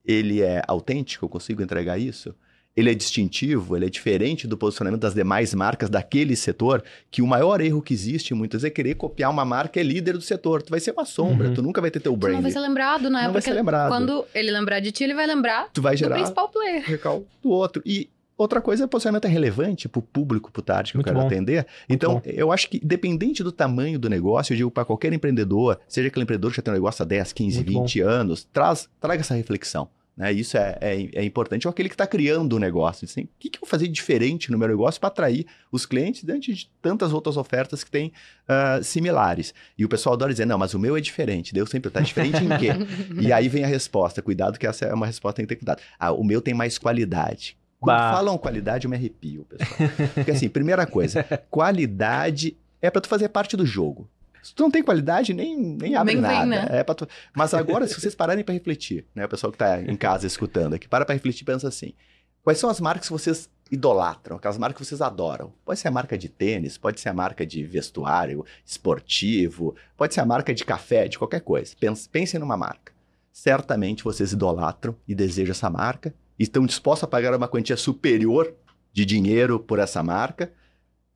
ele 0.06 0.42
é 0.42 0.62
autêntico, 0.68 1.26
eu 1.26 1.30
consigo 1.30 1.62
entregar 1.62 1.98
isso? 1.98 2.36
ele 2.76 2.90
é 2.90 2.94
distintivo, 2.94 3.76
ele 3.76 3.86
é 3.86 3.90
diferente 3.90 4.48
do 4.48 4.58
posicionamento 4.58 5.02
das 5.02 5.14
demais 5.14 5.54
marcas 5.54 5.90
daquele 5.90 6.36
setor, 6.36 6.84
que 7.12 7.22
o 7.22 7.28
maior 7.28 7.62
erro 7.62 7.82
que 7.82 7.94
existe 7.94 8.34
muitas 8.34 8.64
vezes 8.64 8.72
é 8.72 8.74
querer 8.74 8.96
copiar 8.96 9.30
uma 9.30 9.46
marca 9.46 9.74
que 9.74 9.80
é 9.80 9.84
líder 9.84 10.14
do 10.14 10.22
setor. 10.22 10.62
Tu 10.62 10.72
vai 10.72 10.80
ser 10.80 10.92
uma 10.92 11.06
sombra, 11.06 11.50
uhum. 11.50 11.54
tu 11.54 11.62
nunca 11.62 11.80
vai 11.80 11.92
ter 11.92 12.00
teu 12.00 12.16
brand. 12.16 12.34
Tu 12.34 12.36
não 12.36 12.42
vai 12.42 12.52
ser 12.52 12.60
lembrado, 12.60 13.10
né? 13.10 13.26
Não 13.26 13.34
vai 13.34 13.42
ser 13.42 13.54
lembrado. 13.54 13.90
Quando 13.90 14.26
ele 14.34 14.52
lembrar 14.52 14.80
de 14.80 14.92
ti, 14.92 15.04
ele 15.04 15.14
vai 15.14 15.28
lembrar 15.28 15.70
tu 15.72 15.82
vai 15.82 15.96
gerar 15.96 16.16
do 16.16 16.20
principal 16.20 16.50
player. 16.50 16.84
Recalque 16.84 17.28
do 17.42 17.50
outro. 17.50 17.82
E 17.86 18.10
Outra 18.38 18.60
coisa, 18.62 18.86
o 18.86 18.88
posicionamento 18.88 19.26
é 19.26 19.30
relevante 19.30 19.88
para 19.88 20.00
o 20.00 20.02
público, 20.02 20.52
para 20.52 20.60
o 20.60 20.64
target 20.64 20.92
que 20.92 20.98
Muito 20.98 21.08
eu 21.08 21.14
quero 21.14 21.22
bom. 21.22 21.28
atender. 21.28 21.68
Então, 21.88 22.22
eu 22.26 22.52
acho 22.52 22.70
que, 22.70 22.80
dependente 22.80 23.44
do 23.44 23.52
tamanho 23.52 24.00
do 24.00 24.10
negócio, 24.10 24.54
eu 24.54 24.58
digo 24.58 24.72
para 24.72 24.86
qualquer 24.86 25.14
empreendedor, 25.14 25.80
seja 25.88 26.08
aquele 26.08 26.24
empreendedor 26.24 26.52
que 26.52 26.58
já 26.58 26.64
tem 26.64 26.72
um 26.74 26.76
negócio 26.76 27.04
há 27.04 27.06
10, 27.06 27.32
15, 27.32 27.58
Muito 27.58 27.68
20 27.82 28.02
bom. 28.02 28.10
anos, 28.10 28.48
traz, 28.52 28.90
traga 29.00 29.22
essa 29.22 29.36
reflexão. 29.36 29.88
Né? 30.16 30.32
Isso 30.32 30.58
é, 30.58 30.78
é, 30.80 31.10
é, 31.14 31.24
importante. 31.24 31.68
Ou 31.68 31.72
aquele 31.72 31.90
que 31.90 31.96
está 31.96 32.06
criando 32.06 32.54
o 32.54 32.60
negócio. 32.60 33.06
Assim, 33.06 33.24
o 33.24 33.30
que, 33.40 33.50
que 33.50 33.58
eu 33.58 33.62
vou 33.62 33.70
fazer 33.70 33.88
diferente 33.88 34.52
no 34.52 34.58
meu 34.58 34.68
negócio 34.68 35.00
para 35.00 35.08
atrair 35.08 35.46
os 35.72 35.86
clientes 35.86 36.24
diante 36.24 36.54
de 36.54 36.70
tantas 36.82 37.12
outras 37.14 37.36
ofertas 37.36 37.84
que 37.84 37.92
têm 37.92 38.12
uh, 38.48 38.84
similares? 38.84 39.54
E 39.78 39.84
o 39.84 39.90
pessoal 39.90 40.14
adora 40.14 40.32
dizer, 40.32 40.46
não, 40.46 40.58
mas 40.58 40.74
o 40.74 40.80
meu 40.80 40.96
é 40.96 41.02
diferente. 41.02 41.54
Deus 41.54 41.70
sempre 41.70 41.88
está 41.88 42.00
diferente 42.00 42.44
em 42.44 42.50
quê? 42.58 42.70
e 43.20 43.34
aí 43.34 43.48
vem 43.48 43.64
a 43.64 43.68
resposta. 43.68 44.22
Cuidado 44.22 44.60
que 44.60 44.68
essa 44.68 44.86
é 44.86 44.94
uma 44.94 45.08
resposta 45.08 45.42
que 45.42 45.48
tem 45.48 45.48
que 45.48 45.56
ter 45.56 45.66
cuidado. 45.66 45.82
Ah, 46.00 46.12
o 46.12 46.24
meu 46.24 46.42
tem 46.42 46.54
mais 46.54 46.78
qualidade. 46.78 47.58
Quando 47.84 47.98
bah. 47.98 48.14
falam 48.14 48.38
qualidade, 48.38 48.86
eu 48.86 48.90
me 48.90 48.96
arrepio, 48.96 49.44
pessoal. 49.44 49.90
Porque 50.14 50.32
assim, 50.32 50.48
primeira 50.48 50.86
coisa, 50.86 51.22
qualidade 51.52 52.56
é 52.82 52.90
para 52.90 53.02
tu 53.02 53.10
fazer 53.10 53.28
parte 53.28 53.58
do 53.58 53.66
jogo. 53.66 54.10
Se 54.42 54.56
tu 54.56 54.64
não 54.64 54.72
tem 54.72 54.82
qualidade, 54.82 55.34
nem, 55.34 55.58
nem 55.58 55.94
abre 55.94 56.14
nem 56.14 56.22
nada. 56.22 56.40
Vem, 56.40 56.50
né? 56.50 56.68
é 56.70 56.84
tu... 56.84 57.06
Mas 57.36 57.54
agora, 57.54 57.86
se 57.86 58.00
vocês 58.00 58.16
pararem 58.16 58.42
para 58.42 58.54
refletir, 58.54 59.06
né? 59.14 59.26
O 59.26 59.30
pessoal 59.30 59.52
que 59.52 59.56
está 59.56 59.82
em 59.82 59.98
casa 59.98 60.26
escutando 60.26 60.76
aqui, 60.76 60.88
para 60.88 61.06
para 61.06 61.14
refletir 61.14 61.44
e 61.44 61.46
pensa 61.46 61.68
assim. 61.68 61.94
Quais 62.42 62.58
são 62.58 62.70
as 62.70 62.80
marcas 62.80 63.08
que 63.08 63.14
vocês 63.14 63.50
idolatram, 63.70 64.38
aquelas 64.38 64.58
marcas 64.58 64.78
que 64.78 64.86
vocês 64.86 65.02
adoram? 65.02 65.52
Pode 65.66 65.80
ser 65.80 65.90
a 65.90 65.92
marca 65.92 66.18
de 66.18 66.30
tênis, 66.30 66.78
pode 66.78 67.02
ser 67.02 67.10
a 67.10 67.14
marca 67.14 67.46
de 67.46 67.66
vestuário 67.66 68.46
esportivo, 68.66 69.76
pode 69.98 70.14
ser 70.14 70.22
a 70.22 70.26
marca 70.26 70.54
de 70.54 70.64
café, 70.64 71.10
de 71.10 71.18
qualquer 71.18 71.42
coisa. 71.42 71.74
Pense, 71.78 72.08
pensem 72.08 72.40
numa 72.40 72.56
marca. 72.56 72.94
Certamente 73.34 74.06
vocês 74.06 74.32
idolatram 74.32 74.96
e 75.06 75.14
desejam 75.14 75.52
essa 75.52 75.70
marca, 75.70 76.14
estão 76.38 76.66
dispostos 76.66 77.04
a 77.04 77.08
pagar 77.08 77.36
uma 77.36 77.48
quantia 77.48 77.78
superior 77.78 78.54
de 78.92 79.06
dinheiro 79.06 79.60
por 79.60 79.80
essa 79.80 80.04
marca, 80.04 80.52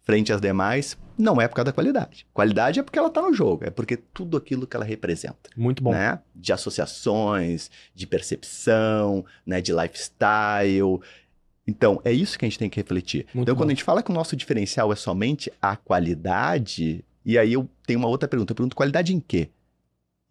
frente 0.03 0.32
às 0.32 0.39
demais, 0.39 0.97
não 1.17 1.41
é 1.41 1.47
por 1.47 1.56
causa 1.56 1.65
da 1.65 1.73
qualidade. 1.73 2.25
Qualidade 2.34 2.80
é 2.80 2.84
porque 2.84 2.97
ela 2.97 3.10
está 3.10 3.21
no 3.21 3.34
jogo, 3.34 3.65
é 3.65 3.69
porque 3.69 3.97
tudo 3.97 4.38
aquilo 4.38 4.65
que 4.65 4.75
ela 4.75 4.86
representa. 4.86 5.49
Muito 5.56 5.84
bom. 5.84 5.91
Né? 5.91 6.19
De 6.34 6.53
associações, 6.53 7.69
de 7.93 8.08
percepção, 8.08 9.25
né? 9.45 9.60
de 9.60 9.73
lifestyle. 9.73 11.01
Então, 11.67 12.01
é 12.06 12.12
isso 12.12 12.39
que 12.39 12.45
a 12.45 12.47
gente 12.47 12.58
tem 12.58 12.69
que 12.69 12.80
refletir. 12.80 13.25
Muito 13.34 13.43
então, 13.43 13.56
bom. 13.56 13.62
quando 13.62 13.69
a 13.71 13.73
gente 13.73 13.84
fala 13.84 14.01
que 14.01 14.10
o 14.10 14.13
nosso 14.13 14.36
diferencial 14.36 14.93
é 14.93 14.95
somente 14.95 15.51
a 15.62 15.75
qualidade, 15.75 17.03
e 17.25 17.38
aí 17.38 17.51
eu 17.51 17.69
tenho 17.86 17.99
uma 17.99 18.08
outra 18.08 18.30
pergunta. 18.30 18.53
Eu 18.53 18.56
pergunto, 18.56 18.75
qualidade 18.75 19.13
em 19.13 19.19
quê? 19.19 19.49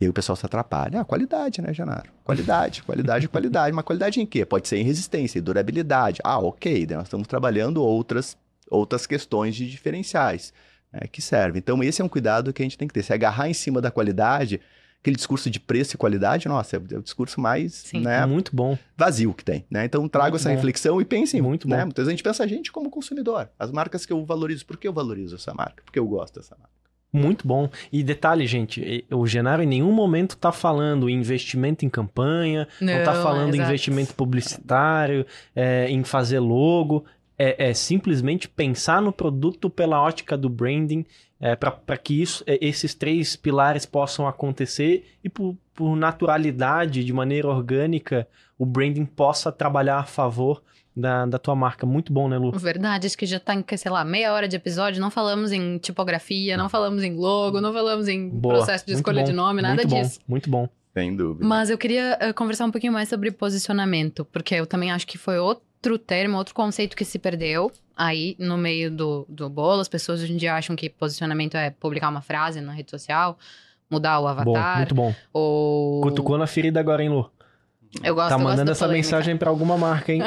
E 0.01 0.05
aí 0.05 0.09
o 0.09 0.13
pessoal 0.13 0.37
se 0.37 0.45
atrapalha. 0.45 1.01
Ah, 1.01 1.05
qualidade, 1.05 1.63
né, 1.63 1.73
Janaro? 1.73 2.11
Qualidade, 2.23 2.83
qualidade, 2.83 3.29
qualidade. 3.29 3.75
Mas 3.75 3.85
qualidade 3.85 4.21
em 4.21 4.27
quê? 4.27 4.45
Pode 4.45 4.69
ser 4.69 4.77
em 4.77 4.85
resistência, 4.85 5.39
em 5.39 5.43
durabilidade. 5.43 6.21
Ah, 6.23 6.39
ok. 6.39 6.87
Nós 6.91 7.05
estamos 7.05 7.27
trabalhando 7.27 7.83
outras, 7.83 8.37
outras 8.71 9.07
questões 9.07 9.55
de 9.57 9.69
diferenciais 9.71 10.53
né, 10.93 11.01
que 11.11 11.23
servem. 11.23 11.59
Então, 11.61 11.83
esse 11.83 12.03
é 12.03 12.05
um 12.05 12.09
cuidado 12.09 12.53
que 12.53 12.63
a 12.63 12.65
gente 12.65 12.77
tem 12.77 12.87
que 12.87 12.93
ter. 12.93 13.03
Se 13.03 13.13
agarrar 13.15 13.49
em 13.49 13.55
cima 13.55 13.81
da 13.81 13.91
qualidade, 13.91 14.61
aquele 15.01 15.17
discurso 15.17 15.49
de 15.49 15.59
preço 15.59 15.95
e 15.95 15.99
qualidade, 15.99 16.47
nossa, 16.47 16.77
é 16.77 16.99
o 16.99 17.03
discurso 17.03 17.41
mais 17.41 17.73
Sim. 17.73 18.01
né, 18.03 18.27
Muito 18.27 18.55
bom. 18.55 18.77
vazio 18.99 19.33
que 19.33 19.45
tem, 19.45 19.65
né? 19.71 19.85
Então 19.87 20.07
trago 20.09 20.31
Muito 20.33 20.41
essa 20.41 20.51
bom. 20.51 20.55
reflexão 20.57 21.01
e 21.01 21.07
pensem, 21.07 21.41
Muito 21.41 21.67
né? 21.67 21.79
bom. 21.79 21.83
Muitas 21.85 22.03
vezes 22.05 22.09
a 22.09 22.17
gente 22.17 22.23
pensa 22.23 22.45
a 22.45 22.47
gente 22.47 22.71
como 22.71 22.91
consumidor. 22.91 23.49
As 23.59 23.71
marcas 23.73 24.05
que 24.05 24.13
eu 24.13 24.25
valorizo, 24.27 24.67
por 24.67 24.77
que 24.77 24.87
eu 24.87 24.93
valorizo 24.93 25.37
essa 25.37 25.55
marca? 25.55 25.83
Porque 25.85 25.99
eu 25.99 26.07
gosto 26.07 26.35
dessa 26.41 26.55
marca. 26.59 26.75
Muito 27.17 27.47
bom. 27.47 27.69
E 27.93 28.03
detalhe, 28.03 28.47
gente, 28.47 29.05
o 29.11 29.27
Genaro 29.27 29.63
em 29.63 29.67
nenhum 29.67 29.93
momento 29.93 30.37
tá 30.37 30.53
falando 30.53 31.09
em 31.09 31.15
investimento 31.15 31.85
em 31.85 31.89
campanha, 31.89 32.69
não, 32.81 33.05
tá 33.05 33.15
falando 33.23 33.55
em 33.55 33.61
investimento 33.61 34.15
publicitário, 34.15 35.27
é, 35.55 35.89
em 35.91 36.05
fazer 36.05 36.41
logo. 36.41 37.05
É, 37.39 37.69
é 37.69 37.75
simplesmente 37.75 38.49
pensar 38.49 39.03
no 39.03 39.13
produto 39.13 39.69
pela 39.69 40.01
ótica 40.01 40.39
do 40.39 40.49
branding, 40.49 41.05
é, 41.39 41.55
para 41.55 41.99
que 41.99 42.23
isso, 42.23 42.43
é, 42.47 42.59
esses 42.63 42.95
três 42.95 43.37
pilares 43.37 43.85
possam 43.85 44.27
acontecer 44.27 45.07
e 45.23 45.29
por, 45.29 45.55
por 45.75 45.95
naturalidade, 45.95 47.05
de 47.05 47.13
maneira 47.13 47.49
orgânica, 47.49 48.27
o 48.59 48.65
branding 48.65 49.05
possa 49.05 49.53
trabalhar 49.53 49.99
a 49.99 50.05
favor 50.05 50.63
da, 50.97 51.27
da 51.27 51.39
tua 51.39 51.55
marca. 51.55 51.85
Muito 51.85 52.13
bom, 52.13 52.29
né, 52.29 52.39
Lu? 52.39 52.51
Verdade, 52.53 53.07
acho 53.07 53.19
que 53.19 53.27
já 53.27 53.39
tá 53.39 53.55
em, 53.55 53.65
sei 53.77 53.91
lá, 53.91 54.05
meia 54.05 54.33
hora 54.33 54.49
de 54.49 54.57
episódio, 54.57 55.01
não 55.01 55.11
falamos 55.11 55.53
em 55.53 55.77
tipografia, 55.79 56.57
não 56.57 56.69
falamos 56.69 57.03
em 57.03 57.15
logo, 57.15 57.61
não 57.61 57.73
falamos 57.73 58.09
em 58.09 58.29
Boa. 58.31 58.57
processo 58.57 58.87
de 58.87 58.93
Muito 58.93 59.01
escolha 59.01 59.21
bom. 59.21 59.27
de 59.27 59.33
nome, 59.33 59.61
nada 59.63 59.75
muito 59.75 59.89
disso. 59.89 60.19
Bom, 60.21 60.25
muito 60.29 60.51
bom. 60.51 60.69
Sem 60.95 61.15
dúvida. 61.15 61.47
Mas 61.47 61.69
eu 61.69 61.77
queria 61.77 62.17
eh, 62.19 62.33
conversar 62.33 62.65
um 62.65 62.71
pouquinho 62.71 62.93
mais 62.95 63.11
sobre 63.11 63.31
posicionamento, 63.31 64.25
porque 64.25 64.55
eu 64.55 64.67
também 64.67 64.91
acho 64.91 65.07
que 65.07 65.19
foi 65.19 65.39
outro 65.39 65.99
termo, 65.99 66.39
outro 66.39 66.55
conceito 66.55 66.97
que 66.97 67.05
se 67.05 67.19
perdeu 67.19 67.71
aí 67.95 68.35
no 68.39 68.57
meio 68.57 68.91
do, 68.91 69.27
do 69.29 69.51
bolo. 69.51 69.83
As 69.83 69.89
pessoas 69.89 70.23
hoje 70.23 70.33
em 70.33 70.39
dia 70.39 70.55
acham 70.55 70.75
que 70.75 70.89
posicionamento 70.89 71.55
é 71.55 71.69
publicar 71.69 72.09
uma 72.09 72.23
frase 72.23 72.63
na 72.63 72.73
rede 72.73 72.91
social, 72.91 73.39
mudar 73.91 74.19
o 74.19 74.23
Bom, 74.23 74.29
avatar, 74.29 74.77
muito 74.79 74.95
bom. 74.95 75.15
ou... 75.35 76.01
Cutucou 76.01 76.39
na 76.39 76.47
ferida 76.47 76.81
agora, 76.81 77.03
hein, 77.03 77.11
Lu? 77.11 77.31
Eu 78.03 78.15
gosto, 78.15 78.29
tá 78.29 78.37
gosto 78.37 78.45
mandando 78.45 78.67
da 78.67 78.73
essa 78.73 78.87
polêmica. 78.87 79.07
mensagem 79.07 79.37
pra 79.37 79.51
alguma 79.51 79.77
marca, 79.79 80.13
hein? 80.13 80.23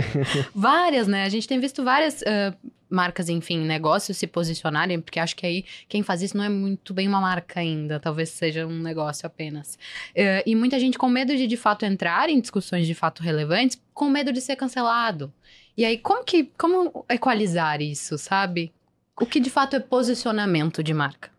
Várias, 0.54 1.06
né? 1.06 1.24
A 1.24 1.28
gente 1.28 1.48
tem 1.48 1.58
visto 1.58 1.82
várias 1.82 2.22
eh, 2.22 2.52
marcas, 2.88 3.28
enfim, 3.28 3.58
negócios 3.64 4.16
se 4.16 4.26
posicionarem, 4.26 5.00
porque 5.00 5.18
acho 5.18 5.34
que 5.34 5.46
aí 5.46 5.64
quem 5.88 6.02
faz 6.02 6.22
isso 6.22 6.36
não 6.36 6.44
é 6.44 6.48
muito 6.48 6.92
bem 6.92 7.08
uma 7.08 7.20
marca 7.20 7.60
ainda, 7.60 7.98
talvez 7.98 8.30
seja 8.30 8.66
um 8.66 8.78
negócio 8.78 9.26
apenas. 9.26 9.78
Eh, 10.14 10.42
e 10.46 10.54
muita 10.54 10.78
gente 10.78 10.98
com 10.98 11.08
medo 11.08 11.36
de 11.36 11.46
de 11.46 11.56
fato 11.56 11.84
entrar 11.84 12.28
em 12.28 12.40
discussões 12.40 12.86
de 12.86 12.94
fato 12.94 13.22
relevantes, 13.22 13.80
com 13.94 14.08
medo 14.08 14.32
de 14.32 14.40
ser 14.40 14.56
cancelado. 14.56 15.32
E 15.76 15.84
aí, 15.84 15.98
como 15.98 16.24
que 16.24 16.50
como 16.56 17.04
equalizar 17.08 17.80
isso, 17.82 18.16
sabe? 18.18 18.72
O 19.20 19.26
que 19.26 19.40
de 19.40 19.50
fato 19.50 19.76
é 19.76 19.80
posicionamento 19.80 20.82
de 20.82 20.92
marca? 20.92 21.35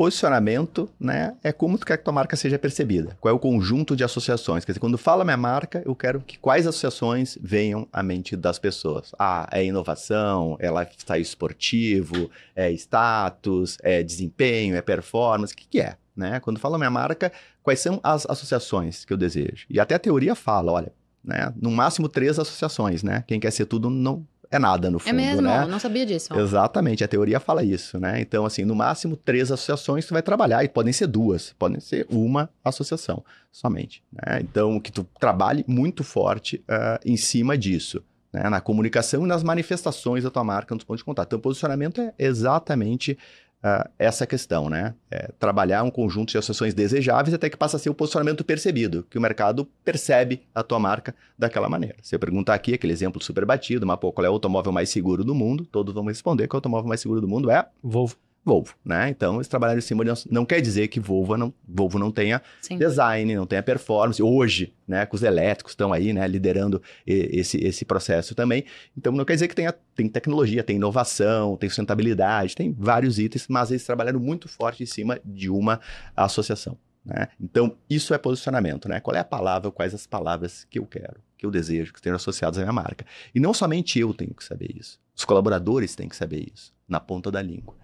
Posicionamento, 0.00 0.88
né, 0.98 1.36
é 1.44 1.52
como 1.52 1.76
tu 1.76 1.84
quer 1.84 1.98
que 1.98 2.04
tua 2.04 2.10
marca 2.10 2.34
seja 2.34 2.58
percebida. 2.58 3.18
Qual 3.20 3.30
é 3.30 3.36
o 3.36 3.38
conjunto 3.38 3.94
de 3.94 4.02
associações? 4.02 4.64
Quer 4.64 4.72
dizer, 4.72 4.80
quando 4.80 4.96
fala 4.96 5.26
minha 5.26 5.36
marca, 5.36 5.82
eu 5.84 5.94
quero 5.94 6.22
que 6.22 6.38
quais 6.38 6.66
associações 6.66 7.36
venham 7.38 7.86
à 7.92 8.02
mente 8.02 8.34
das 8.34 8.58
pessoas. 8.58 9.12
Ah, 9.18 9.46
é 9.52 9.62
inovação, 9.62 10.56
é 10.58 10.70
lifestyle 10.70 11.20
esportivo, 11.20 12.30
é 12.56 12.72
status, 12.72 13.76
é 13.82 14.02
desempenho, 14.02 14.74
é 14.74 14.80
performance, 14.80 15.52
o 15.52 15.56
que, 15.58 15.68
que 15.68 15.80
é? 15.82 15.96
Né? 16.16 16.40
Quando 16.40 16.58
fala 16.58 16.78
minha 16.78 16.88
marca, 16.88 17.30
quais 17.62 17.80
são 17.80 18.00
as 18.02 18.24
associações 18.24 19.04
que 19.04 19.12
eu 19.12 19.18
desejo? 19.18 19.66
E 19.68 19.78
até 19.78 19.96
a 19.96 19.98
teoria 19.98 20.34
fala, 20.34 20.72
olha, 20.72 20.94
né, 21.22 21.52
no 21.60 21.70
máximo 21.70 22.08
três 22.08 22.38
associações, 22.38 23.02
né? 23.02 23.22
Quem 23.26 23.38
quer 23.38 23.50
ser 23.50 23.66
tudo 23.66 23.90
não 23.90 24.26
é 24.50 24.58
nada 24.58 24.90
no 24.90 24.98
fundo, 24.98 25.10
é 25.10 25.12
mesmo? 25.12 25.42
né? 25.42 25.62
Eu 25.62 25.68
não 25.68 25.78
sabia 25.78 26.04
disso. 26.04 26.34
Exatamente, 26.36 27.04
a 27.04 27.08
teoria 27.08 27.38
fala 27.38 27.62
isso, 27.62 28.00
né? 28.00 28.20
Então, 28.20 28.44
assim, 28.44 28.64
no 28.64 28.74
máximo 28.74 29.16
três 29.16 29.52
associações 29.52 30.04
tu 30.06 30.12
vai 30.12 30.22
trabalhar, 30.22 30.64
e 30.64 30.68
podem 30.68 30.92
ser 30.92 31.06
duas, 31.06 31.54
podem 31.58 31.78
ser 31.78 32.06
uma 32.10 32.50
associação 32.64 33.24
somente, 33.52 34.02
né? 34.12 34.40
Então, 34.40 34.80
que 34.80 34.90
tu 34.90 35.06
trabalhe 35.20 35.64
muito 35.68 36.02
forte 36.02 36.62
ah, 36.68 36.98
em 37.04 37.16
cima 37.16 37.56
disso, 37.56 38.02
né? 38.32 38.48
Na 38.48 38.60
comunicação 38.60 39.24
e 39.24 39.28
nas 39.28 39.42
manifestações 39.44 40.24
da 40.24 40.30
tua 40.30 40.42
marca 40.42 40.74
nos 40.74 40.82
pontos 40.82 41.00
de 41.00 41.04
contato. 41.04 41.28
Então, 41.28 41.38
posicionamento 41.38 42.00
é 42.00 42.12
exatamente 42.18 43.16
ah, 43.62 43.88
essa 43.98 44.26
questão, 44.26 44.70
né? 44.70 44.94
É 45.10 45.30
trabalhar 45.38 45.82
um 45.82 45.90
conjunto 45.90 46.30
de 46.30 46.38
associações 46.38 46.74
desejáveis 46.74 47.34
até 47.34 47.50
que 47.50 47.56
passa 47.56 47.76
a 47.76 47.80
ser 47.80 47.90
o 47.90 47.94
posicionamento 47.94 48.44
percebido, 48.44 49.06
que 49.10 49.18
o 49.18 49.20
mercado 49.20 49.66
percebe 49.84 50.42
a 50.54 50.62
tua 50.62 50.78
marca 50.78 51.14
daquela 51.38 51.68
maneira. 51.68 51.96
Se 52.02 52.14
eu 52.14 52.18
perguntar 52.18 52.54
aqui, 52.54 52.74
aquele 52.74 52.92
exemplo 52.92 53.22
super 53.22 53.44
batido, 53.44 53.86
mas 53.86 53.98
pô, 53.98 54.12
qual 54.12 54.24
é 54.24 54.30
o 54.30 54.32
automóvel 54.32 54.72
mais 54.72 54.88
seguro 54.88 55.24
do 55.24 55.34
mundo? 55.34 55.64
Todos 55.66 55.94
vão 55.94 56.04
responder 56.04 56.48
que 56.48 56.54
o 56.54 56.58
automóvel 56.58 56.88
mais 56.88 57.00
seguro 57.00 57.20
do 57.20 57.28
mundo 57.28 57.50
é 57.50 57.66
Volvo. 57.82 58.16
Volvo, 58.44 58.74
né? 58.82 59.10
Então, 59.10 59.36
eles 59.36 59.48
trabalharam 59.48 59.78
em 59.78 59.82
cima 59.82 60.04
de... 60.04 60.10
Não 60.30 60.46
quer 60.46 60.60
dizer 60.60 60.88
que 60.88 60.98
Volvo 60.98 61.36
não, 61.36 61.52
Volvo 61.68 61.98
não 61.98 62.10
tenha 62.10 62.40
Sim. 62.62 62.78
design, 62.78 63.34
não 63.34 63.46
tenha 63.46 63.62
performance. 63.62 64.22
Hoje, 64.22 64.72
né, 64.88 65.04
com 65.04 65.14
os 65.14 65.22
elétricos 65.22 65.72
estão 65.72 65.92
aí, 65.92 66.12
né, 66.12 66.26
liderando 66.26 66.82
esse, 67.06 67.58
esse 67.58 67.84
processo 67.84 68.34
também. 68.34 68.64
Então, 68.96 69.12
não 69.12 69.24
quer 69.24 69.34
dizer 69.34 69.48
que 69.48 69.54
tenha 69.54 69.74
tem 69.94 70.08
tecnologia, 70.08 70.64
tem 70.64 70.76
inovação, 70.76 71.56
tem 71.56 71.68
sustentabilidade, 71.68 72.56
tem 72.56 72.72
vários 72.72 73.18
itens, 73.18 73.46
mas 73.48 73.70
eles 73.70 73.84
trabalharam 73.84 74.18
muito 74.18 74.48
forte 74.48 74.82
em 74.82 74.86
cima 74.86 75.20
de 75.24 75.50
uma 75.50 75.78
associação. 76.16 76.78
Né? 77.04 77.28
Então, 77.38 77.76
isso 77.88 78.14
é 78.14 78.18
posicionamento, 78.18 78.88
né? 78.88 79.00
Qual 79.00 79.14
é 79.14 79.20
a 79.20 79.24
palavra, 79.24 79.70
quais 79.70 79.94
as 79.94 80.06
palavras 80.06 80.64
que 80.64 80.78
eu 80.78 80.86
quero, 80.86 81.20
que 81.36 81.44
eu 81.44 81.50
desejo, 81.50 81.92
que 81.92 81.98
estejam 81.98 82.16
associadas 82.16 82.58
à 82.58 82.62
minha 82.62 82.72
marca. 82.72 83.04
E 83.34 83.40
não 83.40 83.54
somente 83.54 83.98
eu 83.98 84.12
tenho 84.12 84.34
que 84.34 84.44
saber 84.44 84.74
isso, 84.74 84.98
os 85.14 85.24
colaboradores 85.24 85.94
têm 85.94 86.08
que 86.08 86.16
saber 86.16 86.50
isso, 86.54 86.72
na 86.88 87.00
ponta 87.00 87.30
da 87.30 87.42
língua. 87.42 87.74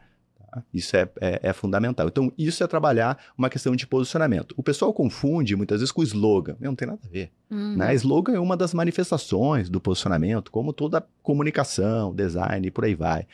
Isso 0.73 0.97
é, 0.97 1.09
é, 1.21 1.41
é 1.43 1.53
fundamental. 1.53 2.09
Então, 2.09 2.33
isso 2.37 2.63
é 2.63 2.67
trabalhar 2.67 3.19
uma 3.37 3.51
questão 3.51 3.75
de 3.75 3.87
posicionamento. 3.87 4.55
O 4.57 4.63
pessoal 4.63 4.93
confunde 4.93 5.57
muitas 5.57 5.81
vezes 5.81 5.93
com 5.93 6.03
slogan. 6.03 6.57
Não 6.61 6.75
tem 6.75 6.89
nada 6.89 7.01
a 7.05 7.09
ver. 7.09 7.31
Uhum. 7.51 7.77
Né? 7.77 7.95
Slogan 7.95 8.35
é 8.35 8.41
uma 8.41 8.57
das 8.57 8.75
manifestações 8.75 9.69
do 9.69 9.81
posicionamento, 9.81 10.51
como 10.51 10.73
toda 10.73 11.07
comunicação, 11.23 12.15
design 12.15 12.67
e 12.67 12.71
por 12.71 12.85
aí 12.85 12.95
vai. 12.95 13.27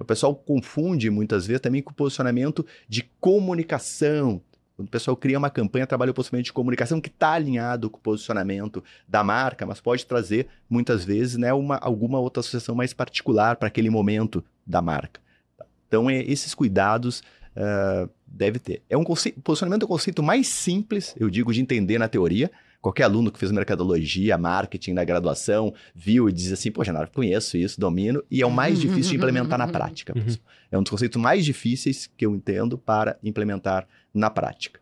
O 0.00 0.04
pessoal 0.04 0.34
confunde 0.34 1.08
muitas 1.10 1.46
vezes 1.46 1.60
também 1.60 1.82
com 1.82 1.90
o 1.90 1.94
posicionamento 1.94 2.64
de 2.88 3.02
comunicação. 3.18 4.42
Quando 4.76 4.88
o 4.88 4.90
pessoal 4.90 5.16
cria 5.16 5.38
uma 5.38 5.48
campanha, 5.48 5.86
trabalha 5.86 6.10
o 6.10 6.14
posicionamento 6.14 6.46
de 6.46 6.52
comunicação 6.52 7.00
que 7.00 7.08
está 7.08 7.32
alinhado 7.32 7.88
com 7.88 7.96
o 7.96 8.00
posicionamento 8.00 8.84
da 9.08 9.24
marca, 9.24 9.64
mas 9.64 9.80
pode 9.80 10.04
trazer 10.04 10.48
muitas 10.68 11.02
vezes 11.02 11.38
né, 11.38 11.52
uma, 11.54 11.76
alguma 11.76 12.18
outra 12.18 12.40
associação 12.40 12.74
mais 12.74 12.92
particular 12.92 13.56
para 13.56 13.68
aquele 13.68 13.88
momento 13.88 14.44
da 14.66 14.82
marca. 14.82 15.18
Então, 15.86 16.08
é, 16.10 16.22
esses 16.22 16.54
cuidados 16.54 17.22
ah, 17.56 18.08
deve 18.26 18.58
ter. 18.58 18.82
É 18.88 18.96
um 18.96 19.04
posicionamento 19.04 19.82
é 19.82 19.84
o 19.86 19.88
conceito 19.88 20.22
mais 20.22 20.46
simples, 20.46 21.14
eu 21.18 21.30
digo, 21.30 21.52
de 21.52 21.60
entender 21.60 21.98
na 21.98 22.06
teoria. 22.06 22.50
Qualquer 22.82 23.04
aluno 23.04 23.32
que 23.32 23.38
fez 23.38 23.50
mercadologia, 23.50 24.36
marketing 24.36 24.92
na 24.92 25.02
graduação, 25.02 25.74
viu 25.94 26.28
e 26.28 26.32
diz 26.32 26.52
assim, 26.52 26.70
poxa, 26.70 26.92
Nara, 26.92 27.08
conheço 27.08 27.56
isso, 27.56 27.80
domino, 27.80 28.22
e 28.30 28.42
é 28.42 28.46
o 28.46 28.50
mais 28.50 28.78
difícil 28.78 29.12
de 29.12 29.16
implementar 29.16 29.58
na 29.58 29.66
prática. 29.66 30.12
Uhum. 30.14 30.36
É 30.70 30.78
um 30.78 30.82
dos 30.82 30.90
conceitos 30.90 31.20
mais 31.20 31.44
difíceis 31.44 32.08
que 32.16 32.26
eu 32.26 32.34
entendo 32.34 32.76
para 32.78 33.18
implementar 33.24 33.88
na 34.14 34.30
prática. 34.30 34.78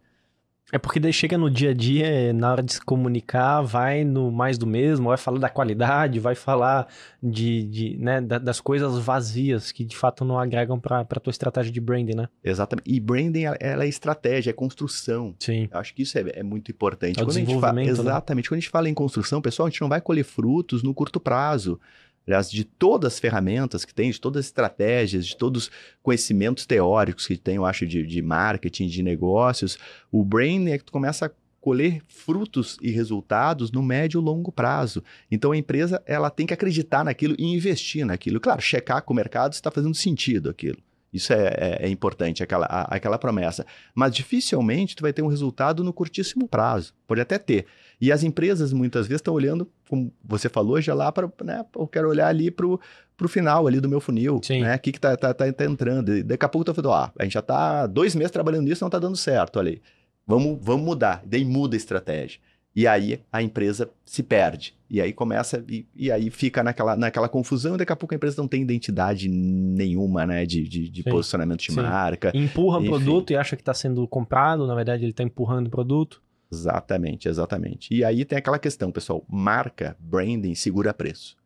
É 0.75 0.79
porque 0.79 0.99
daí 0.99 1.13
chega 1.13 1.39
no 1.39 1.49
dia 1.49 1.71
a 1.71 1.73
dia, 1.73 2.33
na 2.33 2.51
hora 2.51 2.61
de 2.61 2.73
se 2.73 2.81
comunicar, 2.81 3.63
vai 3.63 4.03
no 4.03 4.33
mais 4.33 4.59
do 4.59 4.67
mesmo, 4.67 5.07
vai 5.07 5.17
falar 5.17 5.39
da 5.39 5.49
qualidade, 5.49 6.19
vai 6.19 6.35
falar 6.35 6.89
de, 7.23 7.63
de, 7.63 7.97
né, 7.97 8.21
da- 8.21 8.39
das 8.39 8.61
coisas 8.61 8.99
vazias 8.99 9.71
que 9.71 9.85
de 9.85 9.97
fato 9.97 10.25
não 10.25 10.37
agregam 10.37 10.81
para 10.81 11.05
tua 11.05 11.31
estratégia 11.31 11.71
de 11.71 11.81
branding, 11.81 12.17
né? 12.17 12.29
Exatamente. 12.43 12.91
E 12.93 12.99
branding, 12.99 13.45
ela- 13.61 13.85
é 13.85 13.87
estratégia, 13.89 14.51
é 14.51 14.53
construção. 14.53 15.33
Sim. 15.39 15.69
Eu 15.73 15.79
acho 15.79 15.95
que 15.95 16.03
isso 16.03 16.19
é, 16.19 16.25
é 16.35 16.43
muito 16.43 16.73
importante. 16.73 17.21
É 17.21 17.23
o 17.23 17.27
Quando 17.27 17.37
a 17.37 17.39
gente 17.39 17.61
fala, 17.61 17.73
né? 17.75 17.85
exatamente. 17.85 18.49
Quando 18.49 18.59
a 18.59 18.61
gente 18.61 18.71
fala 18.71 18.89
em 18.89 18.95
construção, 18.95 19.41
pessoal, 19.41 19.69
a 19.69 19.71
gente 19.71 19.81
não 19.81 19.89
vai 19.89 20.01
colher 20.01 20.25
frutos 20.25 20.83
no 20.83 20.93
curto 20.93 21.21
prazo. 21.21 21.79
Aliás, 22.27 22.51
de 22.51 22.65
todas 22.65 23.15
as 23.15 23.19
ferramentas 23.21 23.85
que 23.85 23.95
tem, 23.95 24.11
de 24.11 24.21
todas 24.21 24.41
as 24.41 24.47
estratégias, 24.47 25.27
de 25.27 25.37
todos 25.37 25.65
os 25.65 25.71
conhecimentos 26.03 26.65
teóricos 26.65 27.27
que 27.27 27.37
tem, 27.37 27.57
eu 27.57 27.67
acho, 27.67 27.87
de, 27.87 28.07
de 28.07 28.23
marketing, 28.23 28.87
de 28.87 29.03
negócios, 29.03 29.79
o 30.11 30.25
brain 30.25 30.71
é 30.71 30.79
que 30.79 30.85
tu 30.85 30.93
começa 30.93 31.27
a 31.27 31.31
colher 31.65 32.03
frutos 32.09 32.77
e 32.83 32.91
resultados 32.91 33.73
no 33.73 33.83
médio 33.83 34.21
e 34.21 34.23
longo 34.23 34.53
prazo. 34.53 35.03
Então 35.31 35.53
a 35.53 35.57
empresa 35.57 36.03
ela 36.05 36.29
tem 36.29 36.47
que 36.47 36.53
acreditar 36.53 37.03
naquilo 37.03 37.35
e 37.39 37.45
investir 37.45 38.05
naquilo. 38.05 38.39
Claro, 38.39 38.61
checar 38.61 39.01
com 39.03 39.15
o 39.15 39.17
mercado 39.17 39.55
se 39.55 39.61
está 39.61 39.71
fazendo 39.71 39.95
sentido 39.95 40.51
aquilo. 40.51 40.77
Isso 41.15 41.33
é, 41.33 41.55
é, 41.57 41.87
é 41.87 41.89
importante, 41.89 42.43
aquela, 42.43 42.67
a, 42.67 42.97
aquela 42.97 43.17
promessa. 43.17 43.65
Mas 43.95 44.13
dificilmente 44.13 44.97
tu 44.97 45.03
vai 45.03 45.13
ter 45.13 45.23
um 45.23 45.29
resultado 45.29 45.85
no 45.85 45.93
curtíssimo 45.93 46.49
prazo. 46.49 46.93
Pode 47.07 47.21
até 47.21 47.39
ter. 47.39 47.67
E 48.01 48.11
as 48.11 48.25
empresas 48.25 48.73
muitas 48.73 49.07
vezes 49.07 49.21
estão 49.21 49.33
olhando, 49.33 49.71
como 49.89 50.13
você 50.25 50.49
falou, 50.49 50.81
já 50.81 50.93
lá 50.93 51.13
para. 51.13 51.31
Né, 51.45 51.65
eu 51.77 51.87
quero 51.87 52.09
olhar 52.09 52.27
ali 52.27 52.51
para 52.51 52.67
o 52.67 53.29
final 53.29 53.69
ali 53.69 53.81
do 53.81 53.89
meu 53.89 54.01
funil. 54.01 54.41
Sim. 54.43 54.63
Né? 54.63 54.75
O 54.75 54.79
que, 54.81 54.91
que 54.91 55.01
tá, 55.01 55.17
tá, 55.17 55.33
tá, 55.33 55.53
tá 55.53 55.65
entrando? 55.65 56.17
E 56.17 56.25
daqui 56.25 56.45
a 56.45 56.49
pouco 56.49 56.69
eu 56.69 56.75
tô 56.75 56.83
falando, 56.83 56.95
ah, 56.95 57.13
a 57.17 57.23
gente 57.23 57.35
já 57.35 57.41
está 57.41 57.87
dois 57.87 58.17
meses 58.17 58.33
trabalhando 58.33 58.65
nisso 58.65 58.83
não 58.83 58.89
está 58.89 58.99
dando 58.99 59.17
certo. 59.17 59.61
Olha 59.61 59.71
aí. 59.71 59.81
Vamos, 60.27 60.59
vamos 60.61 60.85
mudar. 60.85 61.23
Daí 61.25 61.45
muda 61.45 61.77
a 61.77 61.79
estratégia. 61.79 62.41
E 62.75 62.87
aí 62.89 63.21
a 63.33 63.41
empresa 63.41 63.91
se 64.05 64.23
perde. 64.23 64.75
E 64.91 65.01
aí 65.01 65.13
começa, 65.13 65.65
e, 65.69 65.87
e, 65.95 66.11
aí 66.11 66.29
fica 66.31 66.63
naquela, 66.63 66.97
naquela 66.97 67.29
confusão, 67.29 67.75
e 67.75 67.79
daqui 67.79 67.93
a 67.93 67.97
pouco 67.97 68.15
a 68.15 68.17
empresa 68.17 68.41
não 68.41 68.49
tem 68.49 68.63
identidade 68.63 69.29
nenhuma, 69.29 70.27
né? 70.27 70.45
De, 70.45 70.69
de, 70.69 70.89
de 70.89 71.03
posicionamento 71.05 71.61
de 71.61 71.73
Sim. 71.73 71.83
marca. 71.83 72.33
Empurra 72.35 72.79
o 72.79 72.85
produto 72.85 73.33
e 73.33 73.37
acha 73.37 73.55
que 73.55 73.63
está 73.63 73.75
sendo 73.75 74.07
comprado, 74.09 74.67
na 74.67 74.75
verdade 74.75 75.05
ele 75.05 75.11
está 75.11 75.23
empurrando 75.23 75.69
o 75.69 75.71
produto. 75.71 76.21
Exatamente, 76.53 77.29
exatamente. 77.29 77.95
E 77.95 78.05
aí 78.05 78.25
tem 78.25 78.39
aquela 78.39 78.59
questão, 78.59 78.91
pessoal: 78.91 79.25
marca, 79.29 79.97
branding, 80.01 80.55
segura 80.55 80.93
preço. 80.93 81.37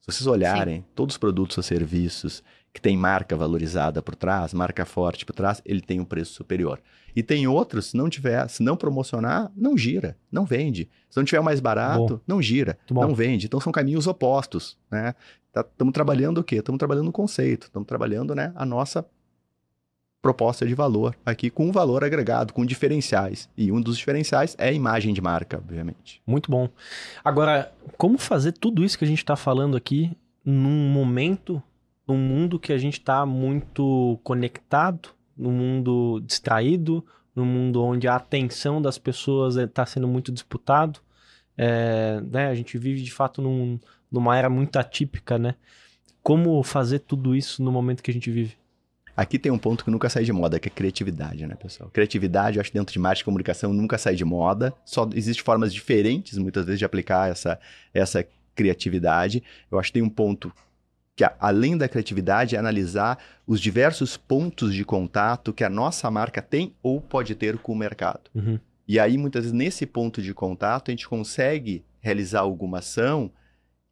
Se 0.00 0.12
vocês 0.12 0.26
olharem, 0.26 0.80
Sim. 0.80 0.84
todos 0.94 1.14
os 1.14 1.18
produtos 1.18 1.56
ou 1.58 1.62
serviços 1.62 2.42
que 2.78 2.82
tem 2.82 2.96
marca 2.96 3.34
valorizada 3.34 4.00
por 4.00 4.14
trás, 4.14 4.54
marca 4.54 4.86
forte 4.86 5.26
por 5.26 5.34
trás, 5.34 5.60
ele 5.66 5.80
tem 5.80 5.98
um 5.98 6.04
preço 6.04 6.32
superior. 6.32 6.80
E 7.14 7.24
tem 7.24 7.48
outros, 7.48 7.86
se 7.86 7.96
não 7.96 8.08
tiver, 8.08 8.48
se 8.48 8.62
não 8.62 8.76
promocionar, 8.76 9.50
não 9.56 9.76
gira, 9.76 10.16
não 10.30 10.44
vende. 10.44 10.88
Se 11.10 11.16
não 11.16 11.24
tiver 11.24 11.40
mais 11.40 11.58
barato, 11.58 12.14
bom. 12.14 12.20
não 12.24 12.40
gira, 12.40 12.78
não 12.88 13.16
vende. 13.16 13.46
Então 13.46 13.58
são 13.58 13.72
caminhos 13.72 14.06
opostos, 14.06 14.78
né? 14.88 15.16
Estamos 15.48 15.92
tá, 15.92 15.92
trabalhando 15.92 16.38
o 16.38 16.44
quê? 16.44 16.56
Estamos 16.56 16.78
trabalhando 16.78 17.08
o 17.08 17.12
conceito, 17.12 17.64
estamos 17.64 17.88
trabalhando 17.88 18.32
né, 18.32 18.52
a 18.54 18.64
nossa 18.64 19.04
proposta 20.22 20.64
de 20.64 20.74
valor 20.74 21.16
aqui 21.26 21.50
com 21.50 21.72
valor 21.72 22.04
agregado, 22.04 22.52
com 22.52 22.64
diferenciais. 22.64 23.48
E 23.56 23.72
um 23.72 23.80
dos 23.80 23.98
diferenciais 23.98 24.54
é 24.56 24.68
a 24.68 24.72
imagem 24.72 25.12
de 25.12 25.20
marca, 25.20 25.56
obviamente. 25.58 26.22
Muito 26.24 26.48
bom. 26.48 26.68
Agora, 27.24 27.72
como 27.96 28.18
fazer 28.18 28.52
tudo 28.52 28.84
isso 28.84 28.96
que 28.96 29.04
a 29.04 29.08
gente 29.08 29.18
está 29.18 29.34
falando 29.34 29.76
aqui 29.76 30.16
num 30.44 30.88
momento, 30.88 31.60
num 32.08 32.16
mundo 32.16 32.58
que 32.58 32.72
a 32.72 32.78
gente 32.78 32.98
está 32.98 33.26
muito 33.26 34.18
conectado, 34.24 35.10
num 35.36 35.52
mundo 35.52 36.20
distraído, 36.26 37.04
num 37.36 37.44
mundo 37.44 37.82
onde 37.82 38.08
a 38.08 38.16
atenção 38.16 38.80
das 38.80 38.96
pessoas 38.96 39.56
está 39.56 39.84
sendo 39.84 40.08
muito 40.08 40.32
disputado. 40.32 41.00
É, 41.56 42.20
né, 42.22 42.48
a 42.48 42.54
gente 42.54 42.78
vive 42.78 43.02
de 43.02 43.12
fato 43.12 43.42
num, 43.42 43.78
numa 44.10 44.36
era 44.36 44.48
muito 44.48 44.78
atípica, 44.78 45.38
né? 45.38 45.54
Como 46.22 46.62
fazer 46.62 47.00
tudo 47.00 47.36
isso 47.36 47.62
no 47.62 47.70
momento 47.70 48.02
que 48.02 48.10
a 48.10 48.14
gente 48.14 48.30
vive? 48.30 48.56
Aqui 49.16 49.38
tem 49.38 49.50
um 49.50 49.58
ponto 49.58 49.84
que 49.84 49.90
nunca 49.90 50.08
sai 50.08 50.22
de 50.22 50.32
moda, 50.32 50.60
que 50.60 50.68
é 50.68 50.70
criatividade, 50.70 51.44
né, 51.44 51.56
pessoal? 51.56 51.90
Criatividade, 51.90 52.56
eu 52.56 52.60
acho 52.60 52.72
dentro 52.72 52.92
de 52.92 52.98
marketing 53.00 53.22
e 53.22 53.24
comunicação 53.24 53.72
nunca 53.72 53.98
sai 53.98 54.14
de 54.14 54.24
moda. 54.24 54.72
Só 54.84 55.08
existem 55.12 55.44
formas 55.44 55.74
diferentes, 55.74 56.38
muitas 56.38 56.64
vezes, 56.64 56.78
de 56.78 56.84
aplicar 56.84 57.28
essa, 57.28 57.58
essa 57.92 58.24
criatividade. 58.54 59.42
Eu 59.70 59.78
acho 59.78 59.88
que 59.88 59.94
tem 59.94 60.02
um 60.02 60.08
ponto 60.08 60.52
que, 61.18 61.28
além 61.40 61.76
da 61.76 61.88
criatividade, 61.88 62.54
é 62.54 62.60
analisar 62.60 63.18
os 63.44 63.60
diversos 63.60 64.16
pontos 64.16 64.72
de 64.72 64.84
contato 64.84 65.52
que 65.52 65.64
a 65.64 65.68
nossa 65.68 66.08
marca 66.08 66.40
tem 66.40 66.76
ou 66.80 67.00
pode 67.00 67.34
ter 67.34 67.58
com 67.58 67.72
o 67.72 67.76
mercado. 67.76 68.30
Uhum. 68.32 68.56
E 68.86 69.00
aí, 69.00 69.18
muitas 69.18 69.42
vezes, 69.42 69.52
nesse 69.52 69.84
ponto 69.84 70.22
de 70.22 70.32
contato, 70.32 70.90
a 70.90 70.92
gente 70.92 71.08
consegue 71.08 71.84
realizar 71.98 72.38
alguma 72.38 72.78
ação 72.78 73.32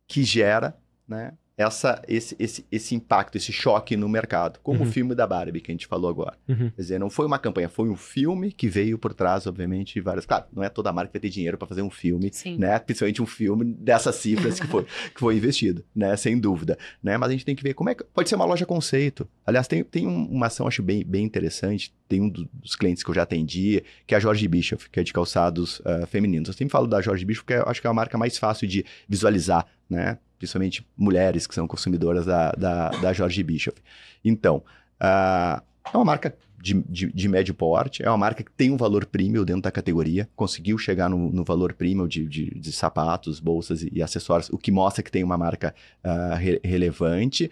que 0.07 0.23
gera 0.23 0.79
né, 1.09 1.33
essa, 1.57 2.03
esse, 2.07 2.37
esse, 2.39 2.67
esse 2.71 2.95
impacto, 2.95 3.37
esse 3.37 3.51
choque 3.51 3.97
no 3.97 4.09
mercado, 4.09 4.61
como 4.63 4.81
uhum. 4.81 4.89
o 4.89 4.93
filme 4.93 5.15
da 5.15 5.27
Barbie 5.27 5.61
que 5.61 5.71
a 5.71 5.75
gente 5.75 5.87
falou 5.87 6.11
agora. 6.11 6.37
Uhum. 6.47 6.71
Quer 6.71 6.83
dizer, 6.83 7.01
não 7.01 7.09
foi 7.09 7.25
uma 7.25 7.39
campanha, 7.39 7.69
foi 7.69 7.89
um 7.89 7.97
filme 7.97 8.53
que 8.53 8.69
veio 8.69 8.99
por 8.99 9.15
trás, 9.15 9.47
obviamente, 9.47 9.95
de 9.95 10.01
várias. 10.03 10.27
Claro, 10.27 10.45
não 10.53 10.63
é 10.63 10.69
toda 10.69 10.93
marca 10.93 11.09
que 11.09 11.19
vai 11.19 11.21
ter 11.21 11.31
dinheiro 11.31 11.57
para 11.57 11.67
fazer 11.67 11.81
um 11.81 11.91
filme, 11.91 12.31
Sim. 12.31 12.59
né? 12.59 12.79
Principalmente 12.79 13.23
um 13.23 13.27
filme 13.27 13.65
dessas 13.65 14.17
cifras 14.17 14.61
que 14.61 14.67
foi, 14.67 14.85
que 15.15 15.19
foi 15.19 15.37
investido, 15.37 15.83
né? 15.95 16.15
Sem 16.17 16.39
dúvida. 16.39 16.77
Né? 17.03 17.17
Mas 17.17 17.31
a 17.31 17.33
gente 17.33 17.45
tem 17.45 17.57
que 17.57 17.63
ver 17.63 17.73
como 17.73 17.89
é 17.89 17.95
que. 17.95 18.05
Pode 18.05 18.29
ser 18.29 18.35
uma 18.35 18.45
loja 18.45 18.67
conceito. 18.67 19.27
Aliás, 19.47 19.67
tem, 19.67 19.83
tem 19.83 20.07
uma 20.07 20.47
ação, 20.47 20.67
acho 20.67 20.83
bem, 20.83 21.05
bem 21.05 21.25
interessante. 21.25 21.95
Tem 22.07 22.21
um 22.21 22.29
dos 22.29 22.77
clientes 22.77 23.03
que 23.03 23.11
eu 23.11 23.15
já 23.15 23.23
atendi, 23.23 23.83
que 24.07 24.15
é 24.15 24.19
a 24.19 24.21
Jorge 24.21 24.47
Bischoff, 24.47 24.91
que 24.91 25.01
é 25.01 25.03
de 25.03 25.13
calçados 25.13 25.81
uh, 25.81 26.07
femininos. 26.07 26.49
Eu 26.49 26.55
sempre 26.55 26.73
falo 26.73 26.87
da 26.87 27.01
Jorge 27.01 27.25
Bischoff, 27.25 27.45
porque 27.45 27.61
eu 27.61 27.69
acho 27.69 27.81
que 27.81 27.87
é 27.87 27.91
a 27.91 27.95
marca 27.95 28.19
mais 28.19 28.37
fácil 28.37 28.69
de 28.69 28.85
visualizar, 29.09 29.67
né? 29.89 30.19
Principalmente 30.39 30.87
mulheres 30.97 31.47
que 31.47 31.55
são 31.55 31.67
consumidoras 31.67 32.27
da, 32.27 32.53
da, 32.53 32.91
da 32.91 33.13
George 33.13 33.43
Bischoff. 33.43 33.81
Então, 34.25 34.63
uh, 35.01 35.63
é 35.93 35.97
uma 35.97 36.05
marca 36.05 36.37
de, 36.61 36.75
de, 36.89 37.13
de, 37.13 37.29
médio 37.29 37.55
porte, 37.55 38.03
é 38.03 38.09
uma 38.09 38.19
marca 38.19 38.43
que 38.43 38.51
tem 38.51 38.71
um 38.71 38.77
valor 38.77 39.07
premium 39.07 39.45
dentro 39.45 39.63
da 39.63 39.71
categoria, 39.71 40.29
conseguiu 40.35 40.77
chegar 40.79 41.09
no, 41.09 41.31
no 41.31 41.45
valor 41.45 41.73
premium 41.73 42.09
de, 42.09 42.27
de, 42.27 42.51
de, 42.51 42.73
sapatos, 42.73 43.39
bolsas 43.39 43.83
e, 43.83 43.91
e, 43.93 44.03
acessórios, 44.03 44.49
o 44.51 44.59
que 44.59 44.73
mostra 44.73 45.03
que 45.03 45.11
tem 45.11 45.23
uma 45.23 45.39
marca 45.39 45.75
uh, 46.05 46.35
re, 46.35 46.61
relevante. 46.65 47.51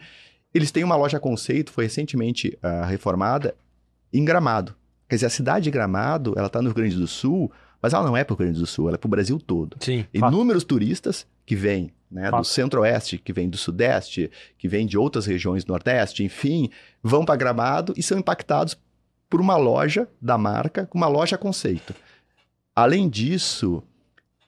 Eles 0.52 0.70
têm 0.70 0.82
uma 0.82 0.96
loja 0.96 1.20
conceito, 1.20 1.72
foi 1.72 1.84
recentemente 1.84 2.58
uh, 2.62 2.86
reformada, 2.86 3.54
em 4.12 4.24
Gramado. 4.24 4.74
Quer 5.08 5.16
dizer, 5.16 5.26
a 5.26 5.30
cidade 5.30 5.64
de 5.64 5.70
Gramado, 5.70 6.34
ela 6.36 6.46
está 6.46 6.60
no 6.60 6.68
Rio 6.68 6.74
Grande 6.74 6.96
do 6.96 7.06
Sul, 7.06 7.52
mas 7.84 7.92
ela 7.92 8.06
não 8.06 8.16
é 8.16 8.24
para 8.24 8.32
o 8.32 8.36
Rio 8.38 8.46
Grande 8.46 8.60
do 8.60 8.66
Sul, 8.66 8.88
ela 8.88 8.94
é 8.94 8.98
para 8.98 9.06
o 9.06 9.10
Brasil 9.10 9.38
todo. 9.38 9.76
Sim, 9.78 10.06
Inúmeros 10.14 10.62
fato. 10.62 10.70
turistas 10.70 11.26
que 11.44 11.54
vêm 11.54 11.92
né, 12.10 12.30
do 12.30 12.42
centro-oeste, 12.42 13.18
que 13.18 13.30
vêm 13.30 13.46
do 13.46 13.58
sudeste, 13.58 14.30
que 14.56 14.66
vêm 14.66 14.86
de 14.86 14.96
outras 14.96 15.26
regiões 15.26 15.64
do 15.64 15.68
nordeste, 15.70 16.24
enfim, 16.24 16.70
vão 17.02 17.26
para 17.26 17.36
Gramado 17.36 17.92
e 17.94 18.02
são 18.02 18.18
impactados 18.18 18.74
por 19.28 19.38
uma 19.38 19.58
loja 19.58 20.08
da 20.18 20.38
marca, 20.38 20.88
uma 20.94 21.08
loja 21.08 21.36
conceito. 21.36 21.94
Além 22.74 23.06
disso, 23.06 23.82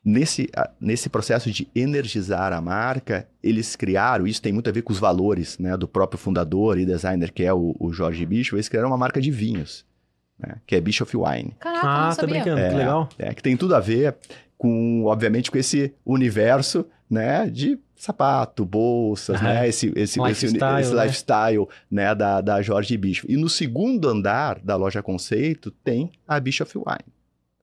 nesse, 0.03 0.49
nesse 0.81 1.11
processo 1.11 1.51
de 1.51 1.69
energizar 1.75 2.55
a 2.55 2.61
marca, 2.63 3.29
eles 3.43 3.77
criaram, 3.77 4.27
isso 4.27 4.41
tem 4.41 4.55
muito 4.55 4.71
a 4.71 4.73
ver 4.73 4.81
com 4.81 4.95
os 4.95 4.99
valores 4.99 5.59
né, 5.59 5.77
do 5.77 5.87
próprio 5.87 6.19
fundador 6.19 6.79
e 6.79 6.87
designer, 6.87 7.31
que 7.31 7.43
é 7.43 7.53
o, 7.53 7.77
o 7.79 7.93
Jorge 7.93 8.25
Bicho, 8.25 8.57
eles 8.57 8.71
criaram 8.71 8.89
uma 8.89 8.97
marca 8.97 9.21
de 9.21 9.31
vinhos 9.31 9.85
né? 10.39 10.57
Que 10.67 10.77
é 10.77 10.81
Bischoff 10.81 11.17
Wine. 11.17 11.55
Caraca, 11.59 11.87
ah, 11.87 12.17
tá 12.17 12.27
brincando, 12.27 12.61
é, 12.61 12.69
que 12.69 12.75
legal. 12.75 13.09
É, 13.19 13.35
que 13.35 13.43
tem 13.43 13.57
tudo 13.57 13.75
a 13.75 13.81
ver 13.81 14.17
com, 14.57 15.05
obviamente, 15.05 15.51
com 15.51 15.59
esse 15.59 15.95
universo, 16.05 16.87
né, 17.11 17.49
de 17.49 17.79
sapato, 17.95 18.65
bolsas, 18.65 19.41
né, 19.41 19.67
esse, 19.69 19.93
esse, 19.97 20.21
lifestyle, 20.21 20.81
esse, 20.81 20.89
esse 20.89 20.95
né? 20.95 21.05
lifestyle, 21.05 21.69
né, 21.91 22.15
da, 22.15 22.41
da 22.41 22.63
Jorge 22.63 22.97
Bischoff. 22.97 23.33
E 23.33 23.37
no 23.37 23.49
segundo 23.49 24.09
andar 24.09 24.59
da 24.61 24.77
loja 24.77 25.03
Conceito 25.03 25.71
tem 25.71 26.11
a 26.27 26.39
Bischoff 26.39 26.77
Wine 26.77 27.16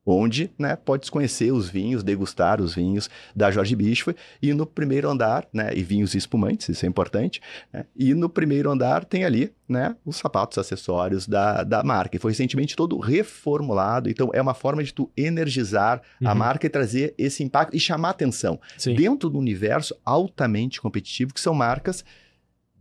onde 0.05 0.51
né, 0.57 0.75
pode 0.75 1.09
conhecer 1.09 1.51
os 1.51 1.69
vinhos, 1.69 2.03
degustar 2.03 2.61
os 2.61 2.75
vinhos 2.75 3.09
da 3.35 3.49
Jorge 3.49 3.75
Bischoff, 3.75 4.17
e 4.41 4.53
no 4.53 4.65
primeiro 4.65 5.09
andar, 5.09 5.47
né, 5.53 5.71
e 5.73 5.83
vinhos 5.83 6.13
espumantes, 6.13 6.69
isso 6.69 6.85
é 6.85 6.89
importante, 6.89 7.41
né, 7.71 7.85
e 7.95 8.13
no 8.13 8.29
primeiro 8.29 8.69
andar 8.69 9.05
tem 9.05 9.23
ali 9.23 9.51
né, 9.67 9.95
os 10.05 10.17
sapatos, 10.17 10.57
acessórios 10.57 11.27
da, 11.27 11.63
da 11.63 11.83
marca, 11.83 12.17
e 12.17 12.19
foi 12.19 12.31
recentemente 12.31 12.75
todo 12.75 12.99
reformulado, 12.99 14.09
então 14.09 14.29
é 14.33 14.41
uma 14.41 14.53
forma 14.53 14.83
de 14.83 14.93
tu 14.93 15.09
energizar 15.15 16.01
uhum. 16.21 16.27
a 16.27 16.35
marca 16.35 16.67
e 16.67 16.69
trazer 16.69 17.13
esse 17.17 17.43
impacto 17.43 17.75
e 17.75 17.79
chamar 17.79 18.09
atenção 18.09 18.59
Sim. 18.77 18.95
dentro 18.95 19.29
do 19.29 19.39
universo 19.39 19.95
altamente 20.05 20.81
competitivo, 20.81 21.33
que 21.33 21.39
são 21.39 21.53
marcas 21.53 22.03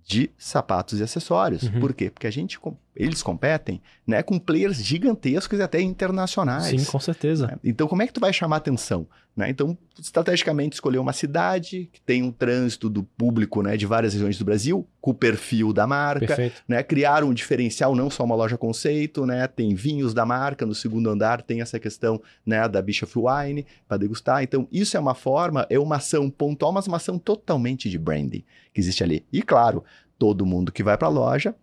de 0.05 0.31
sapatos 0.37 1.01
e 1.01 1.03
acessórios. 1.03 1.63
Uhum. 1.63 1.81
Por 1.81 1.95
quê? 1.95 2.11
Porque 2.11 2.27
a 2.27 2.31
gente, 2.31 2.59
eles 2.95 3.23
competem 3.23 3.81
né, 4.07 4.23
com 4.23 4.39
players 4.39 4.77
gigantescos 4.77 5.59
e 5.59 5.63
até 5.63 5.81
internacionais. 5.81 6.81
Sim, 6.81 6.85
com 6.85 6.99
certeza. 6.99 7.47
Né? 7.47 7.57
Então, 7.65 7.87
como 7.87 8.03
é 8.03 8.07
que 8.07 8.13
tu 8.13 8.21
vai 8.21 8.33
chamar 8.33 8.57
atenção? 8.57 9.07
Né? 9.35 9.49
Então, 9.49 9.77
estrategicamente, 9.99 10.75
escolher 10.75 10.99
uma 10.99 11.13
cidade 11.13 11.89
que 11.91 12.01
tem 12.03 12.23
um 12.23 12.31
trânsito 12.31 12.91
do 12.91 13.03
público 13.03 13.63
né, 13.63 13.77
de 13.79 13.87
várias 13.87 14.13
regiões 14.13 14.39
do 14.39 14.45
Brasil, 14.45 14.87
com 15.01 15.11
o 15.11 15.15
perfil 15.15 15.73
da 15.73 15.87
marca. 15.87 16.53
Né? 16.69 16.83
Criar 16.83 17.25
um 17.25 17.33
diferencial, 17.33 17.95
não 17.95 18.11
só 18.11 18.25
uma 18.25 18.35
loja 18.35 18.59
conceito, 18.59 19.25
né? 19.25 19.47
tem 19.47 19.75
vinhos 19.75 20.13
da 20.13 20.27
marca, 20.27 20.67
no 20.67 20.75
segundo 20.75 21.09
andar 21.09 21.41
tem 21.43 21.63
essa 21.63 21.79
questão 21.79 22.21
né, 22.45 22.69
da 22.69 22.83
Bischoff 22.83 23.15
Wine 23.19 23.67
para 23.89 23.97
degustar. 23.97 24.43
Então, 24.43 24.69
isso 24.71 24.97
é 24.97 25.01
uma 25.01 25.15
forma, 25.15 25.67
é 25.71 25.79
uma 25.79 25.97
ação 25.97 26.29
pontual, 26.29 26.73
mas 26.73 26.87
uma 26.87 26.99
ação 26.99 27.19
totalmente 27.19 27.89
de 27.89 27.99
branding 27.99 28.45
que 28.73 28.81
existe 28.81 29.03
ali. 29.03 29.25
E, 29.33 29.43
claro, 29.43 29.83
todo 30.19 30.47
mundo 30.47 30.71
que 30.71 30.83
vai 30.83 30.99
para 30.99 31.09
a 31.09 31.11
loja 31.11 31.55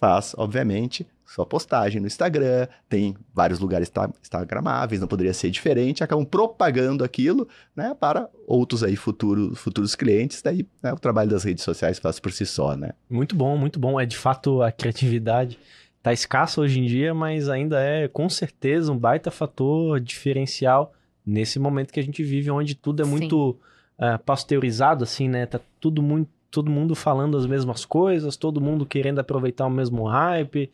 faz, 0.00 0.34
obviamente, 0.36 1.06
sua 1.26 1.46
postagem 1.46 2.00
no 2.00 2.06
Instagram, 2.06 2.66
tem 2.88 3.16
vários 3.32 3.58
lugares 3.58 3.90
instagramáveis, 4.20 5.00
não 5.00 5.08
poderia 5.08 5.32
ser 5.32 5.50
diferente, 5.50 6.04
acabam 6.04 6.24
propagando 6.24 7.02
aquilo, 7.02 7.48
né, 7.74 7.96
para 7.98 8.28
outros 8.46 8.82
aí 8.82 8.96
futuros, 8.96 9.58
futuros 9.58 9.94
clientes, 9.94 10.42
daí 10.42 10.66
né, 10.82 10.92
o 10.92 10.98
trabalho 10.98 11.30
das 11.30 11.44
redes 11.44 11.64
sociais 11.64 11.98
faz 11.98 12.20
por 12.20 12.32
si 12.32 12.44
só, 12.44 12.76
né. 12.76 12.90
Muito 13.08 13.34
bom, 13.34 13.56
muito 13.56 13.78
bom, 13.78 13.98
é 13.98 14.06
de 14.06 14.16
fato 14.16 14.62
a 14.62 14.70
criatividade 14.70 15.58
tá 16.02 16.12
escassa 16.12 16.60
hoje 16.60 16.80
em 16.80 16.86
dia, 16.86 17.14
mas 17.14 17.48
ainda 17.48 17.80
é 17.80 18.06
com 18.06 18.28
certeza 18.28 18.92
um 18.92 18.98
baita 18.98 19.30
fator 19.30 19.98
diferencial 19.98 20.92
nesse 21.24 21.58
momento 21.58 21.92
que 21.92 22.00
a 22.00 22.02
gente 22.02 22.22
vive, 22.22 22.50
onde 22.50 22.74
tudo 22.74 23.02
é 23.02 23.06
muito 23.06 23.52
uh, 23.98 24.18
pasteurizado, 24.26 25.02
assim, 25.02 25.28
né, 25.28 25.46
tá 25.46 25.58
tudo 25.80 26.02
muito 26.02 26.28
todo 26.54 26.70
mundo 26.70 26.94
falando 26.94 27.36
as 27.36 27.46
mesmas 27.46 27.84
coisas, 27.84 28.36
todo 28.36 28.60
mundo 28.60 28.86
querendo 28.86 29.18
aproveitar 29.18 29.66
o 29.66 29.70
mesmo 29.70 30.04
hype, 30.04 30.70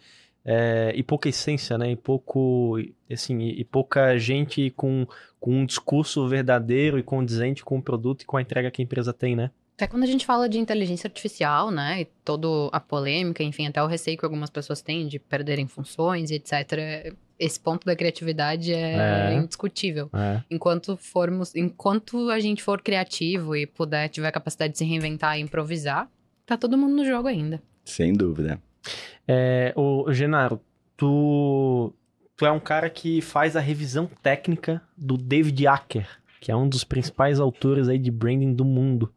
é, 0.53 0.93
e 0.97 1.03
pouca 1.05 1.29
essência, 1.29 1.79
né? 1.79 1.93
E 1.93 1.97
pouco, 1.97 2.77
assim, 3.09 3.39
e, 3.39 3.61
e 3.61 3.65
pouca 3.65 4.19
gente 4.19 4.71
com, 4.71 5.07
com 5.39 5.61
um 5.61 5.65
discurso 5.65 6.27
verdadeiro 6.27 6.99
e 6.99 7.05
condizente 7.05 7.65
com 7.65 7.79
o 7.79 7.83
produto 7.83 8.23
e 8.23 8.27
com 8.27 8.37
a 8.37 8.43
entrega 8.43 8.69
que 8.69 8.83
a 8.83 8.85
empresa 8.85 9.13
tem, 9.13 9.37
né? 9.37 9.53
Até 9.77 9.87
quando 9.87 10.03
a 10.03 10.07
gente 10.07 10.27
fala 10.27 10.49
de 10.49 10.59
inteligência 10.59 11.07
artificial, 11.07 11.71
né, 11.71 12.03
e 12.03 12.05
toda 12.23 12.69
a 12.71 12.81
polêmica, 12.81 13.43
enfim, 13.43 13.67
até 13.67 13.83
o 13.83 13.87
receio 13.87 14.19
que 14.19 14.25
algumas 14.25 14.51
pessoas 14.51 14.83
têm 14.83 15.07
de 15.07 15.19
perderem 15.19 15.67
funções 15.67 16.31
e 16.31 16.35
etc., 16.35 17.15
esse 17.39 17.59
ponto 17.59 17.87
da 17.87 17.97
criatividade 17.97 18.75
é, 18.75 19.33
é. 19.33 19.35
indiscutível. 19.35 20.11
É. 20.13 20.43
Enquanto 20.51 20.99
formos, 20.99 21.55
enquanto 21.55 22.29
a 22.29 22.39
gente 22.39 22.63
for 22.63 22.83
criativo 22.83 23.57
e 23.57 23.67
puder, 23.67 24.11
tiver 24.11 24.29
a 24.29 24.33
capacidade 24.33 24.73
de 24.73 24.79
se 24.79 24.85
reinventar 24.85 25.39
e 25.39 25.41
improvisar, 25.41 26.11
tá 26.45 26.59
todo 26.59 26.77
mundo 26.77 26.97
no 26.97 27.05
jogo 27.07 27.29
ainda. 27.29 27.63
Sem 27.83 28.13
dúvida. 28.13 28.61
É, 29.27 29.73
o 29.77 30.13
Genaro, 30.13 30.61
tu, 30.97 31.93
tu 32.37 32.47
é 32.47 32.51
um 32.51 32.61
cara 32.61 32.91
que 32.91 33.21
faz 33.21 33.57
a 33.57 33.61
revisão 33.61 34.09
técnica 34.23 34.83
do 34.97 35.17
David 35.17 35.67
Acker, 35.67 36.09
que 36.41 36.51
é 36.51 36.57
um 36.57 36.69
dos 36.69 36.85
principais 36.85 37.39
autores 37.39 37.89
aí 37.89 37.99
de 37.99 38.11
branding 38.11 38.55
do 38.55 38.65
mundo 38.65 39.13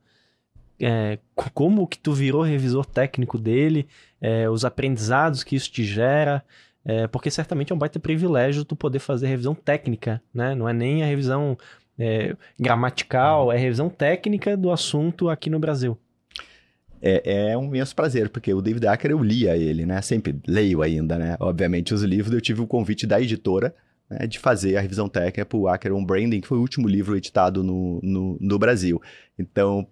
é, 0.84 1.20
como 1.53 1.88
que 1.88 1.97
tu 1.97 2.14
virou 2.14 2.41
revisor 2.41 2.86
técnico 2.86 3.38
dele, 3.38 3.88
é, 4.20 4.49
os 4.49 4.66
aprendizados 4.66 5.43
que 5.43 5.55
isso 5.55 5.72
te 5.72 5.84
gera, 5.84 6.43
é, 6.84 7.07
porque 7.07 7.32
certamente 7.32 7.72
é 7.72 7.76
um 7.76 7.78
baita 7.78 7.99
privilégio 7.99 8.66
tu 8.66 8.76
poder 8.76 8.99
fazer 8.99 9.28
revisão 9.28 9.55
técnica, 9.55 10.22
né? 10.34 10.53
Não 10.53 10.68
é 10.68 10.74
nem 10.74 11.01
a 11.01 11.05
revisão 11.05 11.57
é, 11.97 12.36
gramatical, 12.59 13.51
é 13.51 13.57
revisão 13.57 13.89
técnica 13.89 14.57
do 14.57 14.72
assunto 14.72 15.30
aqui 15.30 15.49
no 15.49 15.59
Brasil. 15.59 15.97
É, 17.06 17.49
é, 17.51 17.58
um 17.58 17.66
imenso 17.66 17.93
prazer, 17.93 18.30
porque 18.30 18.54
o 18.54 18.62
David 18.62 18.88
Acker 18.88 19.12
eu 19.12 19.22
lia 19.22 19.58
ele, 19.58 19.86
né? 19.86 20.01
Sempre 20.01 20.39
leio 20.47 20.82
ainda, 20.82 21.18
né? 21.18 21.36
Obviamente, 21.38 21.93
os 21.93 22.01
livros, 22.01 22.34
eu 22.34 22.39
tive 22.39 22.62
o 22.62 22.68
convite 22.68 23.06
da 23.06 23.22
editora 23.22 23.76
né, 24.10 24.26
de 24.26 24.39
fazer 24.39 24.78
a 24.78 24.82
revisão 24.82 25.10
técnica 25.10 25.45
para 25.45 25.58
o 25.58 25.68
Acker 25.68 25.93
on 25.93 26.06
Branding, 26.06 26.39
que 26.39 26.47
foi 26.47 26.58
o 26.58 26.62
último 26.62 26.88
livro 26.88 27.18
editado 27.18 27.62
no, 27.62 27.99
no, 28.01 28.38
no 28.39 28.58
Brasil. 28.58 29.01
Então, 29.38 29.86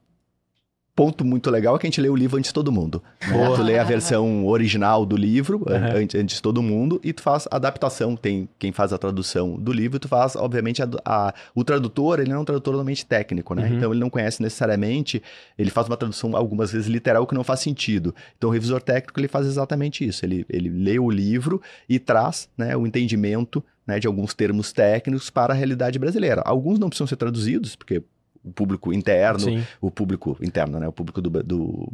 ponto 1.01 1.25
muito 1.25 1.49
legal 1.49 1.75
é 1.75 1.79
que 1.79 1.87
a 1.87 1.89
gente 1.89 1.99
lê 1.99 2.09
o 2.09 2.15
livro 2.15 2.37
antes 2.37 2.49
de 2.49 2.53
todo 2.53 2.71
mundo. 2.71 3.01
Né? 3.27 3.55
Tu 3.55 3.63
lê 3.63 3.79
a 3.79 3.83
versão 3.83 4.45
original 4.45 5.03
do 5.03 5.17
livro 5.17 5.63
uhum. 5.67 5.97
antes, 5.97 6.13
antes, 6.15 6.35
de 6.35 6.41
todo 6.43 6.61
mundo 6.61 7.01
e 7.03 7.11
tu 7.11 7.23
faz 7.23 7.47
adaptação. 7.49 8.15
Tem 8.15 8.47
quem 8.59 8.71
faz 8.71 8.93
a 8.93 8.99
tradução 8.99 9.55
do 9.55 9.73
livro, 9.73 9.97
tu 9.97 10.07
faz, 10.07 10.35
obviamente, 10.35 10.83
a, 10.83 10.87
a, 11.03 11.33
o 11.55 11.63
tradutor, 11.63 12.19
ele 12.19 12.29
não 12.29 12.37
é 12.37 12.39
um 12.41 12.45
tradutor 12.45 12.73
totalmente 12.73 13.03
técnico, 13.03 13.55
né? 13.55 13.67
Uhum. 13.67 13.77
Então 13.77 13.91
ele 13.91 13.99
não 13.99 14.11
conhece 14.11 14.43
necessariamente, 14.43 15.23
ele 15.57 15.71
faz 15.71 15.87
uma 15.87 15.97
tradução 15.97 16.35
algumas 16.35 16.71
vezes 16.71 16.87
literal 16.87 17.25
que 17.25 17.33
não 17.33 17.43
faz 17.43 17.61
sentido. 17.61 18.13
Então 18.37 18.51
o 18.51 18.53
revisor 18.53 18.79
técnico, 18.79 19.19
ele 19.19 19.27
faz 19.27 19.47
exatamente 19.47 20.07
isso. 20.07 20.23
Ele, 20.23 20.45
ele 20.47 20.69
lê 20.69 20.99
o 20.99 21.09
livro 21.09 21.59
e 21.89 21.97
traz 21.97 22.47
né, 22.55 22.77
o 22.77 22.85
entendimento 22.85 23.63
né, 23.87 23.99
de 23.99 24.05
alguns 24.05 24.35
termos 24.35 24.71
técnicos 24.71 25.31
para 25.31 25.51
a 25.51 25.57
realidade 25.57 25.97
brasileira. 25.97 26.41
Alguns 26.45 26.77
não 26.77 26.89
precisam 26.89 27.07
ser 27.07 27.15
traduzidos, 27.15 27.75
porque 27.75 28.03
o 28.43 28.51
público 28.51 28.91
interno, 28.91 29.39
Sim. 29.39 29.63
o 29.79 29.91
público 29.91 30.37
interno, 30.41 30.79
né? 30.79 30.87
O 30.87 30.91
público 30.91 31.21
do, 31.21 31.29
do 31.43 31.91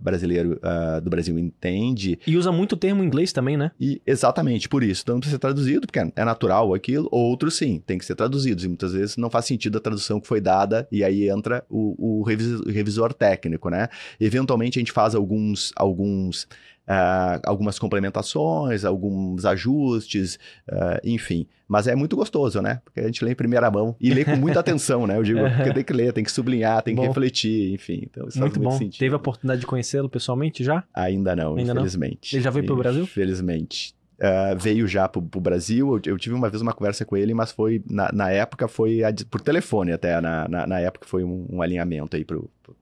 brasileiro 0.00 0.60
uh, 0.62 1.00
do 1.00 1.10
Brasil 1.10 1.38
entende. 1.38 2.18
E 2.26 2.36
usa 2.36 2.52
muito 2.52 2.76
termo 2.76 3.02
em 3.02 3.06
inglês 3.06 3.32
também, 3.32 3.56
né? 3.56 3.70
E 3.80 4.00
exatamente 4.06 4.68
por 4.68 4.82
isso. 4.82 5.02
Então 5.02 5.14
não 5.14 5.20
precisa 5.20 5.36
ser 5.36 5.40
traduzido, 5.40 5.86
porque 5.86 5.98
é 5.98 6.24
natural 6.24 6.74
aquilo. 6.74 7.08
Outros 7.10 7.56
sim, 7.56 7.82
tem 7.84 7.98
que 7.98 8.04
ser 8.04 8.14
traduzidos. 8.14 8.64
E 8.64 8.68
muitas 8.68 8.92
vezes 8.92 9.16
não 9.16 9.30
faz 9.30 9.46
sentido 9.46 9.78
a 9.78 9.80
tradução 9.80 10.20
que 10.20 10.26
foi 10.26 10.40
dada, 10.40 10.86
e 10.92 11.02
aí 11.02 11.28
entra 11.28 11.64
o, 11.68 12.20
o 12.20 12.22
revisor, 12.22 12.68
revisor 12.68 13.14
técnico, 13.14 13.70
né? 13.70 13.88
Eventualmente 14.20 14.78
a 14.78 14.80
gente 14.80 14.92
faz 14.92 15.14
alguns, 15.14 15.72
alguns 15.76 16.46
Uh, 16.90 17.38
algumas 17.44 17.78
complementações, 17.78 18.84
alguns 18.84 19.44
ajustes, 19.44 20.40
uh, 20.68 20.98
enfim. 21.04 21.46
Mas 21.68 21.86
é 21.86 21.94
muito 21.94 22.16
gostoso, 22.16 22.60
né? 22.60 22.80
Porque 22.84 22.98
a 22.98 23.04
gente 23.04 23.24
lê 23.24 23.30
em 23.30 23.36
primeira 23.36 23.70
mão 23.70 23.94
e 24.00 24.12
lê 24.12 24.24
com 24.24 24.34
muita 24.34 24.58
atenção, 24.58 25.06
né? 25.06 25.16
Eu 25.16 25.22
digo, 25.22 25.38
porque 25.54 25.72
tem 25.72 25.84
que 25.84 25.92
ler, 25.92 26.12
tem 26.12 26.24
que 26.24 26.32
sublinhar, 26.32 26.82
tem 26.82 26.96
bom. 26.96 27.02
que 27.02 27.08
refletir, 27.08 27.72
enfim. 27.72 28.00
Então, 28.02 28.26
isso 28.26 28.40
muito, 28.40 28.58
muito 28.58 28.72
bom. 28.72 28.76
Sentido. 28.76 28.98
Teve 28.98 29.14
a 29.14 29.18
oportunidade 29.18 29.60
de 29.60 29.68
conhecê-lo 29.68 30.08
pessoalmente 30.08 30.64
já? 30.64 30.82
Ainda 30.92 31.36
não, 31.36 31.54
Ainda 31.54 31.70
infelizmente. 31.70 32.32
Não? 32.32 32.38
Ele 32.38 32.44
já 32.44 32.50
veio 32.50 32.66
para 32.66 32.74
o 32.74 32.78
Brasil? 32.78 33.04
Infelizmente. 33.04 33.94
Uh, 34.18 34.58
veio 34.58 34.88
já 34.88 35.08
pro, 35.08 35.22
pro 35.22 35.40
Brasil. 35.40 35.94
Eu, 35.94 36.12
eu, 36.12 36.18
tive 36.18 36.34
uma 36.34 36.50
vez 36.50 36.60
uma 36.60 36.72
conversa 36.72 37.04
com 37.04 37.16
ele, 37.16 37.32
mas 37.32 37.52
foi 37.52 37.82
na, 37.88 38.10
na 38.12 38.30
época 38.30 38.66
foi 38.66 39.04
a, 39.04 39.14
por 39.30 39.40
telefone 39.40 39.92
até. 39.92 40.20
Na, 40.20 40.48
na, 40.48 40.66
na 40.66 40.80
época 40.80 41.06
foi 41.08 41.22
um, 41.22 41.46
um, 41.48 41.62
alinhamento 41.62 42.16
aí 42.16 42.26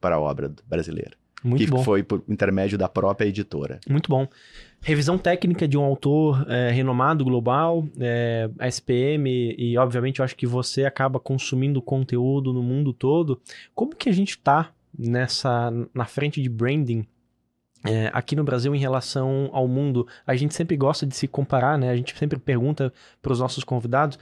para 0.00 0.16
a 0.16 0.18
obra 0.18 0.50
brasileira. 0.66 1.12
Muito 1.42 1.64
que 1.64 1.70
bom. 1.70 1.82
foi 1.82 2.02
por 2.02 2.22
intermédio 2.28 2.76
da 2.76 2.88
própria 2.88 3.26
editora. 3.26 3.78
Muito 3.88 4.08
bom. 4.08 4.26
Revisão 4.80 5.18
técnica 5.18 5.66
de 5.66 5.76
um 5.76 5.82
autor 5.82 6.44
é, 6.48 6.70
renomado 6.70 7.24
global, 7.24 7.86
é, 7.98 8.48
SPM, 8.68 9.54
e 9.58 9.76
obviamente 9.76 10.20
eu 10.20 10.24
acho 10.24 10.36
que 10.36 10.46
você 10.46 10.84
acaba 10.84 11.18
consumindo 11.18 11.82
conteúdo 11.82 12.52
no 12.52 12.62
mundo 12.62 12.92
todo. 12.92 13.40
Como 13.74 13.94
que 13.94 14.08
a 14.08 14.12
gente 14.12 14.30
está 14.30 14.70
nessa 14.96 15.70
na 15.92 16.06
frente 16.06 16.40
de 16.42 16.48
branding 16.48 17.06
é, 17.84 18.10
aqui 18.12 18.34
no 18.34 18.44
Brasil 18.44 18.74
em 18.74 18.78
relação 18.78 19.50
ao 19.52 19.66
mundo? 19.66 20.06
A 20.26 20.34
gente 20.36 20.54
sempre 20.54 20.76
gosta 20.76 21.06
de 21.06 21.14
se 21.14 21.26
comparar, 21.26 21.76
né? 21.76 21.90
A 21.90 21.96
gente 21.96 22.16
sempre 22.16 22.38
pergunta 22.38 22.92
para 23.20 23.32
os 23.32 23.40
nossos 23.40 23.64
convidados 23.64 24.18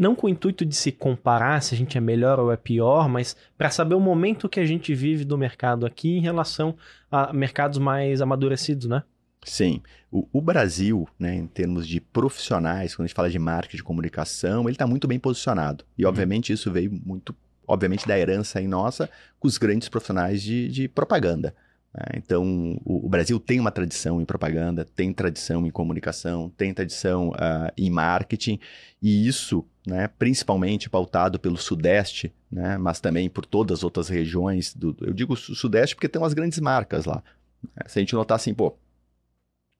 não 0.00 0.14
com 0.14 0.26
o 0.26 0.30
intuito 0.30 0.64
de 0.64 0.74
se 0.74 0.90
comparar 0.90 1.62
se 1.62 1.74
a 1.74 1.78
gente 1.78 1.98
é 1.98 2.00
melhor 2.00 2.40
ou 2.40 2.50
é 2.50 2.56
pior, 2.56 3.06
mas 3.06 3.36
para 3.58 3.68
saber 3.68 3.94
o 3.94 4.00
momento 4.00 4.48
que 4.48 4.58
a 4.58 4.64
gente 4.64 4.94
vive 4.94 5.26
do 5.26 5.36
mercado 5.36 5.84
aqui 5.84 6.16
em 6.16 6.22
relação 6.22 6.74
a 7.12 7.34
mercados 7.34 7.78
mais 7.78 8.22
amadurecidos, 8.22 8.86
né? 8.86 9.02
Sim. 9.44 9.82
O, 10.10 10.26
o, 10.32 10.40
Brasil, 10.40 11.06
né, 11.18 11.34
em 11.34 11.46
termos 11.46 11.86
de 11.86 12.00
profissionais, 12.00 12.94
quando 12.94 13.04
a 13.04 13.08
gente 13.08 13.14
fala 13.14 13.28
de 13.28 13.38
marketing, 13.38 13.76
de 13.76 13.82
comunicação, 13.82 14.62
ele 14.62 14.72
está 14.72 14.86
muito 14.86 15.06
bem 15.06 15.18
posicionado. 15.18 15.84
E, 15.98 16.04
uhum. 16.04 16.08
obviamente, 16.08 16.50
isso 16.50 16.72
veio 16.72 16.90
muito, 17.04 17.36
obviamente, 17.68 18.08
da 18.08 18.18
herança 18.18 18.58
em 18.58 18.66
nossa 18.66 19.08
com 19.38 19.46
os 19.46 19.58
grandes 19.58 19.90
profissionais 19.90 20.42
de, 20.42 20.68
de 20.68 20.88
propaganda. 20.88 21.54
Né? 21.94 22.04
Então, 22.16 22.78
o, 22.84 23.06
o, 23.06 23.08
Brasil 23.08 23.38
tem 23.40 23.58
uma 23.58 23.70
tradição 23.70 24.20
em 24.20 24.24
propaganda, 24.24 24.84
tem 24.84 25.12
tradição 25.12 25.66
em 25.66 25.70
comunicação, 25.70 26.50
tem 26.56 26.72
tradição 26.72 27.30
uh, 27.30 27.72
em 27.76 27.90
marketing, 27.90 28.58
e 29.02 29.26
isso, 29.26 29.64
né, 29.86 30.08
principalmente 30.18 30.88
pautado 30.88 31.38
pelo 31.38 31.56
Sudeste, 31.56 32.32
né, 32.50 32.78
mas 32.78 33.00
também 33.00 33.28
por 33.28 33.44
todas 33.44 33.80
as 33.80 33.84
outras 33.84 34.08
regiões. 34.08 34.74
Do, 34.74 34.96
eu 35.00 35.12
digo 35.12 35.36
Sudeste 35.36 35.94
porque 35.94 36.08
tem 36.08 36.20
umas 36.20 36.34
grandes 36.34 36.58
marcas 36.60 37.04
lá. 37.04 37.22
Se 37.86 37.98
a 37.98 38.02
gente 38.02 38.14
notar 38.14 38.36
assim, 38.36 38.54
pô, 38.54 38.74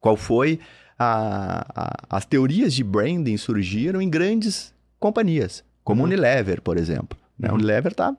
qual 0.00 0.16
foi 0.16 0.58
a, 0.98 1.64
a, 1.74 2.16
as 2.16 2.26
teorias 2.26 2.74
de 2.74 2.84
branding 2.84 3.36
surgiram 3.36 4.02
em 4.02 4.10
grandes 4.10 4.74
companhias, 4.98 5.64
como 5.82 6.02
uhum. 6.02 6.08
Unilever, 6.08 6.60
por 6.60 6.76
exemplo. 6.76 7.18
Né? 7.38 7.48
Uhum. 7.48 7.54
Unilever 7.54 7.92
está 7.92 8.14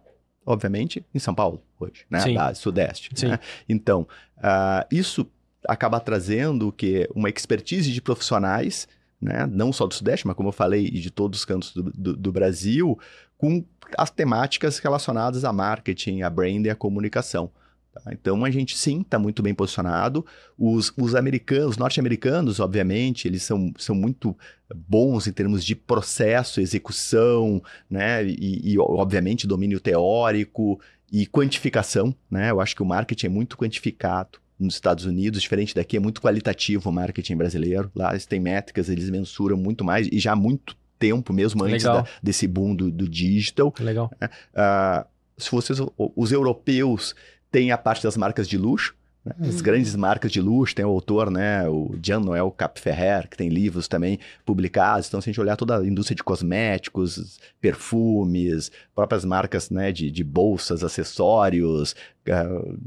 obviamente, 0.45 1.05
em 1.13 1.19
São 1.19 1.33
Paulo 1.33 1.61
hoje, 1.79 2.05
né? 2.09 2.19
Sim. 2.19 2.33
Da 2.33 2.53
Sudeste. 2.53 3.09
Sim. 3.15 3.27
Né? 3.27 3.39
Então, 3.67 4.07
uh, 4.37 4.85
isso 4.91 5.27
acaba 5.67 5.99
trazendo 5.99 6.69
o 6.69 6.71
que 6.71 7.07
uma 7.13 7.29
expertise 7.29 7.91
de 7.91 8.01
profissionais, 8.01 8.87
né? 9.21 9.45
Não 9.45 9.71
só 9.71 9.85
do 9.85 9.93
Sudeste, 9.93 10.25
mas 10.25 10.35
como 10.35 10.49
eu 10.49 10.53
falei, 10.53 10.89
de 10.89 11.11
todos 11.11 11.39
os 11.39 11.45
cantos 11.45 11.73
do, 11.73 11.83
do, 11.83 12.15
do 12.15 12.31
Brasil, 12.31 12.97
com 13.37 13.63
as 13.97 14.09
temáticas 14.09 14.79
relacionadas 14.79 15.43
a 15.43 15.53
marketing, 15.53 16.21
a 16.21 16.29
brand 16.29 16.65
e 16.65 16.69
a 16.69 16.75
comunicação. 16.75 17.51
Tá? 17.93 18.11
Então 18.11 18.43
a 18.45 18.49
gente 18.49 18.77
sim 18.77 19.01
está 19.01 19.19
muito 19.19 19.43
bem 19.43 19.53
posicionado. 19.53 20.25
Os, 20.57 20.93
os 20.97 21.13
americanos, 21.15 21.71
os 21.71 21.77
norte-americanos, 21.77 22.59
obviamente, 22.59 23.27
eles 23.27 23.43
são, 23.43 23.73
são 23.77 23.93
muito 23.93 24.35
bons 24.73 25.27
em 25.27 25.31
termos 25.31 25.63
de 25.63 25.75
processo, 25.75 26.61
execução, 26.61 27.61
né? 27.89 28.25
E, 28.25 28.73
e, 28.73 28.79
obviamente 28.79 29.45
domínio 29.45 29.79
teórico 29.79 30.79
e 31.11 31.25
quantificação. 31.27 32.15
Né? 32.29 32.51
Eu 32.51 32.61
acho 32.61 32.75
que 32.75 32.81
o 32.81 32.85
marketing 32.85 33.25
é 33.25 33.29
muito 33.29 33.57
quantificado. 33.57 34.39
Nos 34.57 34.75
Estados 34.75 35.05
Unidos, 35.05 35.41
diferente 35.41 35.73
daqui, 35.73 35.97
é 35.97 35.99
muito 35.99 36.21
qualitativo 36.21 36.87
o 36.89 36.93
marketing 36.93 37.35
brasileiro. 37.35 37.91
Lá 37.95 38.11
eles 38.11 38.27
têm 38.27 38.39
métricas, 38.39 38.89
eles 38.89 39.09
mensuram 39.09 39.57
muito 39.57 39.83
mais 39.83 40.07
e 40.11 40.19
já 40.19 40.33
há 40.33 40.35
muito 40.35 40.77
tempo, 40.99 41.33
mesmo 41.33 41.63
antes 41.63 41.83
da, 41.83 42.05
desse 42.21 42.47
boom 42.47 42.75
do, 42.75 42.91
do 42.91 43.09
digital. 43.09 43.73
Legal. 43.79 44.11
Uh, 44.21 45.03
se 45.35 45.49
vocês, 45.49 45.79
os 45.97 46.31
europeus 46.31 47.15
tem 47.51 47.71
a 47.71 47.77
parte 47.77 48.03
das 48.03 48.15
marcas 48.15 48.47
de 48.47 48.57
luxo, 48.57 48.95
Né? 49.23 49.35
As 49.41 49.57
uhum. 49.57 49.61
grandes 49.61 49.95
marcas 49.95 50.31
de 50.31 50.41
luxo, 50.41 50.75
tem 50.75 50.83
o 50.83 50.89
autor, 50.89 51.29
né, 51.29 51.67
o 51.67 51.95
Jean-Noël 52.01 52.49
Capferrer, 52.51 53.29
que 53.29 53.37
tem 53.37 53.49
livros 53.49 53.87
também 53.87 54.19
publicados. 54.45 55.07
Então, 55.07 55.21
se 55.21 55.29
a 55.29 55.31
gente 55.31 55.39
olhar 55.39 55.55
toda 55.55 55.77
a 55.77 55.85
indústria 55.85 56.15
de 56.15 56.23
cosméticos, 56.23 57.39
perfumes, 57.59 58.71
próprias 58.95 59.23
marcas 59.23 59.69
né, 59.69 59.91
de, 59.91 60.09
de 60.09 60.23
bolsas, 60.23 60.83
acessórios, 60.83 61.95
uh, 62.29 62.77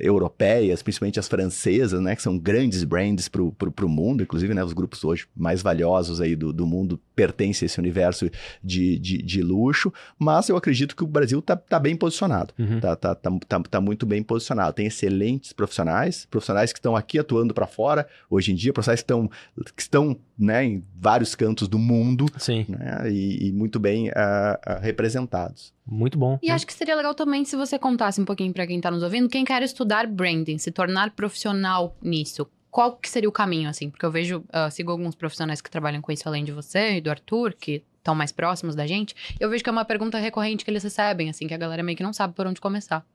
europeias, 0.00 0.82
principalmente 0.82 1.18
as 1.18 1.28
francesas, 1.28 2.00
né, 2.00 2.14
que 2.14 2.22
são 2.22 2.38
grandes 2.38 2.84
brands 2.84 3.28
para 3.28 3.42
o 3.42 3.88
mundo, 3.88 4.22
inclusive 4.22 4.54
né, 4.54 4.62
os 4.62 4.72
grupos 4.72 5.02
hoje 5.04 5.26
mais 5.34 5.62
valiosos 5.62 6.20
aí 6.20 6.36
do, 6.36 6.52
do 6.52 6.66
mundo 6.66 7.00
pertencem 7.14 7.64
a 7.64 7.66
esse 7.66 7.78
universo 7.78 8.30
de, 8.62 8.98
de, 8.98 9.18
de, 9.18 9.42
luxo, 9.42 9.92
mas 10.18 10.48
eu 10.48 10.56
acredito 10.56 10.96
que 10.96 11.04
o 11.04 11.06
Brasil 11.06 11.38
está 11.38 11.56
tá 11.56 11.78
bem 11.78 11.96
posicionado, 11.96 12.52
uhum. 12.58 12.80
tá, 12.80 12.96
tá, 12.96 13.14
tá, 13.14 13.30
tá, 13.46 13.60
tá 13.60 13.80
muito 13.80 14.06
bem 14.06 14.22
posicionado, 14.22 14.74
tem 14.74 14.86
excelentes 14.86 15.52
profissionais, 15.52 16.26
profissionais 16.30 16.72
que 16.72 16.78
estão 16.78 16.96
aqui 16.96 17.18
atuando 17.18 17.54
para 17.54 17.66
fora 17.66 18.06
hoje 18.28 18.52
em 18.52 18.54
dia, 18.54 18.72
profissionais 18.72 19.00
que 19.00 19.04
estão, 19.04 19.30
que 19.76 19.82
estão 19.82 20.16
né, 20.38 20.64
em 20.64 20.84
vários 20.94 21.34
cantos 21.34 21.68
do 21.68 21.78
mundo 21.78 22.26
Sim. 22.38 22.66
Né, 22.68 23.10
e, 23.10 23.48
e, 23.48 23.52
muito 23.52 23.78
bem 23.78 24.08
uh, 24.08 24.12
uh, 24.12 24.80
representados. 24.80 25.72
Muito 25.86 26.18
bom. 26.18 26.38
E 26.42 26.50
acho 26.50 26.66
que 26.66 26.72
seria 26.72 26.96
legal 26.96 27.14
também 27.14 27.44
se 27.44 27.56
você 27.56 27.78
contasse 27.78 28.20
um 28.20 28.24
pouquinho 28.24 28.52
para 28.52 28.66
quem 28.66 28.76
está 28.76 28.90
nos 28.90 29.02
ouvindo, 29.02 29.28
quem 29.28 29.44
quer 29.44 29.62
estudar 29.62 30.06
branding, 30.06 30.58
se 30.58 30.70
tornar 30.70 31.10
profissional 31.10 31.96
nisso. 32.02 32.48
Qual 32.70 32.96
que 32.96 33.08
seria 33.08 33.28
o 33.28 33.32
caminho, 33.32 33.68
assim? 33.68 33.88
Porque 33.88 34.04
eu 34.04 34.10
vejo, 34.10 34.38
uh, 34.38 34.70
sigo 34.70 34.90
alguns 34.90 35.14
profissionais 35.14 35.60
que 35.60 35.70
trabalham 35.70 36.02
com 36.02 36.10
isso 36.10 36.28
além 36.28 36.44
de 36.44 36.50
você 36.50 36.96
e 36.96 37.00
do 37.00 37.10
Arthur, 37.10 37.54
que 37.54 37.84
estão 37.98 38.14
mais 38.14 38.32
próximos 38.32 38.74
da 38.74 38.86
gente. 38.86 39.14
Eu 39.38 39.48
vejo 39.48 39.62
que 39.62 39.70
é 39.70 39.72
uma 39.72 39.84
pergunta 39.84 40.18
recorrente 40.18 40.64
que 40.64 40.70
eles 40.70 40.82
recebem, 40.82 41.30
assim, 41.30 41.46
que 41.46 41.54
a 41.54 41.56
galera 41.56 41.82
meio 41.82 41.96
que 41.96 42.02
não 42.02 42.12
sabe 42.12 42.34
por 42.34 42.46
onde 42.46 42.60
começar. 42.60 43.06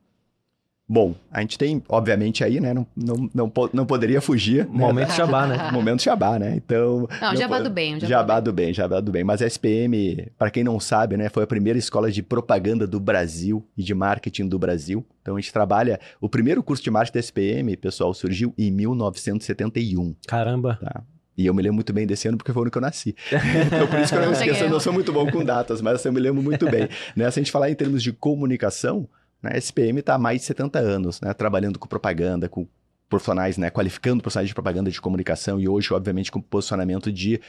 Bom, 0.91 1.13
a 1.31 1.41
gente 1.41 1.55
tem, 1.55 1.83
obviamente, 1.87 2.43
aí, 2.43 2.59
né? 2.59 2.73
Não, 2.73 2.87
não, 2.95 3.29
não, 3.31 3.53
não 3.71 3.85
poderia 3.85 4.19
fugir. 4.19 4.65
Né? 4.65 4.71
Momento 4.71 5.11
jabá, 5.13 5.45
né? 5.45 5.69
Momento 5.71 6.01
jabá, 6.01 6.39
né? 6.39 6.55
Então. 6.55 7.07
Não, 7.21 7.35
jabá 7.35 7.59
do 7.59 7.69
bem. 7.69 7.99
Jabá, 7.99 8.07
jabá 8.07 8.39
do 8.39 8.51
bem, 8.51 8.73
jabá 8.73 8.99
do 8.99 9.11
bem. 9.11 9.23
Mas 9.23 9.39
a 9.43 9.45
SPM, 9.45 10.31
para 10.35 10.49
quem 10.49 10.63
não 10.63 10.79
sabe, 10.79 11.15
né? 11.15 11.29
Foi 11.29 11.43
a 11.43 11.47
primeira 11.47 11.77
escola 11.77 12.11
de 12.11 12.23
propaganda 12.23 12.87
do 12.87 12.99
Brasil 12.99 13.63
e 13.77 13.83
de 13.83 13.93
marketing 13.93 14.47
do 14.47 14.57
Brasil. 14.57 15.05
Então 15.21 15.35
a 15.35 15.39
gente 15.39 15.53
trabalha. 15.53 15.99
O 16.19 16.27
primeiro 16.27 16.63
curso 16.63 16.83
de 16.83 16.89
marketing 16.89 17.13
da 17.13 17.19
SPM, 17.19 17.77
pessoal, 17.77 18.11
surgiu 18.11 18.51
em 18.57 18.71
1971. 18.71 20.15
Caramba! 20.25 20.79
Tá? 20.81 21.03
E 21.37 21.45
eu 21.45 21.53
me 21.53 21.61
lembro 21.61 21.75
muito 21.75 21.93
bem 21.93 22.05
desse 22.05 22.27
ano 22.27 22.35
porque 22.35 22.51
foi 22.51 22.61
o 22.61 22.63
ano 22.63 22.71
que 22.71 22.77
eu 22.77 22.81
nasci. 22.81 23.15
então, 23.65 23.87
por 23.87 23.99
isso 23.99 24.11
que 24.11 24.19
eu 24.19 24.25
não 24.25 24.33
esqueço, 24.33 24.63
eu 24.63 24.69
não 24.69 24.79
sou 24.79 24.91
muito 24.91 25.13
bom 25.13 25.29
com 25.31 25.45
datas, 25.45 25.81
mas 25.81 26.03
eu 26.03 26.11
me 26.11 26.19
lembro 26.19 26.41
muito 26.41 26.69
bem. 26.69 26.89
Né? 27.15 27.29
Se 27.31 27.39
a 27.39 27.43
gente 27.43 27.51
falar 27.51 27.69
em 27.69 27.75
termos 27.75 28.03
de 28.03 28.11
comunicação, 28.11 29.07
né? 29.41 29.51
A 29.53 29.57
SPM 29.57 29.99
está 29.99 30.15
há 30.15 30.17
mais 30.17 30.41
de 30.41 30.47
70 30.47 30.79
anos 30.79 31.21
né? 31.21 31.33
trabalhando 31.33 31.79
com 31.79 31.87
propaganda, 31.87 32.47
com 32.49 32.67
profissionais, 33.09 33.57
né? 33.57 33.69
qualificando 33.69 34.21
profissionais 34.21 34.49
de 34.49 34.53
propaganda 34.53 34.91
de 34.91 35.01
comunicação 35.01 35.59
e 35.59 35.67
hoje, 35.67 35.93
obviamente, 35.93 36.31
com 36.31 36.41
posicionamento 36.41 37.11
de 37.11 37.41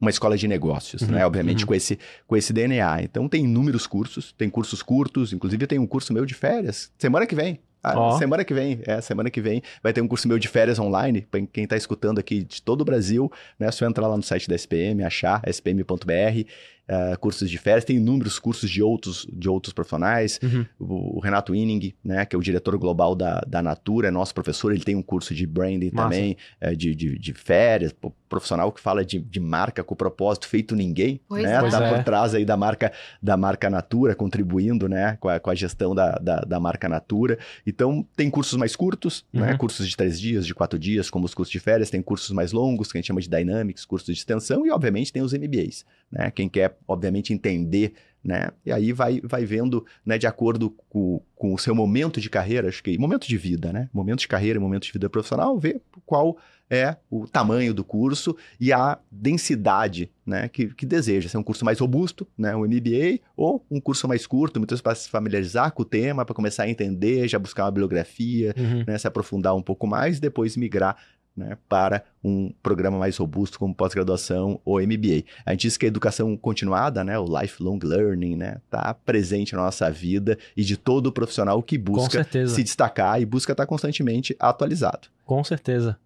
uma 0.00 0.10
escola 0.10 0.36
de 0.36 0.46
negócios, 0.46 1.02
uhum, 1.02 1.08
né? 1.08 1.26
Obviamente 1.26 1.62
uhum. 1.62 1.68
com, 1.68 1.74
esse, 1.74 1.98
com 2.26 2.36
esse 2.36 2.52
DNA. 2.52 3.02
Então 3.02 3.26
tem 3.28 3.44
inúmeros 3.44 3.86
cursos, 3.86 4.32
tem 4.32 4.50
cursos 4.50 4.82
curtos, 4.82 5.32
inclusive 5.32 5.66
tem 5.66 5.78
um 5.78 5.86
curso 5.86 6.12
meu 6.12 6.26
de 6.26 6.34
férias, 6.34 6.92
semana 6.98 7.26
que 7.26 7.34
vem. 7.34 7.58
Oh. 7.94 8.18
Semana 8.18 8.44
que 8.44 8.52
vem, 8.52 8.80
é, 8.84 9.00
semana 9.00 9.30
que 9.30 9.40
vem 9.40 9.62
vai 9.80 9.92
ter 9.92 10.00
um 10.00 10.08
curso 10.08 10.26
meu 10.26 10.40
de 10.40 10.48
férias 10.48 10.78
online, 10.78 11.22
para 11.30 11.40
quem 11.46 11.64
está 11.64 11.76
escutando 11.76 12.18
aqui 12.18 12.42
de 12.42 12.60
todo 12.60 12.80
o 12.80 12.84
Brasil, 12.84 13.30
né? 13.58 13.68
É 13.68 13.70
só 13.70 13.86
entrar 13.86 14.08
lá 14.08 14.16
no 14.16 14.22
site 14.22 14.48
da 14.48 14.56
SPM, 14.56 15.04
achar 15.04 15.40
spm.br 15.46 16.50
uh, 16.88 17.18
cursos 17.18 17.50
de 17.50 17.58
férias, 17.58 17.84
tem 17.84 17.96
inúmeros 17.96 18.38
cursos 18.38 18.70
de 18.70 18.82
outros, 18.82 19.26
de 19.32 19.48
outros 19.48 19.72
profissionais. 19.72 20.38
Uhum. 20.42 20.66
O, 20.78 21.18
o, 21.18 21.20
Renato 21.20 21.54
Inning, 21.54 21.94
né, 22.02 22.24
que 22.24 22.34
é 22.34 22.38
o 22.38 22.42
diretor 22.42 22.76
global 22.78 23.14
da, 23.14 23.40
da 23.46 23.62
Natura, 23.62 24.08
é 24.08 24.10
nosso 24.10 24.34
professor, 24.34 24.72
ele 24.72 24.84
tem 24.84 24.94
um 24.94 25.02
curso 25.02 25.34
de 25.34 25.46
branding 25.46 25.90
Massa. 25.92 26.08
também, 26.08 26.36
é, 26.60 26.74
de, 26.74 26.94
de, 26.94 27.18
de, 27.18 27.32
férias, 27.34 27.94
profissional 28.28 28.72
que 28.72 28.80
fala 28.80 29.04
de, 29.04 29.18
de 29.18 29.40
marca 29.40 29.82
com 29.82 29.94
propósito 29.94 30.48
feito 30.48 30.74
ninguém, 30.74 31.20
pois 31.28 31.42
né? 31.42 31.54
É. 31.54 31.70
Tá 31.70 31.84
é. 31.84 31.94
por 31.94 32.04
trás 32.04 32.34
aí 32.34 32.44
da 32.44 32.56
marca, 32.56 32.92
da 33.22 33.36
marca 33.36 33.68
Natura, 33.68 34.14
contribuindo, 34.14 34.88
né, 34.88 35.16
com 35.20 35.28
a, 35.28 35.40
com 35.40 35.50
a 35.50 35.54
gestão 35.54 35.94
da, 35.94 36.12
da, 36.12 36.40
da 36.40 36.60
marca 36.60 36.88
Natura. 36.88 37.38
Então, 37.66 38.06
tem 38.14 38.30
cursos 38.30 38.56
mais 38.58 38.76
curtos, 38.76 39.24
né, 39.32 39.40
uhum. 39.40 39.46
né, 39.48 39.56
cursos 39.56 39.88
de 39.88 39.96
três 39.96 40.20
dias, 40.20 40.46
de 40.46 40.54
quatro 40.54 40.78
dias, 40.78 41.10
como 41.10 41.24
os 41.26 41.34
cursos 41.34 41.52
de 41.52 41.60
férias, 41.60 41.90
tem 41.90 42.02
cursos 42.02 42.30
mais 42.30 42.52
longos, 42.52 42.90
que 42.90 42.98
a 42.98 43.00
gente 43.00 43.08
chama 43.08 43.20
de 43.20 43.28
Dynamics, 43.28 43.84
cursos 43.84 44.06
de 44.06 44.18
extensão, 44.20 44.66
e 44.66 44.70
obviamente 44.70 45.12
tem 45.12 45.22
os 45.22 45.32
MBAs, 45.32 45.84
né, 46.10 46.30
quem 46.30 46.48
quer 46.48 46.75
obviamente, 46.86 47.32
entender, 47.32 47.94
né? 48.22 48.50
E 48.64 48.72
aí 48.72 48.92
vai, 48.92 49.20
vai 49.22 49.44
vendo, 49.44 49.86
né, 50.04 50.18
de 50.18 50.26
acordo 50.26 50.70
com, 50.88 51.22
com 51.34 51.54
o 51.54 51.58
seu 51.58 51.74
momento 51.74 52.20
de 52.20 52.28
carreira, 52.28 52.68
acho 52.68 52.82
que 52.82 52.98
momento 52.98 53.28
de 53.28 53.36
vida, 53.36 53.72
né? 53.72 53.88
Momento 53.92 54.20
de 54.20 54.28
carreira 54.28 54.58
e 54.58 54.60
momento 54.60 54.84
de 54.84 54.92
vida 54.92 55.08
profissional, 55.08 55.58
ver 55.58 55.80
qual 56.04 56.36
é 56.68 56.96
o 57.10 57.26
tamanho 57.26 57.72
do 57.72 57.84
curso 57.84 58.36
e 58.58 58.72
a 58.72 58.98
densidade 59.10 60.10
né, 60.24 60.48
que, 60.48 60.66
que 60.74 60.84
deseja. 60.84 61.28
Se 61.28 61.36
é 61.36 61.38
um 61.38 61.42
curso 61.42 61.64
mais 61.64 61.78
robusto, 61.78 62.26
né, 62.36 62.56
um 62.56 62.64
MBA, 62.64 63.20
ou 63.36 63.64
um 63.70 63.80
curso 63.80 64.08
mais 64.08 64.26
curto, 64.26 64.58
muitas 64.58 64.80
para 64.80 64.94
se 64.96 65.08
familiarizar 65.08 65.70
com 65.70 65.82
o 65.82 65.84
tema, 65.84 66.24
para 66.24 66.34
começar 66.34 66.64
a 66.64 66.68
entender, 66.68 67.28
já 67.28 67.38
buscar 67.38 67.64
uma 67.64 67.70
bibliografia, 67.70 68.52
uhum. 68.58 68.84
né, 68.84 68.98
se 68.98 69.06
aprofundar 69.06 69.54
um 69.54 69.62
pouco 69.62 69.86
mais, 69.86 70.18
depois 70.18 70.56
migrar 70.56 70.96
né, 71.36 71.56
para 71.68 72.02
um 72.24 72.52
programa 72.62 72.98
mais 72.98 73.16
robusto 73.16 73.58
como 73.58 73.74
pós-graduação 73.74 74.60
ou 74.64 74.80
MBA. 74.80 75.24
A 75.44 75.50
gente 75.52 75.62
diz 75.62 75.76
que 75.76 75.84
a 75.84 75.88
educação 75.88 76.36
continuada, 76.36 77.04
né, 77.04 77.18
o 77.18 77.26
lifelong 77.40 77.78
learning, 77.82 78.36
né, 78.36 78.56
tá 78.70 78.94
presente 78.94 79.54
na 79.54 79.62
nossa 79.62 79.90
vida 79.90 80.38
e 80.56 80.64
de 80.64 80.76
todo 80.76 81.12
profissional 81.12 81.62
que 81.62 81.76
busca 81.76 82.26
se 82.46 82.62
destacar 82.62 83.20
e 83.20 83.26
busca 83.26 83.52
estar 83.52 83.66
constantemente 83.66 84.34
atualizado. 84.38 85.08
Com 85.24 85.42
certeza. 85.44 85.98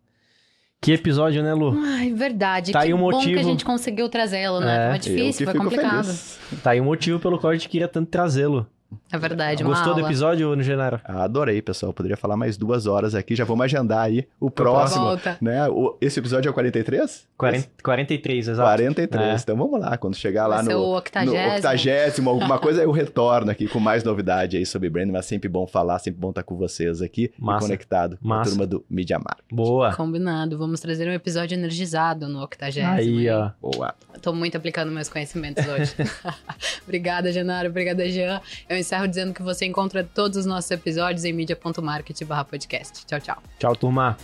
Que 0.80 0.92
episódio, 0.92 1.42
né, 1.42 1.52
Lu? 1.52 1.78
Ai, 1.84 2.10
verdade. 2.14 2.72
Tá 2.72 2.80
que 2.80 2.86
aí 2.86 2.94
um 2.94 2.98
bom 2.98 3.10
motivo... 3.10 3.34
que 3.34 3.38
a 3.38 3.42
gente 3.42 3.66
conseguiu 3.66 4.08
trazê-lo, 4.08 4.60
né? 4.60 4.86
É. 4.86 4.90
Foi 4.90 4.98
difícil, 4.98 5.44
foi 5.44 5.54
complicado. 5.54 6.04
Feliz. 6.04 6.38
Tá 6.62 6.70
aí 6.70 6.80
um 6.80 6.86
motivo 6.86 7.20
pelo 7.20 7.38
qual 7.38 7.50
a 7.50 7.54
gente 7.54 7.68
queria 7.68 7.86
tanto 7.86 8.08
trazê-lo. 8.08 8.66
É 9.12 9.18
verdade, 9.18 9.64
Gostou 9.64 9.94
do 9.94 10.00
episódio, 10.00 10.54
no 10.54 10.62
Genaro? 10.62 11.00
Adorei, 11.04 11.60
pessoal. 11.60 11.92
Poderia 11.92 12.16
falar 12.16 12.36
mais 12.36 12.56
duas 12.56 12.86
horas 12.86 13.14
aqui. 13.14 13.34
Já 13.34 13.44
vamos 13.44 13.64
agendar 13.64 14.04
aí 14.04 14.26
o 14.38 14.50
próximo. 14.50 15.04
Volta. 15.04 15.36
Né? 15.40 15.68
O, 15.68 15.96
esse 16.00 16.18
episódio 16.18 16.48
é 16.48 16.50
o 16.50 16.54
43? 16.54 17.28
40, 17.36 17.68
43, 17.82 18.48
exato. 18.48 18.68
43. 18.68 19.24
É. 19.24 19.34
Então 19.34 19.56
vamos 19.56 19.80
lá. 19.80 19.96
Quando 19.96 20.16
chegar 20.16 20.46
lá 20.46 20.60
octagésimo. 20.60 21.48
no 21.48 21.54
octagésimo, 21.54 22.30
alguma 22.30 22.58
coisa, 22.58 22.82
eu 22.82 22.90
retorno 22.90 23.50
aqui 23.50 23.66
com 23.66 23.80
mais 23.80 24.04
novidade 24.04 24.56
aí 24.56 24.66
sobre 24.66 24.88
branding. 24.88 25.12
Mas 25.12 25.26
sempre 25.26 25.48
bom 25.48 25.66
falar, 25.66 25.98
sempre 25.98 26.20
bom 26.20 26.30
estar 26.30 26.42
com 26.42 26.56
vocês 26.56 27.02
aqui 27.02 27.32
Massa. 27.38 27.64
e 27.64 27.68
conectado 27.68 28.18
com 28.18 28.28
Massa. 28.28 28.50
a 28.50 28.52
turma 28.52 28.66
do 28.66 28.84
Media 28.88 29.18
Market. 29.18 29.44
Boa. 29.50 29.94
Combinado. 29.94 30.58
Vamos 30.58 30.80
trazer 30.80 31.08
um 31.08 31.12
episódio 31.12 31.54
energizado 31.54 32.28
no 32.28 32.42
octagésimo. 32.42 32.92
Aí, 32.92 33.28
ó. 33.30 33.50
Boa. 33.60 33.94
Estou 34.14 34.34
muito 34.34 34.56
aplicando 34.56 34.90
meus 34.90 35.08
conhecimentos 35.08 35.66
hoje. 35.66 35.94
Obrigada, 36.84 37.32
Genaro. 37.32 37.68
Obrigada, 37.68 38.08
Jean. 38.08 38.40
Eu 38.68 38.79
encerro 38.80 39.06
dizendo 39.06 39.32
que 39.32 39.42
você 39.42 39.66
encontra 39.66 40.02
todos 40.02 40.36
os 40.36 40.46
nossos 40.46 40.70
episódios 40.70 41.24
em 41.24 41.32
media.market/podcast. 41.32 43.06
Tchau, 43.06 43.20
tchau. 43.20 43.42
Tchau, 43.58 43.76
turma. 43.76 44.18